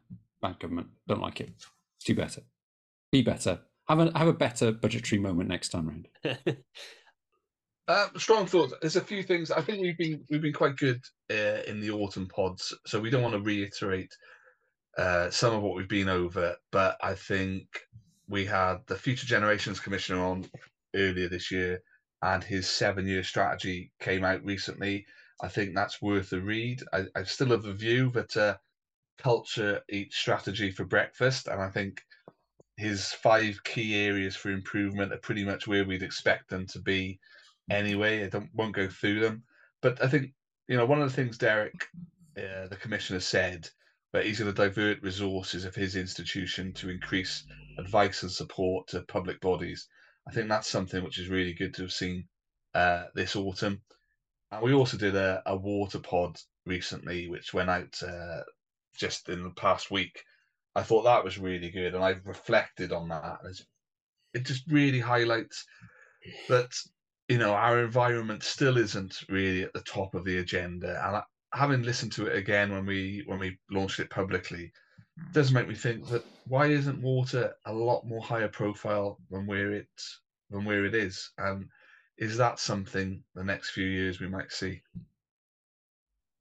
bad 0.44 0.60
government. 0.60 0.88
Don't 1.08 1.22
like 1.22 1.41
it. 1.41 1.50
Do 2.06 2.14
better. 2.14 2.41
Be 3.12 3.24
better. 3.24 3.62
Have 3.88 4.00
a 4.00 4.18
have 4.18 4.28
a 4.28 4.34
better 4.34 4.72
budgetary 4.72 5.20
moment 5.20 5.50
next 5.50 5.70
time 5.70 5.88
round. 5.88 6.08
uh, 7.88 8.08
strong 8.18 8.46
thoughts. 8.46 8.74
There's 8.82 8.98
a 8.98 9.02
few 9.02 9.24
things. 9.24 9.50
I 9.50 9.62
think 9.62 9.82
we've 9.82 9.98
been 9.98 10.24
we've 10.30 10.41
been 10.41 10.54
quite 10.54 10.78
good 10.78 11.02
uh, 11.32 11.64
in 11.66 11.80
the 11.80 11.91
autumn 11.91 12.28
pods, 12.28 12.76
so 12.86 13.00
we 13.00 13.10
don't 13.10 13.24
want 13.24 13.34
to 13.34 13.41
reiterate 13.41 14.14
uh, 14.98 15.30
some 15.32 15.54
of 15.54 15.64
what 15.64 15.76
we've 15.76 15.89
been 15.89 16.10
over. 16.10 16.56
But 16.72 16.98
I 17.02 17.16
think 17.16 17.68
we 18.28 18.46
had 18.46 18.78
the 18.88 18.96
Future 18.96 19.26
Generations 19.26 19.80
Commissioner 19.80 20.24
on 20.24 20.46
earlier 20.94 21.30
this 21.30 21.52
year, 21.52 21.82
and 22.22 22.44
his 22.44 22.70
seven-year 22.70 23.24
strategy 23.24 23.91
came 24.00 24.24
out 24.24 24.44
recently. 24.44 25.06
I 25.41 25.48
think 25.48 25.74
that's 25.74 26.02
worth 26.02 26.32
a 26.34 26.39
read. 26.39 26.82
I, 26.94 27.06
I 27.16 27.24
still 27.24 27.50
have 27.50 27.64
the 27.64 27.74
view 27.74 28.12
that 28.12 28.38
uh, 28.38 28.56
culture 29.18 29.82
eats 29.89 30.18
strategy 30.18 30.72
for 30.72 30.86
breakfast. 30.86 31.47
And 31.47 31.61
I 31.61 31.70
think 31.70 32.01
his 32.78 33.11
five 33.11 33.64
key 33.64 33.95
areas 33.95 34.36
for 34.36 34.49
improvement 34.49 35.14
are 35.14 35.18
pretty 35.18 35.45
much 35.45 35.68
where 35.68 35.86
we'd 35.86 36.03
expect 36.03 36.49
them 36.49 36.66
to 36.68 36.80
be 36.80 37.20
anyway. 37.70 38.24
I 38.24 38.30
don't 38.30 38.49
won't 38.53 38.76
go 38.76 38.88
through 38.88 39.20
them. 39.20 39.43
But 39.82 40.03
I 40.03 40.07
think, 40.07 40.34
you 40.68 40.78
know, 40.78 40.86
one 40.86 41.01
of 41.01 41.09
the 41.09 41.16
things 41.16 41.38
Derek, 41.38 41.88
uh, 42.38 42.68
the 42.68 42.78
commissioner, 42.80 43.20
said 43.20 43.70
that 44.14 44.26
he's 44.26 44.39
going 44.39 44.53
to 44.53 44.61
divert 44.61 45.01
resources 45.01 45.66
of 45.66 45.76
his 45.76 45.95
institution 45.95 46.74
to 46.74 46.89
increase 46.89 47.45
advice 47.78 48.24
and 48.24 48.32
support 48.32 48.88
to 48.88 49.01
public 49.01 49.41
bodies. 49.41 49.88
I 50.28 50.32
think 50.32 50.47
that's 50.47 50.70
something 50.70 51.03
which 51.03 51.20
is 51.20 51.30
really 51.30 51.53
good 51.53 51.74
to 51.76 51.82
have 51.84 51.91
seen 51.91 52.26
uh, 52.74 53.05
this 53.14 53.36
autumn. 53.36 53.82
And 54.51 54.61
we 54.61 54.74
also 54.74 54.97
did 54.97 55.16
a, 55.16 55.41
a 55.45 55.55
water 55.55 55.99
pod 55.99 56.38
recently, 56.66 57.28
which 57.28 57.53
went 57.53 57.70
out 57.70 58.01
uh, 58.03 58.41
just 58.96 59.30
in 59.30 59.44
the 59.44 59.50
past 59.52 59.91
week. 59.91 60.24
I 60.76 60.84
thought 60.84 61.04
that 61.04 61.24
was 61.24 61.38
really 61.38 61.70
good, 61.70 61.94
and 61.94 62.04
I've 62.04 62.26
reflected 62.26 62.91
on 62.91 63.10
that. 63.10 63.39
it 64.34 64.46
just 64.46 64.64
really 64.68 65.00
highlights 65.00 65.66
that 66.48 66.74
you 67.28 67.38
know 67.38 67.54
our 67.54 67.84
environment 67.84 68.44
still 68.44 68.78
isn't 68.78 69.24
really 69.30 69.64
at 69.64 69.74
the 69.74 69.82
top 69.82 70.16
of 70.16 70.26
the 70.26 70.38
agenda. 70.38 71.00
And 71.06 71.22
having 71.54 71.84
listened 71.84 72.12
to 72.14 72.26
it 72.26 72.36
again 72.36 72.72
when 72.72 72.86
we 72.86 73.24
when 73.28 73.39
we 73.39 73.58
launched 73.70 74.00
it 74.00 74.10
publicly, 74.10 74.72
it 75.18 75.34
does 75.34 75.52
make 75.52 75.68
me 75.68 75.76
think 75.76 76.08
that 76.08 76.26
why 76.48 76.68
isn't 76.68 77.02
water 77.02 77.54
a 77.66 77.74
lot 77.74 78.06
more 78.06 78.22
higher 78.22 78.48
profile 78.48 79.20
than 79.30 79.46
where 79.46 79.72
it 79.72 79.88
than 80.50 80.66
where 80.66 80.86
it 80.86 80.96
is? 80.96 81.32
And 81.38 81.70
is 82.18 82.38
that 82.38 82.60
something 82.60 83.24
the 83.36 83.44
next 83.44 83.72
few 83.72 83.86
years 83.86 84.20
we 84.20 84.28
might 84.28 84.52
see? 84.52 84.82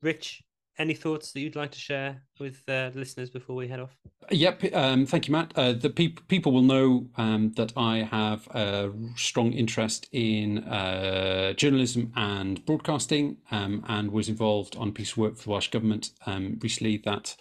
Rich, 0.03 0.43
any 0.83 0.95
thoughts 0.95 1.33
that 1.33 1.41
you'd 1.41 1.57
like 1.57 1.71
to 1.71 1.79
share 1.79 2.21
with 2.39 2.63
uh, 2.69 2.91
listeners 2.95 3.31
before 3.31 3.57
we 3.57 3.69
head 3.69 3.81
off? 3.81 3.97
Yep, 4.31 4.75
um, 4.75 5.07
thank 5.07 5.29
you, 5.29 5.33
Matt. 5.33 5.53
Uh, 5.57 5.73
the 5.73 5.89
pe- 5.89 6.17
people 6.29 6.53
will 6.53 6.63
know 6.63 7.07
um, 7.17 7.53
that 7.57 7.73
I 7.77 7.99
have 7.99 8.47
a 8.49 8.93
strong 9.17 9.53
interest 9.53 10.09
in 10.13 10.59
uh, 10.65 11.55
journalism 11.55 12.13
and 12.17 12.65
broadcasting, 12.67 13.39
um, 13.51 13.85
and 13.89 14.13
was 14.13 14.29
involved 14.29 14.77
on 14.77 14.89
a 14.89 14.93
piece 14.93 15.13
of 15.13 15.19
work 15.19 15.37
for 15.37 15.45
the 15.45 15.51
Welsh 15.51 15.71
Government 15.71 16.11
um, 16.27 16.59
recently 16.61 17.01
that 17.05 17.37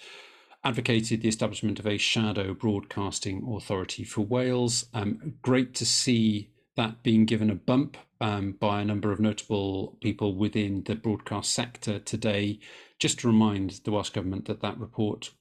advocated 0.64 1.22
the 1.22 1.28
establishment 1.28 1.80
of 1.80 1.88
a 1.88 1.98
shadow 1.98 2.54
broadcasting 2.54 3.44
authority 3.58 4.04
for 4.04 4.22
Wales. 4.22 4.86
Um, 4.94 5.34
great 5.42 5.74
to 5.76 5.86
see 5.86 6.52
that 6.78 7.04
being 7.04 7.26
given 7.26 7.50
a 7.50 7.56
bump 7.56 7.98
um, 8.22 8.54
by 8.54 8.82
a 8.82 8.86
number 8.86 9.12
of 9.12 9.20
notable 9.20 9.98
people 10.02 10.36
within 10.36 10.84
the 10.84 10.96
broadcast 10.96 11.52
sector 11.52 12.00
today 12.00 12.60
just 13.02 13.20
to 13.20 13.28
remind 13.28 13.82
the 13.84 13.91
Welsh 13.91 14.12
Government 14.12 14.45
that 14.45 14.62
that 14.62 14.78
report 14.80 15.32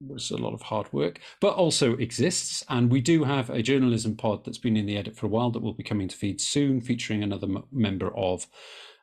was 0.00 0.32
a 0.32 0.36
lot 0.36 0.52
of 0.52 0.62
hard 0.62 0.92
work, 0.92 1.20
but 1.40 1.54
also 1.54 1.92
exists. 1.94 2.64
And 2.68 2.90
we 2.90 3.00
do 3.00 3.22
have 3.22 3.48
a 3.50 3.62
journalism 3.62 4.16
pod 4.16 4.44
that's 4.44 4.58
been 4.58 4.76
in 4.76 4.84
the 4.84 4.96
edit 4.96 5.16
for 5.16 5.26
a 5.26 5.28
while 5.28 5.52
that 5.52 5.62
will 5.62 5.74
be 5.74 5.84
coming 5.84 6.08
to 6.08 6.16
feed 6.16 6.40
soon, 6.40 6.80
featuring 6.80 7.22
another 7.22 7.46
m- 7.46 7.62
member 7.70 8.14
of 8.16 8.48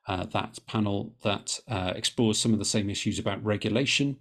uh, 0.10 0.26
that 0.26 0.60
panel 0.68 1.16
that 1.24 1.58
uh, 1.70 1.94
explores 1.96 2.38
some 2.38 2.52
of 2.52 2.60
the 2.60 2.66
same 2.66 2.90
issues 2.90 3.18
about 3.18 3.44
regulation 3.46 4.18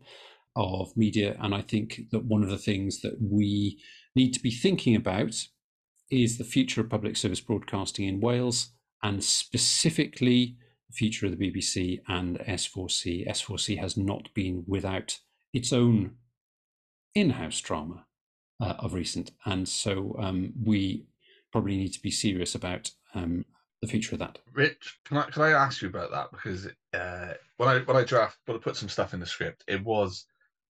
of 0.54 0.96
media. 0.96 1.36
And 1.40 1.52
I 1.52 1.62
think 1.62 2.02
that 2.12 2.26
one 2.26 2.44
of 2.44 2.50
the 2.50 2.58
things 2.58 3.00
that 3.00 3.16
we 3.20 3.82
need 4.14 4.32
to 4.34 4.40
be 4.40 4.52
thinking 4.52 4.94
about 4.94 5.34
is 6.12 6.38
the 6.38 6.44
future 6.44 6.80
of 6.80 6.90
public 6.90 7.16
service 7.16 7.40
broadcasting 7.40 8.06
in 8.06 8.20
Wales 8.20 8.70
and 9.02 9.22
specifically 9.22 10.56
the 10.88 10.94
future 10.94 11.26
of 11.26 11.36
the 11.36 11.50
BBC 11.50 12.00
and 12.08 12.38
S4C. 12.40 13.28
S4C 13.28 13.78
has 13.78 13.96
not 13.96 14.32
been 14.34 14.64
without 14.66 15.18
its 15.52 15.72
own 15.72 16.12
in 17.14 17.30
house 17.30 17.60
drama 17.60 18.04
uh, 18.60 18.74
of 18.78 18.94
recent. 18.94 19.32
And 19.44 19.68
so 19.68 20.16
um, 20.18 20.52
we 20.64 21.06
probably 21.52 21.76
need 21.76 21.92
to 21.92 22.02
be 22.02 22.10
serious 22.10 22.54
about 22.54 22.90
um, 23.14 23.44
the 23.80 23.88
future 23.88 24.14
of 24.14 24.18
that. 24.20 24.38
Rich, 24.52 24.98
can 25.04 25.18
I, 25.18 25.22
can 25.24 25.42
I 25.42 25.50
ask 25.50 25.82
you 25.82 25.88
about 25.88 26.10
that? 26.10 26.30
Because 26.30 26.66
uh, 26.94 27.34
when 27.56 27.68
I 27.68 27.78
when 27.80 27.96
I 27.96 28.04
draft, 28.04 28.38
when 28.46 28.56
I 28.56 28.60
put 28.60 28.76
some 28.76 28.88
stuff 28.88 29.14
in 29.14 29.20
the 29.20 29.26
script, 29.26 29.64
it 29.68 29.82
was 29.84 30.24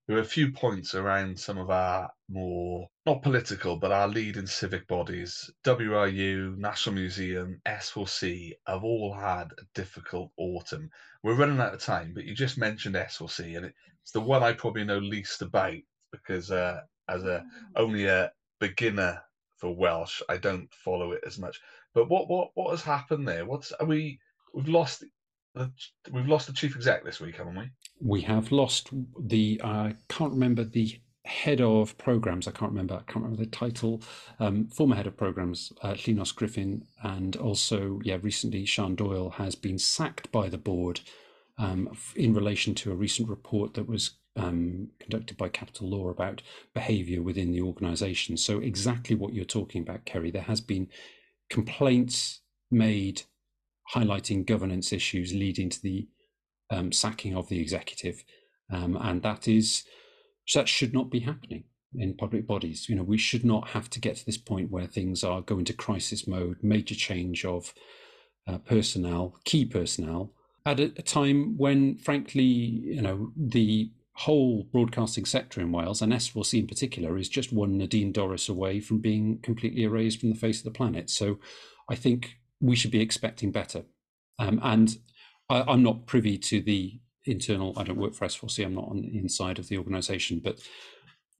there 0.09 0.15
were 0.15 0.23
a 0.23 0.25
few 0.25 0.51
points 0.51 0.95
around 0.95 1.39
some 1.39 1.59
of 1.59 1.69
our 1.69 2.09
more 2.29 2.89
not 3.05 3.21
political, 3.21 3.77
but 3.77 3.91
our 3.91 4.07
leading 4.07 4.47
civic 4.47 4.87
bodies, 4.87 5.51
WRU, 5.63 6.57
National 6.57 6.95
Museum, 6.95 7.61
S4C, 7.67 8.53
have 8.65 8.83
all 8.83 9.13
had 9.13 9.51
a 9.51 9.65
difficult 9.75 10.31
autumn. 10.35 10.89
We're 11.21 11.35
running 11.35 11.59
out 11.59 11.75
of 11.75 11.81
time, 11.81 12.13
but 12.15 12.23
you 12.23 12.33
just 12.33 12.57
mentioned 12.57 12.95
S4C, 12.95 13.55
and 13.55 13.71
it's 14.01 14.11
the 14.11 14.19
one 14.19 14.41
I 14.41 14.53
probably 14.53 14.83
know 14.83 14.97
least 14.97 15.43
about 15.43 15.77
because 16.11 16.49
uh, 16.49 16.81
as 17.07 17.23
a 17.23 17.45
only 17.75 18.07
a 18.07 18.31
beginner 18.59 19.21
for 19.57 19.75
Welsh, 19.75 20.23
I 20.27 20.37
don't 20.37 20.73
follow 20.73 21.11
it 21.11 21.21
as 21.23 21.37
much. 21.37 21.59
But 21.93 22.09
what 22.09 22.27
what 22.27 22.49
what 22.55 22.71
has 22.71 22.81
happened 22.81 23.27
there? 23.27 23.45
What's 23.45 23.71
are 23.73 23.85
we? 23.85 24.19
We've 24.55 24.69
lost 24.69 25.03
the, 25.53 25.71
we've 26.11 26.27
lost 26.27 26.47
the 26.47 26.53
chief 26.53 26.75
exec 26.75 27.05
this 27.05 27.19
week, 27.19 27.35
haven't 27.35 27.59
we? 27.59 27.69
We 28.01 28.21
have 28.21 28.51
lost 28.51 28.89
the. 29.19 29.61
I 29.63 29.95
can't 30.07 30.33
remember 30.33 30.63
the 30.63 30.99
head 31.25 31.61
of 31.61 31.97
programs. 31.97 32.47
I 32.47 32.51
can't 32.51 32.71
remember. 32.71 32.95
I 32.95 33.11
can't 33.11 33.23
remember 33.23 33.43
the 33.43 33.49
title. 33.49 34.01
Um, 34.39 34.67
former 34.67 34.95
head 34.95 35.07
of 35.07 35.17
programs, 35.17 35.71
uh, 35.81 35.95
Griffin, 36.35 36.85
and 37.03 37.35
also 37.35 37.99
yeah, 38.03 38.17
recently 38.21 38.65
Siân 38.65 38.95
Doyle 38.95 39.31
has 39.31 39.55
been 39.55 39.77
sacked 39.77 40.31
by 40.31 40.49
the 40.49 40.57
board 40.57 41.01
um, 41.57 41.95
in 42.15 42.33
relation 42.33 42.73
to 42.75 42.91
a 42.91 42.95
recent 42.95 43.29
report 43.29 43.73
that 43.73 43.87
was 43.87 44.11
um, 44.35 44.89
conducted 44.99 45.37
by 45.37 45.49
Capital 45.49 45.89
Law 45.89 46.09
about 46.09 46.41
behaviour 46.73 47.21
within 47.21 47.51
the 47.51 47.61
organisation. 47.61 48.37
So 48.37 48.59
exactly 48.59 49.15
what 49.15 49.33
you're 49.33 49.45
talking 49.45 49.81
about, 49.81 50.05
Ceri. 50.05 50.31
There 50.31 50.41
has 50.43 50.61
been 50.61 50.87
complaints 51.49 52.41
made 52.71 53.23
highlighting 53.93 54.45
governance 54.45 54.93
issues 54.93 55.33
leading 55.33 55.69
to 55.69 55.81
the 55.81 56.07
um, 56.69 56.91
sacking 56.91 57.35
of 57.35 57.49
the 57.49 57.59
executive, 57.59 58.23
um, 58.71 58.97
and 59.01 59.21
that 59.23 59.47
is 59.47 59.83
that 60.53 60.67
should 60.67 60.93
not 60.93 61.09
be 61.09 61.19
happening 61.19 61.63
in 61.95 62.15
public 62.15 62.45
bodies. 62.47 62.87
You 62.89 62.95
know, 62.95 63.03
we 63.03 63.17
should 63.17 63.45
not 63.45 63.69
have 63.69 63.89
to 63.91 63.99
get 63.99 64.15
to 64.17 64.25
this 64.25 64.37
point 64.37 64.71
where 64.71 64.87
things 64.87 65.23
are 65.23 65.41
going 65.41 65.65
to 65.65 65.73
crisis 65.73 66.27
mode, 66.27 66.57
major 66.61 66.95
change 66.95 67.45
of 67.45 67.73
uh, 68.47 68.57
personnel, 68.59 69.35
key 69.45 69.65
personnel, 69.65 70.33
at 70.65 70.79
a, 70.79 70.85
a 70.97 71.01
time 71.01 71.57
when, 71.57 71.97
frankly, 71.97 72.43
you 72.43 73.01
know, 73.01 73.31
the 73.35 73.91
whole 74.13 74.63
broadcasting 74.71 75.25
sector 75.25 75.61
in 75.61 75.71
Wales, 75.71 76.01
and 76.01 76.11
S4C 76.11 76.59
in 76.59 76.67
particular, 76.67 77.17
is 77.17 77.29
just 77.29 77.53
one 77.53 77.77
Nadine 77.77 78.11
Dorries 78.11 78.49
away 78.49 78.79
from 78.79 78.99
being 78.99 79.39
completely 79.41 79.83
erased 79.83 80.19
from 80.19 80.29
the 80.29 80.35
face 80.35 80.59
of 80.59 80.65
the 80.65 80.77
planet. 80.77 81.09
So 81.09 81.39
I 81.89 81.95
think 81.95 82.35
we 82.59 82.75
should 82.75 82.91
be 82.91 83.01
expecting 83.01 83.51
better. 83.51 83.83
Um, 84.37 84.59
and 84.61 84.97
I, 85.49 85.73
am 85.73 85.83
not 85.83 86.05
privy 86.05 86.37
to 86.37 86.61
the 86.61 86.99
internal, 87.25 87.73
I 87.77 87.83
don't 87.83 87.97
work 87.97 88.13
for 88.13 88.25
S4C, 88.25 88.65
I'm 88.65 88.75
not 88.75 88.89
on 88.89 89.01
the 89.01 89.17
inside 89.17 89.59
of 89.59 89.67
the 89.67 89.77
organization, 89.77 90.41
but 90.43 90.59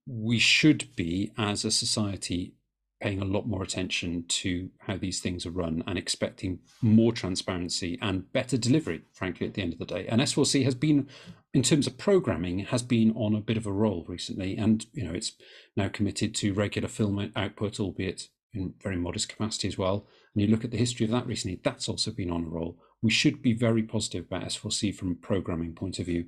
we 0.08 0.40
should 0.40 0.96
be, 0.96 1.32
as 1.38 1.64
a 1.66 1.72
society, 1.72 2.54
paying 3.02 3.22
a 3.22 3.26
lot 3.26 3.48
more 3.48 3.64
attention 3.64 4.26
to 4.28 4.70
how 4.80 4.98
these 4.98 5.22
things 5.22 5.46
are 5.46 5.52
run 5.52 5.84
and 5.88 5.98
expecting 5.98 6.60
more 6.82 7.14
transparency 7.14 7.98
and 8.02 8.32
better 8.34 8.58
delivery, 8.58 9.02
frankly, 9.14 9.48
at 9.48 9.54
the 9.54 9.62
end 9.62 9.74
of 9.74 9.80
the 9.80 9.86
day. 9.86 10.06
And 10.08 10.22
S4C 10.22 10.66
has 10.66 10.76
been, 10.76 11.08
in 11.54 11.64
terms 11.64 11.88
of 11.88 11.98
programming, 11.98 12.60
has 12.60 12.84
been 12.84 13.14
on 13.16 13.36
a 13.36 13.42
bit 13.42 13.56
of 13.56 13.66
a 13.66 13.72
roll 13.72 14.04
recently. 14.08 14.58
And, 14.58 14.86
you 14.94 15.06
know, 15.06 15.14
it's 15.14 15.34
now 15.78 15.88
committed 15.88 16.36
to 16.36 16.54
regular 16.54 16.90
film 16.90 17.32
output, 17.36 17.80
albeit 17.80 18.28
in 18.54 18.74
very 18.82 18.98
modest 18.98 19.30
capacity 19.30 19.70
as 19.70 19.78
well. 19.78 20.06
And 20.34 20.42
you 20.42 20.48
look 20.48 20.64
at 20.64 20.72
the 20.72 20.78
history 20.78 21.06
of 21.06 21.12
that 21.12 21.28
recently, 21.28 21.60
that's 21.64 21.90
also 21.90 22.12
been 22.12 22.32
on 22.32 22.46
a 22.46 22.50
roll. 22.50 22.78
We 23.02 23.10
should 23.10 23.42
be 23.42 23.54
very 23.54 23.84
positive 23.84 24.26
about 24.26 24.44
S4C 24.44 24.96
from 24.96 25.12
a 25.12 25.16
programming 25.16 25.74
point 25.74 26.00
of 26.00 26.06
view, 26.06 26.26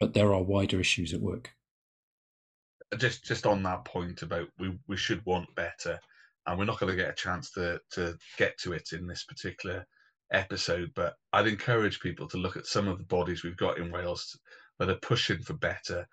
but 0.00 0.12
there 0.12 0.34
are 0.34 0.42
wider 0.42 0.80
issues 0.80 1.14
at 1.14 1.20
work 1.20 1.52
uh, 2.92 2.96
just 2.96 3.24
just 3.24 3.46
on 3.46 3.62
that 3.62 3.84
point 3.84 4.22
about 4.22 4.48
we 4.58 4.78
we 4.88 4.96
should 4.96 5.24
want 5.24 5.54
better, 5.54 5.98
and 6.46 6.58
we're 6.58 6.64
not 6.64 6.78
going 6.78 6.90
to 6.90 7.02
get 7.02 7.10
a 7.10 7.14
chance 7.14 7.50
to 7.52 7.80
to 7.92 8.16
get 8.38 8.58
to 8.58 8.72
it 8.72 8.92
in 8.92 9.06
this 9.06 9.24
particular 9.24 9.86
episode. 10.32 10.90
But 10.94 11.14
I'd 11.32 11.46
encourage 11.46 12.00
people 12.00 12.28
to 12.28 12.38
look 12.38 12.56
at 12.56 12.66
some 12.66 12.88
of 12.88 12.98
the 12.98 13.04
bodies 13.04 13.42
we've 13.42 13.56
got 13.56 13.78
in 13.78 13.90
Wales 13.90 14.38
that 14.78 14.90
are 14.90 14.96
pushing 14.96 15.40
for 15.42 15.54
better. 15.54 16.06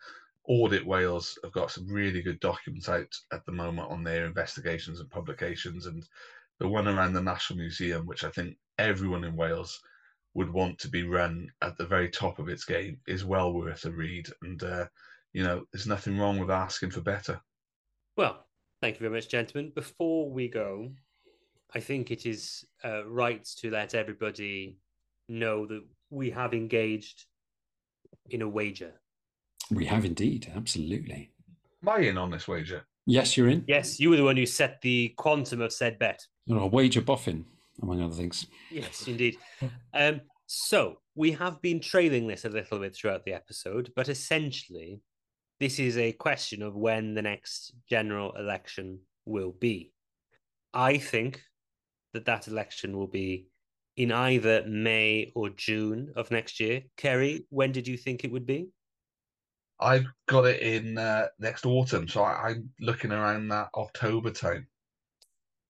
Audit 0.47 0.86
Wales 0.86 1.38
have 1.43 1.53
got 1.53 1.72
some 1.72 1.88
really 1.88 2.22
good 2.22 2.39
documents 2.39 2.89
out 2.89 3.14
at 3.32 3.45
the 3.45 3.51
moment 3.51 3.91
on 3.91 4.03
their 4.03 4.26
investigations 4.26 4.99
and 4.99 5.09
publications, 5.09 5.86
and 5.86 6.03
the 6.62 6.68
one 6.68 6.88
around 6.88 7.14
the 7.14 7.22
National 7.22 7.57
Museum, 7.57 8.05
which 8.05 8.24
I 8.24 8.30
think 8.30 8.55
everyone 8.78 9.24
in 9.24 9.36
Wales 9.36 9.82
would 10.36 10.53
want 10.53 10.78
to 10.78 10.89
be 10.89 11.01
run 11.01 11.49
at 11.64 11.76
the 11.76 11.88
very 11.88 12.07
top 12.07 12.38
of 12.38 12.49
its 12.49 12.66
game, 12.66 12.99
is 13.07 13.26
well 13.26 13.51
worth 13.51 13.84
a 13.86 13.91
read. 13.91 14.28
And 14.43 14.62
uh, 14.62 14.86
you 15.34 15.43
know, 15.43 15.64
there's 15.74 15.88
nothing 15.88 16.20
wrong 16.20 16.38
with 16.38 16.51
asking 16.51 16.91
for 16.91 17.01
better. 17.01 17.41
Well, 18.16 18.45
thank 18.80 18.95
you 18.95 18.99
very 18.99 19.16
much, 19.16 19.28
gentlemen. 19.28 19.72
Before 19.74 20.30
we 20.30 20.49
go, 20.49 20.91
I 21.74 21.80
think 21.80 22.12
it 22.12 22.28
is 22.28 22.64
uh, 22.86 23.07
right 23.07 23.43
to 23.57 23.72
let 23.72 23.95
everybody 23.95 24.78
know 25.28 25.66
that 25.66 25.84
we 26.12 26.30
have 26.30 26.53
engaged 26.53 27.26
in 28.30 28.43
a 28.43 28.47
wager. 28.47 28.91
We 29.72 29.88
have 29.88 30.05
indeed, 30.05 30.51
absolutely. 30.55 31.32
Am 31.82 31.89
I 31.89 32.01
in 32.01 32.20
on 32.20 32.30
this 32.30 32.47
wager? 32.47 32.86
Yes, 33.06 33.36
you're 33.36 33.49
in. 33.49 33.64
Yes, 33.68 33.99
you 33.99 34.10
were 34.10 34.18
the 34.18 34.24
one 34.24 34.38
who 34.38 34.45
set 34.45 34.82
the 34.82 35.14
quantum 35.18 35.62
of 35.62 35.74
said 35.74 35.97
bet. 35.97 36.26
You're 36.45 36.60
a 36.60 36.68
wager 36.68 37.02
boffin, 37.02 37.45
among 37.82 38.02
other 38.02 38.14
things. 38.14 38.47
Yes, 38.70 39.08
indeed. 39.08 39.38
um, 39.93 40.22
so 40.45 40.97
we 41.16 41.32
have 41.32 41.62
been 41.62 41.80
trailing 41.80 42.28
this 42.28 42.45
a 42.45 42.49
little 42.49 42.80
bit 42.80 42.95
throughout 42.95 43.26
the 43.26 43.34
episode, 43.34 43.91
but 43.95 44.10
essentially, 44.10 45.02
this 45.60 45.80
is 45.80 45.97
a 45.97 46.12
question 46.12 46.62
of 46.62 46.76
when 46.76 47.14
the 47.14 47.22
next 47.22 47.74
general 47.89 48.32
election 48.34 48.99
will 49.26 49.52
be. 49.52 49.93
I 50.74 50.97
think 50.97 51.41
that 52.14 52.26
that 52.26 52.47
election 52.47 52.97
will 52.97 53.08
be 53.08 53.47
in 53.97 54.12
either 54.12 54.64
May 54.68 55.32
or 55.36 55.49
June 55.49 56.12
of 56.16 56.32
next 56.32 56.60
year. 56.60 56.84
Ceri, 56.97 57.45
when 57.49 57.72
did 57.72 57.88
you 57.88 57.97
think 57.97 58.24
it 58.24 58.32
would 58.32 58.45
be? 58.45 58.70
I've 59.82 60.06
got 60.28 60.46
it 60.46 60.62
in 60.62 60.98
uh, 60.98 61.28
next 61.40 61.66
autumn, 61.66 62.08
so 62.08 62.24
I, 62.24 62.52
am 62.52 62.70
looking 62.80 63.12
around 63.12 63.48
that 63.50 63.70
October 63.76 64.30
time. 64.30 64.68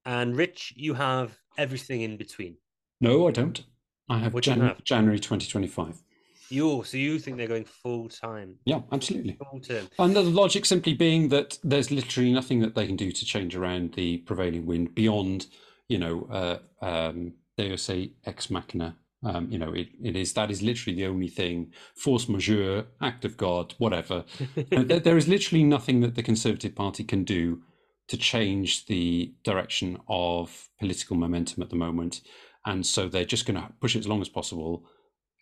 And 0.05 0.35
Rich, 0.35 0.73
you 0.75 0.93
have 0.93 1.37
everything 1.57 2.01
in 2.01 2.17
between. 2.17 2.57
No, 2.99 3.27
I 3.27 3.31
don't. 3.31 3.63
I 4.09 4.19
have, 4.19 4.39
Jan- 4.41 4.57
you 4.57 4.63
have? 4.65 4.83
January 4.83 5.19
2025. 5.19 6.01
You 6.49 6.83
so 6.83 6.97
you 6.97 7.17
think 7.17 7.37
they're 7.37 7.47
going 7.47 7.63
full 7.63 8.09
time? 8.09 8.57
Yeah, 8.65 8.81
absolutely. 8.91 9.37
Full 9.49 9.61
term. 9.61 9.87
And 9.97 10.13
the 10.13 10.21
logic 10.21 10.65
simply 10.65 10.93
being 10.93 11.29
that 11.29 11.57
there's 11.63 11.91
literally 11.91 12.33
nothing 12.33 12.59
that 12.59 12.75
they 12.75 12.85
can 12.85 12.97
do 12.97 13.09
to 13.11 13.25
change 13.25 13.55
around 13.55 13.93
the 13.93 14.17
prevailing 14.17 14.65
wind 14.65 14.93
beyond, 14.93 15.47
you 15.87 15.97
know, 15.97 16.27
uh, 16.29 16.57
um, 16.85 17.35
they 17.55 17.75
say 17.77 18.11
ex 18.25 18.49
machina. 18.49 18.97
Um, 19.23 19.51
you 19.51 19.59
know, 19.59 19.71
it, 19.71 19.89
it 20.03 20.15
is 20.15 20.33
that 20.33 20.49
is 20.49 20.61
literally 20.61 20.95
the 20.95 21.05
only 21.05 21.27
thing. 21.27 21.71
Force 21.95 22.27
majeure, 22.27 22.85
act 23.01 23.23
of 23.23 23.37
God, 23.37 23.75
whatever. 23.77 24.25
there, 24.71 24.99
there 24.99 25.17
is 25.17 25.27
literally 25.27 25.63
nothing 25.63 26.01
that 26.01 26.15
the 26.15 26.23
Conservative 26.23 26.75
Party 26.75 27.03
can 27.03 27.23
do 27.23 27.61
to 28.07 28.17
change 28.17 28.87
the 28.87 29.33
direction 29.43 29.97
of 30.07 30.69
political 30.79 31.15
momentum 31.15 31.61
at 31.61 31.69
the 31.69 31.75
moment, 31.75 32.21
and 32.65 32.85
so 32.85 33.07
they're 33.07 33.23
just 33.25 33.45
going 33.45 33.61
to 33.61 33.69
push 33.79 33.95
it 33.95 33.99
as 33.99 34.07
long 34.07 34.21
as 34.21 34.29
possible 34.29 34.85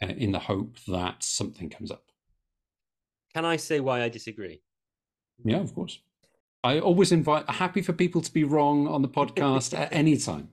uh, 0.01 0.07
in 0.07 0.33
the 0.33 0.39
hope 0.39 0.77
that 0.87 1.23
something 1.23 1.69
comes 1.69 1.89
up. 1.89 2.03
Can 3.33 3.45
I 3.45 3.55
say 3.55 3.79
why 3.79 4.03
I 4.03 4.09
disagree? 4.09 4.61
Yeah, 5.43 5.61
of 5.61 5.73
course. 5.73 5.99
I 6.63 6.79
always 6.79 7.11
invite 7.11 7.49
happy 7.49 7.81
for 7.81 7.93
people 7.93 8.21
to 8.21 8.33
be 8.33 8.43
wrong 8.43 8.87
on 8.87 9.01
the 9.01 9.07
podcast 9.19 9.77
at 9.77 9.93
any 9.93 10.17
time. 10.17 10.49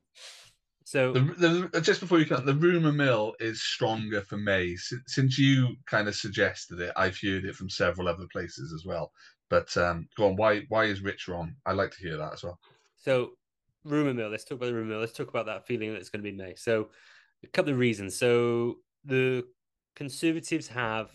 So 0.87 1.13
the, 1.13 1.69
the, 1.73 1.81
just 1.81 2.01
before 2.01 2.21
you 2.21 2.27
come, 2.27 2.47
the 2.47 2.55
rumor 2.55 2.93
mill 2.93 3.35
is 3.41 3.61
stronger 3.61 4.21
for 4.21 4.37
May. 4.37 4.77
Since, 4.77 5.03
since 5.09 5.37
you 5.37 5.75
kind 5.87 6.07
of 6.07 6.15
suggested 6.15 6.79
it, 6.79 6.93
I've 6.95 7.19
heard 7.21 7.45
it 7.45 7.57
from 7.57 7.69
several 7.69 8.07
other 8.07 8.27
places 8.31 8.73
as 8.73 8.87
well. 8.87 9.11
But 9.51 9.77
um, 9.77 10.07
go 10.17 10.29
on, 10.29 10.37
why 10.37 10.63
why 10.69 10.85
is 10.85 11.03
Rich 11.03 11.27
wrong? 11.27 11.57
I'd 11.67 11.73
like 11.73 11.91
to 11.91 12.01
hear 12.01 12.17
that 12.17 12.35
as 12.35 12.45
well. 12.45 12.61
So 12.95 13.33
rumor 13.85 14.15
mill. 14.15 14.29
Let's 14.29 14.45
talk 14.45 14.59
about 14.59 14.67
the 14.67 14.75
rumor 14.75 14.91
mill. 14.91 15.01
Let's 15.01 15.13
talk 15.13 15.29
about 15.29 15.47
that 15.47 15.67
feeling 15.67 15.93
that 15.93 15.99
it's 15.99 16.09
going 16.09 16.23
to 16.23 16.31
be 16.31 16.37
May. 16.37 16.55
So 16.55 16.91
a 17.43 17.49
couple 17.49 17.73
of 17.73 17.81
reasons. 17.81 18.17
So 18.17 18.77
the 19.05 19.45
Conservatives 19.97 20.69
have 20.69 21.11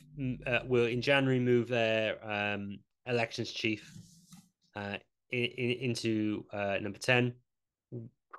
uh, 0.46 0.60
will 0.66 0.88
in 0.88 1.02
January 1.02 1.40
move 1.40 1.70
their 1.70 2.18
um, 2.30 2.80
elections 3.06 3.54
chief 3.54 3.90
uh, 4.76 4.98
in, 5.30 5.46
in, 5.46 5.72
into 5.92 6.44
uh, 6.52 6.78
number 6.82 7.00
ten. 7.00 7.36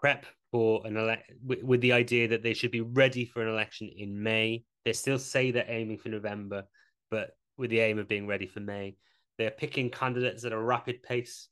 Prep 0.03 0.27
for 0.51 0.83
an 0.85 0.97
elect 0.97 1.33
with, 1.45 1.63
with 1.63 1.81
the 1.81 1.93
idea 1.93 2.29
that 2.29 2.43
they 2.43 2.53
should 2.53 2.73
be 2.73 2.81
ready 2.83 3.25
for 3.25 3.41
an 3.41 3.49
election 3.49 3.89
in 3.97 4.23
May. 4.23 4.65
They 4.85 4.93
still 4.93 5.19
say 5.19 5.51
they're 5.51 5.65
aiming 5.69 5.99
for 5.99 6.09
November, 6.09 6.65
but 7.11 7.31
with 7.57 7.71
the 7.71 7.81
aim 7.81 7.99
of 7.99 8.09
being 8.09 8.27
ready 8.27 8.47
for 8.47 8.61
May. 8.61 8.97
They're 9.39 9.51
picking 9.51 9.91
candidates 9.91 10.45
at 10.45 10.53
a 10.53 10.61
rapid 10.61 11.03
pace. 11.03 11.49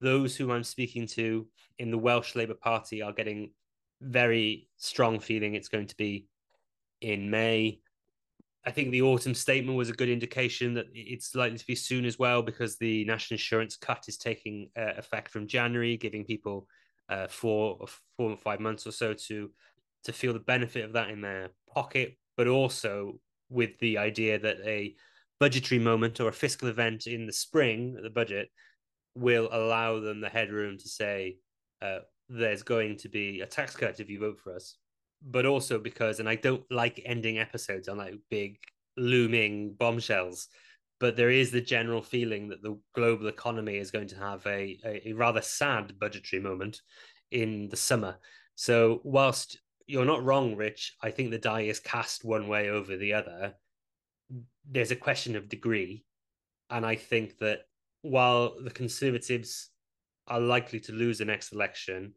Those 0.00 0.36
whom 0.36 0.50
I'm 0.50 0.64
speaking 0.64 1.06
to 1.08 1.46
in 1.78 1.90
the 1.90 1.98
Welsh 1.98 2.36
Labour 2.36 2.54
Party 2.54 3.02
are 3.02 3.12
getting 3.12 3.52
very 4.00 4.68
strong 4.76 5.18
feeling 5.18 5.54
it's 5.54 5.68
going 5.68 5.86
to 5.86 5.96
be 5.96 6.26
in 7.00 7.30
May. 7.30 7.80
I 8.66 8.70
think 8.70 8.90
the 8.90 9.02
autumn 9.02 9.34
statement 9.34 9.76
was 9.76 9.90
a 9.90 9.94
good 9.94 10.08
indication 10.08 10.74
that 10.74 10.86
it's 10.94 11.34
likely 11.34 11.58
to 11.58 11.66
be 11.66 11.74
soon 11.74 12.04
as 12.04 12.18
well 12.18 12.42
because 12.42 12.76
the 12.76 13.04
national 13.04 13.36
insurance 13.36 13.76
cut 13.76 14.04
is 14.08 14.16
taking 14.16 14.70
uh, 14.76 14.92
effect 14.96 15.30
from 15.30 15.46
January, 15.46 15.96
giving 15.96 16.24
people 16.24 16.66
uh, 17.08 17.26
four, 17.28 17.86
four 18.16 18.30
or 18.30 18.36
five 18.36 18.60
months 18.60 18.86
or 18.86 18.92
so 18.92 19.14
to 19.14 19.50
to 20.04 20.12
feel 20.12 20.32
the 20.32 20.38
benefit 20.38 20.84
of 20.84 20.92
that 20.92 21.08
in 21.08 21.20
their 21.22 21.48
pocket, 21.72 22.16
but 22.36 22.46
also 22.46 23.18
with 23.48 23.78
the 23.78 23.96
idea 23.96 24.38
that 24.38 24.58
a 24.64 24.94
budgetary 25.40 25.78
moment 25.78 26.20
or 26.20 26.28
a 26.28 26.32
fiscal 26.32 26.68
event 26.68 27.06
in 27.06 27.26
the 27.26 27.32
spring, 27.32 27.96
the 28.02 28.10
budget, 28.10 28.48
will 29.14 29.48
allow 29.52 30.00
them 30.00 30.20
the 30.20 30.28
headroom 30.28 30.76
to 30.76 30.88
say 30.88 31.36
uh, 31.80 32.00
there's 32.28 32.62
going 32.62 32.96
to 32.98 33.08
be 33.08 33.40
a 33.40 33.46
tax 33.46 33.76
cut 33.76 34.00
if 34.00 34.10
you 34.10 34.20
vote 34.20 34.38
for 34.38 34.54
us. 34.54 34.76
But 35.26 35.46
also 35.46 35.78
because, 35.78 36.20
and 36.20 36.28
I 36.28 36.34
don't 36.34 36.64
like 36.70 37.00
ending 37.06 37.38
episodes 37.38 37.88
on 37.88 37.96
like 37.96 38.14
big 38.30 38.58
looming 38.96 39.74
bombshells, 39.78 40.48
but 41.04 41.16
there 41.16 41.28
is 41.28 41.50
the 41.50 41.60
general 41.60 42.00
feeling 42.00 42.48
that 42.48 42.62
the 42.62 42.80
global 42.94 43.26
economy 43.26 43.76
is 43.76 43.90
going 43.90 44.08
to 44.08 44.16
have 44.16 44.46
a, 44.46 44.78
a, 44.86 45.10
a 45.10 45.12
rather 45.12 45.42
sad 45.42 46.00
budgetary 46.00 46.40
moment 46.40 46.80
in 47.30 47.68
the 47.68 47.76
summer. 47.76 48.16
So, 48.54 49.02
whilst 49.04 49.60
you're 49.86 50.06
not 50.06 50.24
wrong, 50.24 50.56
Rich, 50.56 50.96
I 51.02 51.10
think 51.10 51.30
the 51.30 51.36
die 51.36 51.64
is 51.64 51.78
cast 51.78 52.24
one 52.24 52.48
way 52.48 52.70
over 52.70 52.96
the 52.96 53.12
other. 53.12 53.52
There's 54.66 54.92
a 54.92 54.96
question 54.96 55.36
of 55.36 55.50
degree. 55.50 56.06
And 56.70 56.86
I 56.86 56.96
think 56.96 57.36
that 57.40 57.66
while 58.00 58.54
the 58.58 58.70
Conservatives 58.70 59.68
are 60.26 60.40
likely 60.40 60.80
to 60.80 60.92
lose 60.92 61.18
the 61.18 61.26
next 61.26 61.52
election, 61.52 62.14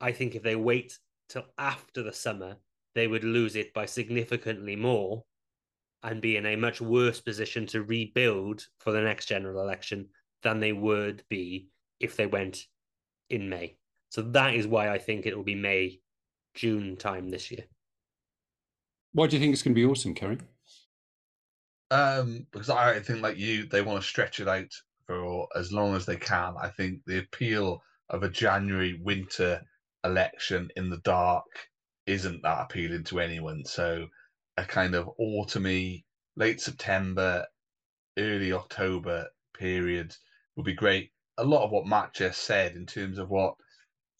I 0.00 0.12
think 0.12 0.36
if 0.36 0.44
they 0.44 0.54
wait 0.54 0.96
till 1.28 1.46
after 1.58 2.04
the 2.04 2.12
summer, 2.12 2.58
they 2.94 3.08
would 3.08 3.24
lose 3.24 3.56
it 3.56 3.74
by 3.74 3.86
significantly 3.86 4.76
more 4.76 5.24
and 6.02 6.20
be 6.20 6.36
in 6.36 6.46
a 6.46 6.56
much 6.56 6.80
worse 6.80 7.20
position 7.20 7.66
to 7.66 7.82
rebuild 7.82 8.66
for 8.78 8.92
the 8.92 9.00
next 9.00 9.26
general 9.26 9.62
election 9.62 10.08
than 10.42 10.58
they 10.58 10.72
would 10.72 11.22
be 11.28 11.68
if 12.00 12.16
they 12.16 12.26
went 12.26 12.66
in 13.30 13.48
May. 13.48 13.76
So 14.10 14.22
that 14.22 14.54
is 14.54 14.66
why 14.66 14.90
I 14.90 14.98
think 14.98 15.24
it 15.24 15.36
will 15.36 15.44
be 15.44 15.54
May, 15.54 16.00
June 16.54 16.96
time 16.96 17.30
this 17.30 17.50
year. 17.50 17.64
Why 19.12 19.26
do 19.26 19.36
you 19.36 19.40
think 19.40 19.52
it's 19.52 19.62
going 19.62 19.74
to 19.74 19.80
be 19.80 19.84
awesome, 19.84 20.14
Ceri? 20.14 20.40
Um, 21.90 22.46
because 22.50 22.70
I 22.70 22.98
think, 23.00 23.22
like 23.22 23.36
you, 23.36 23.66
they 23.66 23.82
want 23.82 24.02
to 24.02 24.08
stretch 24.08 24.40
it 24.40 24.48
out 24.48 24.72
for 25.06 25.46
as 25.54 25.72
long 25.72 25.94
as 25.94 26.06
they 26.06 26.16
can. 26.16 26.54
I 26.60 26.68
think 26.68 27.00
the 27.06 27.18
appeal 27.18 27.82
of 28.08 28.22
a 28.22 28.28
January 28.28 29.00
winter 29.02 29.62
election 30.04 30.70
in 30.76 30.90
the 30.90 30.98
dark 30.98 31.44
isn't 32.06 32.42
that 32.42 32.62
appealing 32.62 33.04
to 33.04 33.20
anyone. 33.20 33.64
So 33.64 34.06
a 34.56 34.64
kind 34.64 34.94
of 34.94 35.10
autumny, 35.20 36.04
late 36.36 36.60
September, 36.60 37.46
early 38.18 38.52
October 38.52 39.28
period 39.54 40.14
would 40.56 40.66
be 40.66 40.74
great. 40.74 41.10
A 41.38 41.44
lot 41.44 41.64
of 41.64 41.70
what 41.70 41.86
Matt 41.86 42.14
just 42.14 42.42
said 42.42 42.76
in 42.76 42.86
terms 42.86 43.18
of 43.18 43.30
what 43.30 43.54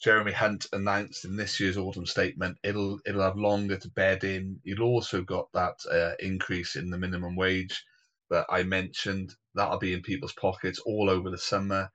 Jeremy 0.02 0.32
Hunt 0.32 0.66
announced 0.72 1.24
in 1.24 1.36
this 1.36 1.60
year's 1.60 1.76
autumn 1.76 2.06
statement, 2.06 2.58
it'll 2.64 2.98
it'll 3.06 3.22
have 3.22 3.36
longer 3.36 3.76
to 3.76 3.90
bed 3.90 4.24
in. 4.24 4.58
You've 4.64 4.80
also 4.80 5.22
got 5.22 5.46
that 5.52 5.74
uh, 5.90 6.14
increase 6.18 6.74
in 6.74 6.90
the 6.90 6.98
minimum 6.98 7.36
wage 7.36 7.84
that 8.30 8.46
I 8.50 8.64
mentioned. 8.64 9.34
That'll 9.54 9.78
be 9.78 9.92
in 9.92 10.02
people's 10.02 10.32
pockets 10.32 10.80
all 10.80 11.08
over 11.08 11.30
the 11.30 11.38
summer. 11.38 11.88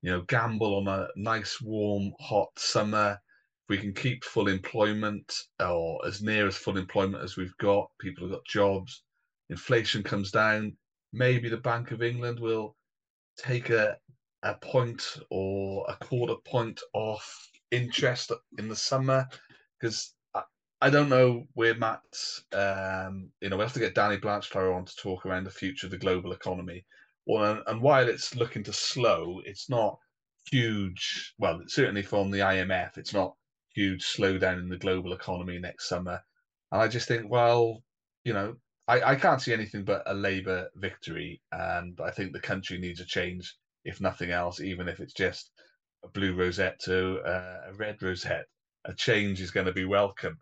You 0.00 0.12
know, 0.12 0.22
gamble 0.22 0.76
on 0.76 0.88
a 0.88 1.08
nice, 1.16 1.60
warm, 1.60 2.12
hot 2.20 2.48
summer. 2.56 3.20
We 3.68 3.78
can 3.78 3.94
keep 3.94 4.24
full 4.24 4.48
employment 4.48 5.32
or 5.60 6.04
as 6.06 6.22
near 6.22 6.46
as 6.46 6.56
full 6.56 6.76
employment 6.76 7.22
as 7.22 7.36
we've 7.36 7.56
got, 7.58 7.90
people 8.00 8.24
have 8.24 8.32
got 8.32 8.46
jobs. 8.46 9.02
Inflation 9.50 10.02
comes 10.02 10.30
down. 10.30 10.76
Maybe 11.12 11.48
the 11.48 11.58
Bank 11.58 11.90
of 11.90 12.02
England 12.02 12.40
will 12.40 12.76
take 13.36 13.70
a 13.70 13.96
a 14.42 14.54
point 14.54 15.18
or 15.30 15.86
a 15.88 15.96
quarter 16.04 16.34
point 16.44 16.80
off 16.94 17.50
interest 17.70 18.32
in 18.58 18.68
the 18.68 18.76
summer 18.76 19.26
because 19.78 20.14
I, 20.34 20.42
I, 20.80 20.90
don't 20.90 21.08
know 21.08 21.44
where 21.54 21.74
Matt's. 21.74 22.44
Um, 22.52 23.30
you 23.40 23.48
know, 23.48 23.56
we 23.56 23.62
have 23.62 23.72
to 23.74 23.78
get 23.80 23.94
Danny 23.94 24.18
Blanchflower 24.18 24.74
on 24.74 24.84
to 24.84 24.96
talk 24.96 25.24
around 25.24 25.44
the 25.44 25.50
future 25.50 25.86
of 25.86 25.92
the 25.92 25.98
global 25.98 26.32
economy. 26.32 26.84
Well, 27.26 27.62
and 27.66 27.80
while 27.80 28.08
it's 28.08 28.34
looking 28.34 28.64
to 28.64 28.72
slow, 28.72 29.40
it's 29.44 29.70
not 29.70 29.98
huge. 30.50 31.34
Well, 31.38 31.60
certainly 31.68 32.02
from 32.02 32.30
the 32.30 32.40
IMF, 32.40 32.98
it's 32.98 33.14
not 33.14 33.36
huge 33.74 34.04
slowdown 34.04 34.58
in 34.58 34.68
the 34.68 34.78
global 34.78 35.12
economy 35.12 35.58
next 35.58 35.88
summer. 35.88 36.20
And 36.70 36.82
I 36.82 36.88
just 36.88 37.08
think, 37.08 37.30
well, 37.30 37.82
you 38.24 38.32
know, 38.32 38.56
I, 38.88 39.12
I 39.12 39.16
can't 39.16 39.40
see 39.40 39.52
anything 39.52 39.84
but 39.84 40.02
a 40.06 40.14
Labour 40.14 40.68
victory, 40.74 41.40
and 41.52 41.98
I 42.02 42.10
think 42.10 42.32
the 42.32 42.40
country 42.40 42.78
needs 42.78 43.00
a 43.00 43.04
change 43.04 43.54
if 43.84 44.00
nothing 44.00 44.30
else, 44.30 44.60
even 44.60 44.88
if 44.88 45.00
it's 45.00 45.14
just 45.14 45.50
a 46.04 46.08
blue 46.08 46.34
rosette 46.34 46.80
to 46.80 47.20
uh, 47.20 47.60
a 47.68 47.74
red 47.74 48.02
rosette. 48.02 48.46
A 48.84 48.94
change 48.94 49.40
is 49.40 49.52
going 49.52 49.66
to 49.66 49.72
be 49.72 49.84
welcome. 49.84 50.38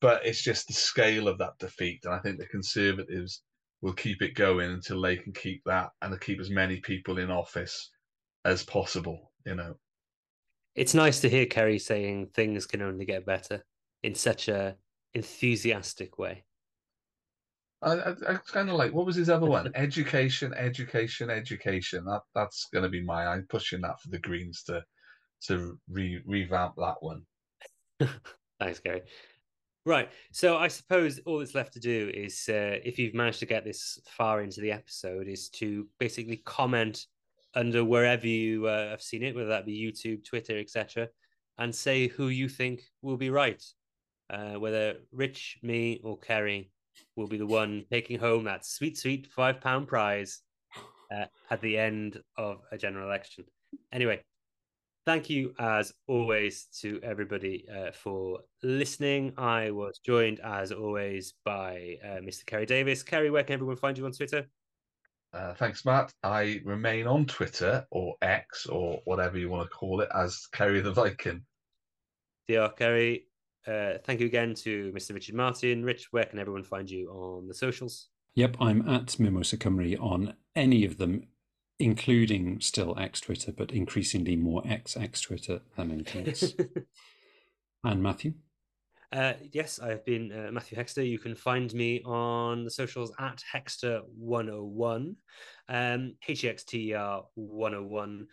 But 0.00 0.26
it's 0.26 0.42
just 0.42 0.66
the 0.66 0.74
scale 0.74 1.28
of 1.28 1.38
that 1.38 1.58
defeat. 1.58 2.00
And 2.04 2.14
I 2.14 2.18
think 2.18 2.38
the 2.38 2.46
Conservatives 2.46 3.42
will 3.80 3.92
keep 3.92 4.22
it 4.22 4.34
going 4.34 4.70
until 4.70 5.00
they 5.00 5.16
can 5.16 5.32
keep 5.32 5.62
that 5.66 5.90
and 6.00 6.18
keep 6.20 6.40
as 6.40 6.50
many 6.50 6.80
people 6.80 7.18
in 7.18 7.30
office 7.30 7.90
as 8.44 8.64
possible, 8.64 9.32
you 9.44 9.54
know. 9.54 9.76
It's 10.74 10.94
nice 10.94 11.20
to 11.20 11.28
hear 11.28 11.46
Ceri 11.46 11.80
saying 11.80 12.28
things 12.34 12.66
can 12.66 12.82
only 12.82 13.04
get 13.04 13.26
better 13.26 13.64
in 14.02 14.14
such 14.14 14.48
a 14.48 14.76
enthusiastic 15.14 16.18
way. 16.18 16.44
I, 17.82 17.92
I, 17.92 18.10
I 18.28 18.34
kind 18.46 18.70
of 18.70 18.76
like 18.76 18.92
what 18.92 19.06
was 19.06 19.16
his 19.16 19.30
other 19.30 19.46
one? 19.46 19.70
education, 19.74 20.52
education, 20.54 21.30
education. 21.30 22.04
That 22.04 22.22
that's 22.34 22.66
going 22.72 22.82
to 22.82 22.88
be 22.88 23.02
my. 23.02 23.26
I'm 23.26 23.46
pushing 23.48 23.82
that 23.82 24.00
for 24.00 24.08
the 24.08 24.18
Greens 24.18 24.62
to 24.64 24.82
to 25.46 25.78
re, 25.88 26.20
revamp 26.26 26.74
that 26.76 26.96
one. 27.00 27.22
Thanks, 28.60 28.80
Gary. 28.80 29.02
Right. 29.86 30.10
So 30.32 30.56
I 30.56 30.68
suppose 30.68 31.20
all 31.26 31.38
that's 31.38 31.54
left 31.54 31.74
to 31.74 31.80
do 31.80 32.10
is, 32.14 32.48
uh, 32.48 32.78
if 32.82 32.98
you've 32.98 33.14
managed 33.14 33.40
to 33.40 33.46
get 33.46 33.64
this 33.64 33.98
far 34.06 34.40
into 34.40 34.62
the 34.62 34.72
episode, 34.72 35.28
is 35.28 35.50
to 35.50 35.86
basically 36.00 36.38
comment 36.38 37.06
under 37.54 37.84
wherever 37.84 38.26
you 38.26 38.66
uh, 38.66 38.90
have 38.90 39.02
seen 39.02 39.22
it, 39.22 39.34
whether 39.34 39.48
that 39.48 39.66
be 39.66 39.78
YouTube, 39.78 40.24
Twitter, 40.24 40.58
etc., 40.58 41.08
and 41.58 41.74
say 41.74 42.08
who 42.08 42.28
you 42.28 42.48
think 42.48 42.82
will 43.02 43.16
be 43.16 43.30
right, 43.30 43.62
uh, 44.30 44.54
whether 44.54 44.96
Rich, 45.12 45.58
me, 45.62 46.00
or 46.02 46.18
Ceri 46.18 46.68
will 47.16 47.28
be 47.28 47.38
the 47.38 47.46
one 47.46 47.84
taking 47.90 48.18
home 48.18 48.44
that 48.44 48.64
sweet, 48.64 48.98
sweet 48.98 49.28
five 49.28 49.60
pound 49.60 49.86
prize 49.86 50.40
uh, 51.14 51.26
at 51.50 51.60
the 51.60 51.78
end 51.78 52.20
of 52.36 52.60
a 52.72 52.78
general 52.78 53.06
election. 53.06 53.44
Anyway, 53.92 54.20
thank 55.06 55.30
you 55.30 55.54
as 55.58 55.92
always 56.08 56.66
to 56.80 57.00
everybody 57.02 57.66
uh, 57.72 57.92
for 57.92 58.40
listening. 58.62 59.32
I 59.36 59.70
was 59.70 59.98
joined 59.98 60.40
as 60.40 60.72
always 60.72 61.34
by 61.44 61.98
uh, 62.02 62.20
Mr. 62.20 62.44
Ceri 62.44 62.66
Davies. 62.66 63.04
Ceri, 63.04 63.30
where 63.30 63.44
can 63.44 63.54
everyone 63.54 63.76
find 63.76 63.96
you 63.96 64.06
on 64.06 64.12
Twitter? 64.12 64.46
Uh, 65.34 65.52
thanks, 65.54 65.84
Matt. 65.84 66.12
I 66.22 66.60
remain 66.64 67.06
on 67.06 67.26
Twitter 67.26 67.84
or 67.90 68.14
X 68.22 68.66
or 68.66 69.00
whatever 69.04 69.36
you 69.36 69.48
want 69.48 69.68
to 69.68 69.76
call 69.76 70.00
it 70.00 70.08
as 70.14 70.46
Ceri 70.54 70.82
the 70.82 70.92
Viking. 70.92 71.42
Dear 72.46 72.70
Ceri, 72.78 73.22
uh, 73.66 73.98
thank 74.04 74.20
you 74.20 74.26
again 74.26 74.54
to 74.56 74.92
Mr. 74.92 75.12
Richard 75.14 75.34
Martin. 75.34 75.84
Rich, 75.84 76.08
where 76.12 76.24
can 76.24 76.38
everyone 76.38 76.62
find 76.62 76.88
you 76.88 77.08
on 77.10 77.48
the 77.48 77.54
socials? 77.54 78.08
Yep, 78.36 78.56
I'm 78.60 78.88
at 78.88 79.18
Mimosa 79.18 79.56
Cymru 79.56 80.00
on 80.00 80.34
any 80.54 80.84
of 80.84 80.98
them, 80.98 81.26
including 81.78 82.60
still 82.60 82.96
X 82.98 83.20
Twitter, 83.20 83.52
but 83.52 83.72
increasingly 83.72 84.36
more 84.36 84.62
X 84.68 84.96
X 84.96 85.20
Twitter 85.20 85.60
than 85.76 85.90
anything 85.90 86.28
else. 86.28 86.52
and 87.82 88.02
Matthew? 88.02 88.34
Uh, 89.12 89.34
yes, 89.52 89.78
I've 89.78 90.04
been 90.04 90.32
uh, 90.32 90.50
Matthew 90.50 90.76
Hexter. 90.76 91.08
You 91.08 91.18
can 91.18 91.34
find 91.34 91.72
me 91.72 92.02
on 92.04 92.64
the 92.64 92.70
socials 92.70 93.12
at 93.18 93.42
Hexter101, 93.52 95.14
um, 95.68 96.14
H 96.26 96.44
E 96.44 96.48
X 96.48 96.64
T 96.64 96.90
E 96.90 96.94
R 96.94 97.24
101. 97.34 98.26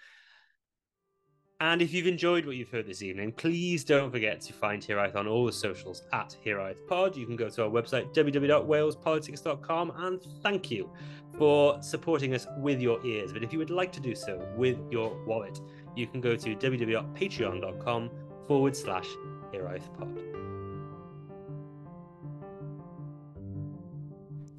And 1.62 1.80
if 1.80 1.94
you've 1.94 2.08
enjoyed 2.08 2.48
what 2.48 2.56
you've 2.56 2.72
heard 2.72 2.88
this 2.88 3.04
evening, 3.04 3.34
please 3.34 3.84
don't 3.84 4.10
forget 4.10 4.42
to 4.42 4.54
find 4.54 4.82
Hiraeth 4.82 5.16
on 5.16 5.28
all 5.28 5.46
the 5.46 5.52
socials 5.52 6.02
at 6.12 6.36
Hiraeth 6.44 6.88
Pod. 6.88 7.16
You 7.16 7.28
can 7.28 7.36
go 7.36 7.50
to 7.50 7.64
our 7.66 7.70
website, 7.70 8.16
www.walespolitics.com, 8.16 9.92
and 9.96 10.20
thank 10.42 10.72
you 10.72 10.90
for 11.38 11.80
supporting 11.84 12.34
us 12.34 12.48
with 12.58 12.82
your 12.82 13.06
ears. 13.06 13.32
But 13.32 13.44
if 13.44 13.54
you 13.54 13.60
would 13.60 13.70
like 13.70 13.92
to 13.92 14.00
do 14.00 14.16
so 14.16 14.44
with 14.58 14.80
your 14.90 15.16
wallet, 15.28 15.62
you 15.96 16.08
can 16.08 16.20
go 16.20 16.36
to 16.36 16.56
www.patreon.com 16.56 18.10
forward 18.48 18.76
slash 18.76 19.08
Hiraeth 19.54 19.94
Pod. 20.00 20.51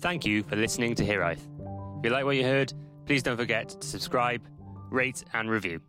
Thank 0.03 0.27
you 0.27 0.43
for 0.43 0.57
listening 0.57 0.97
to 0.97 1.05
Hiraeth. 1.05 1.39
If 1.99 2.05
you 2.05 2.11
like 2.11 2.25
what 2.25 2.35
you 2.35 2.43
heard, 2.43 2.73
please 3.07 3.23
don't 3.23 3.37
forget 3.37 3.69
to 3.69 3.87
subscribe, 3.87 4.43
rate, 4.91 5.23
and 5.33 5.49
review. 5.49 5.81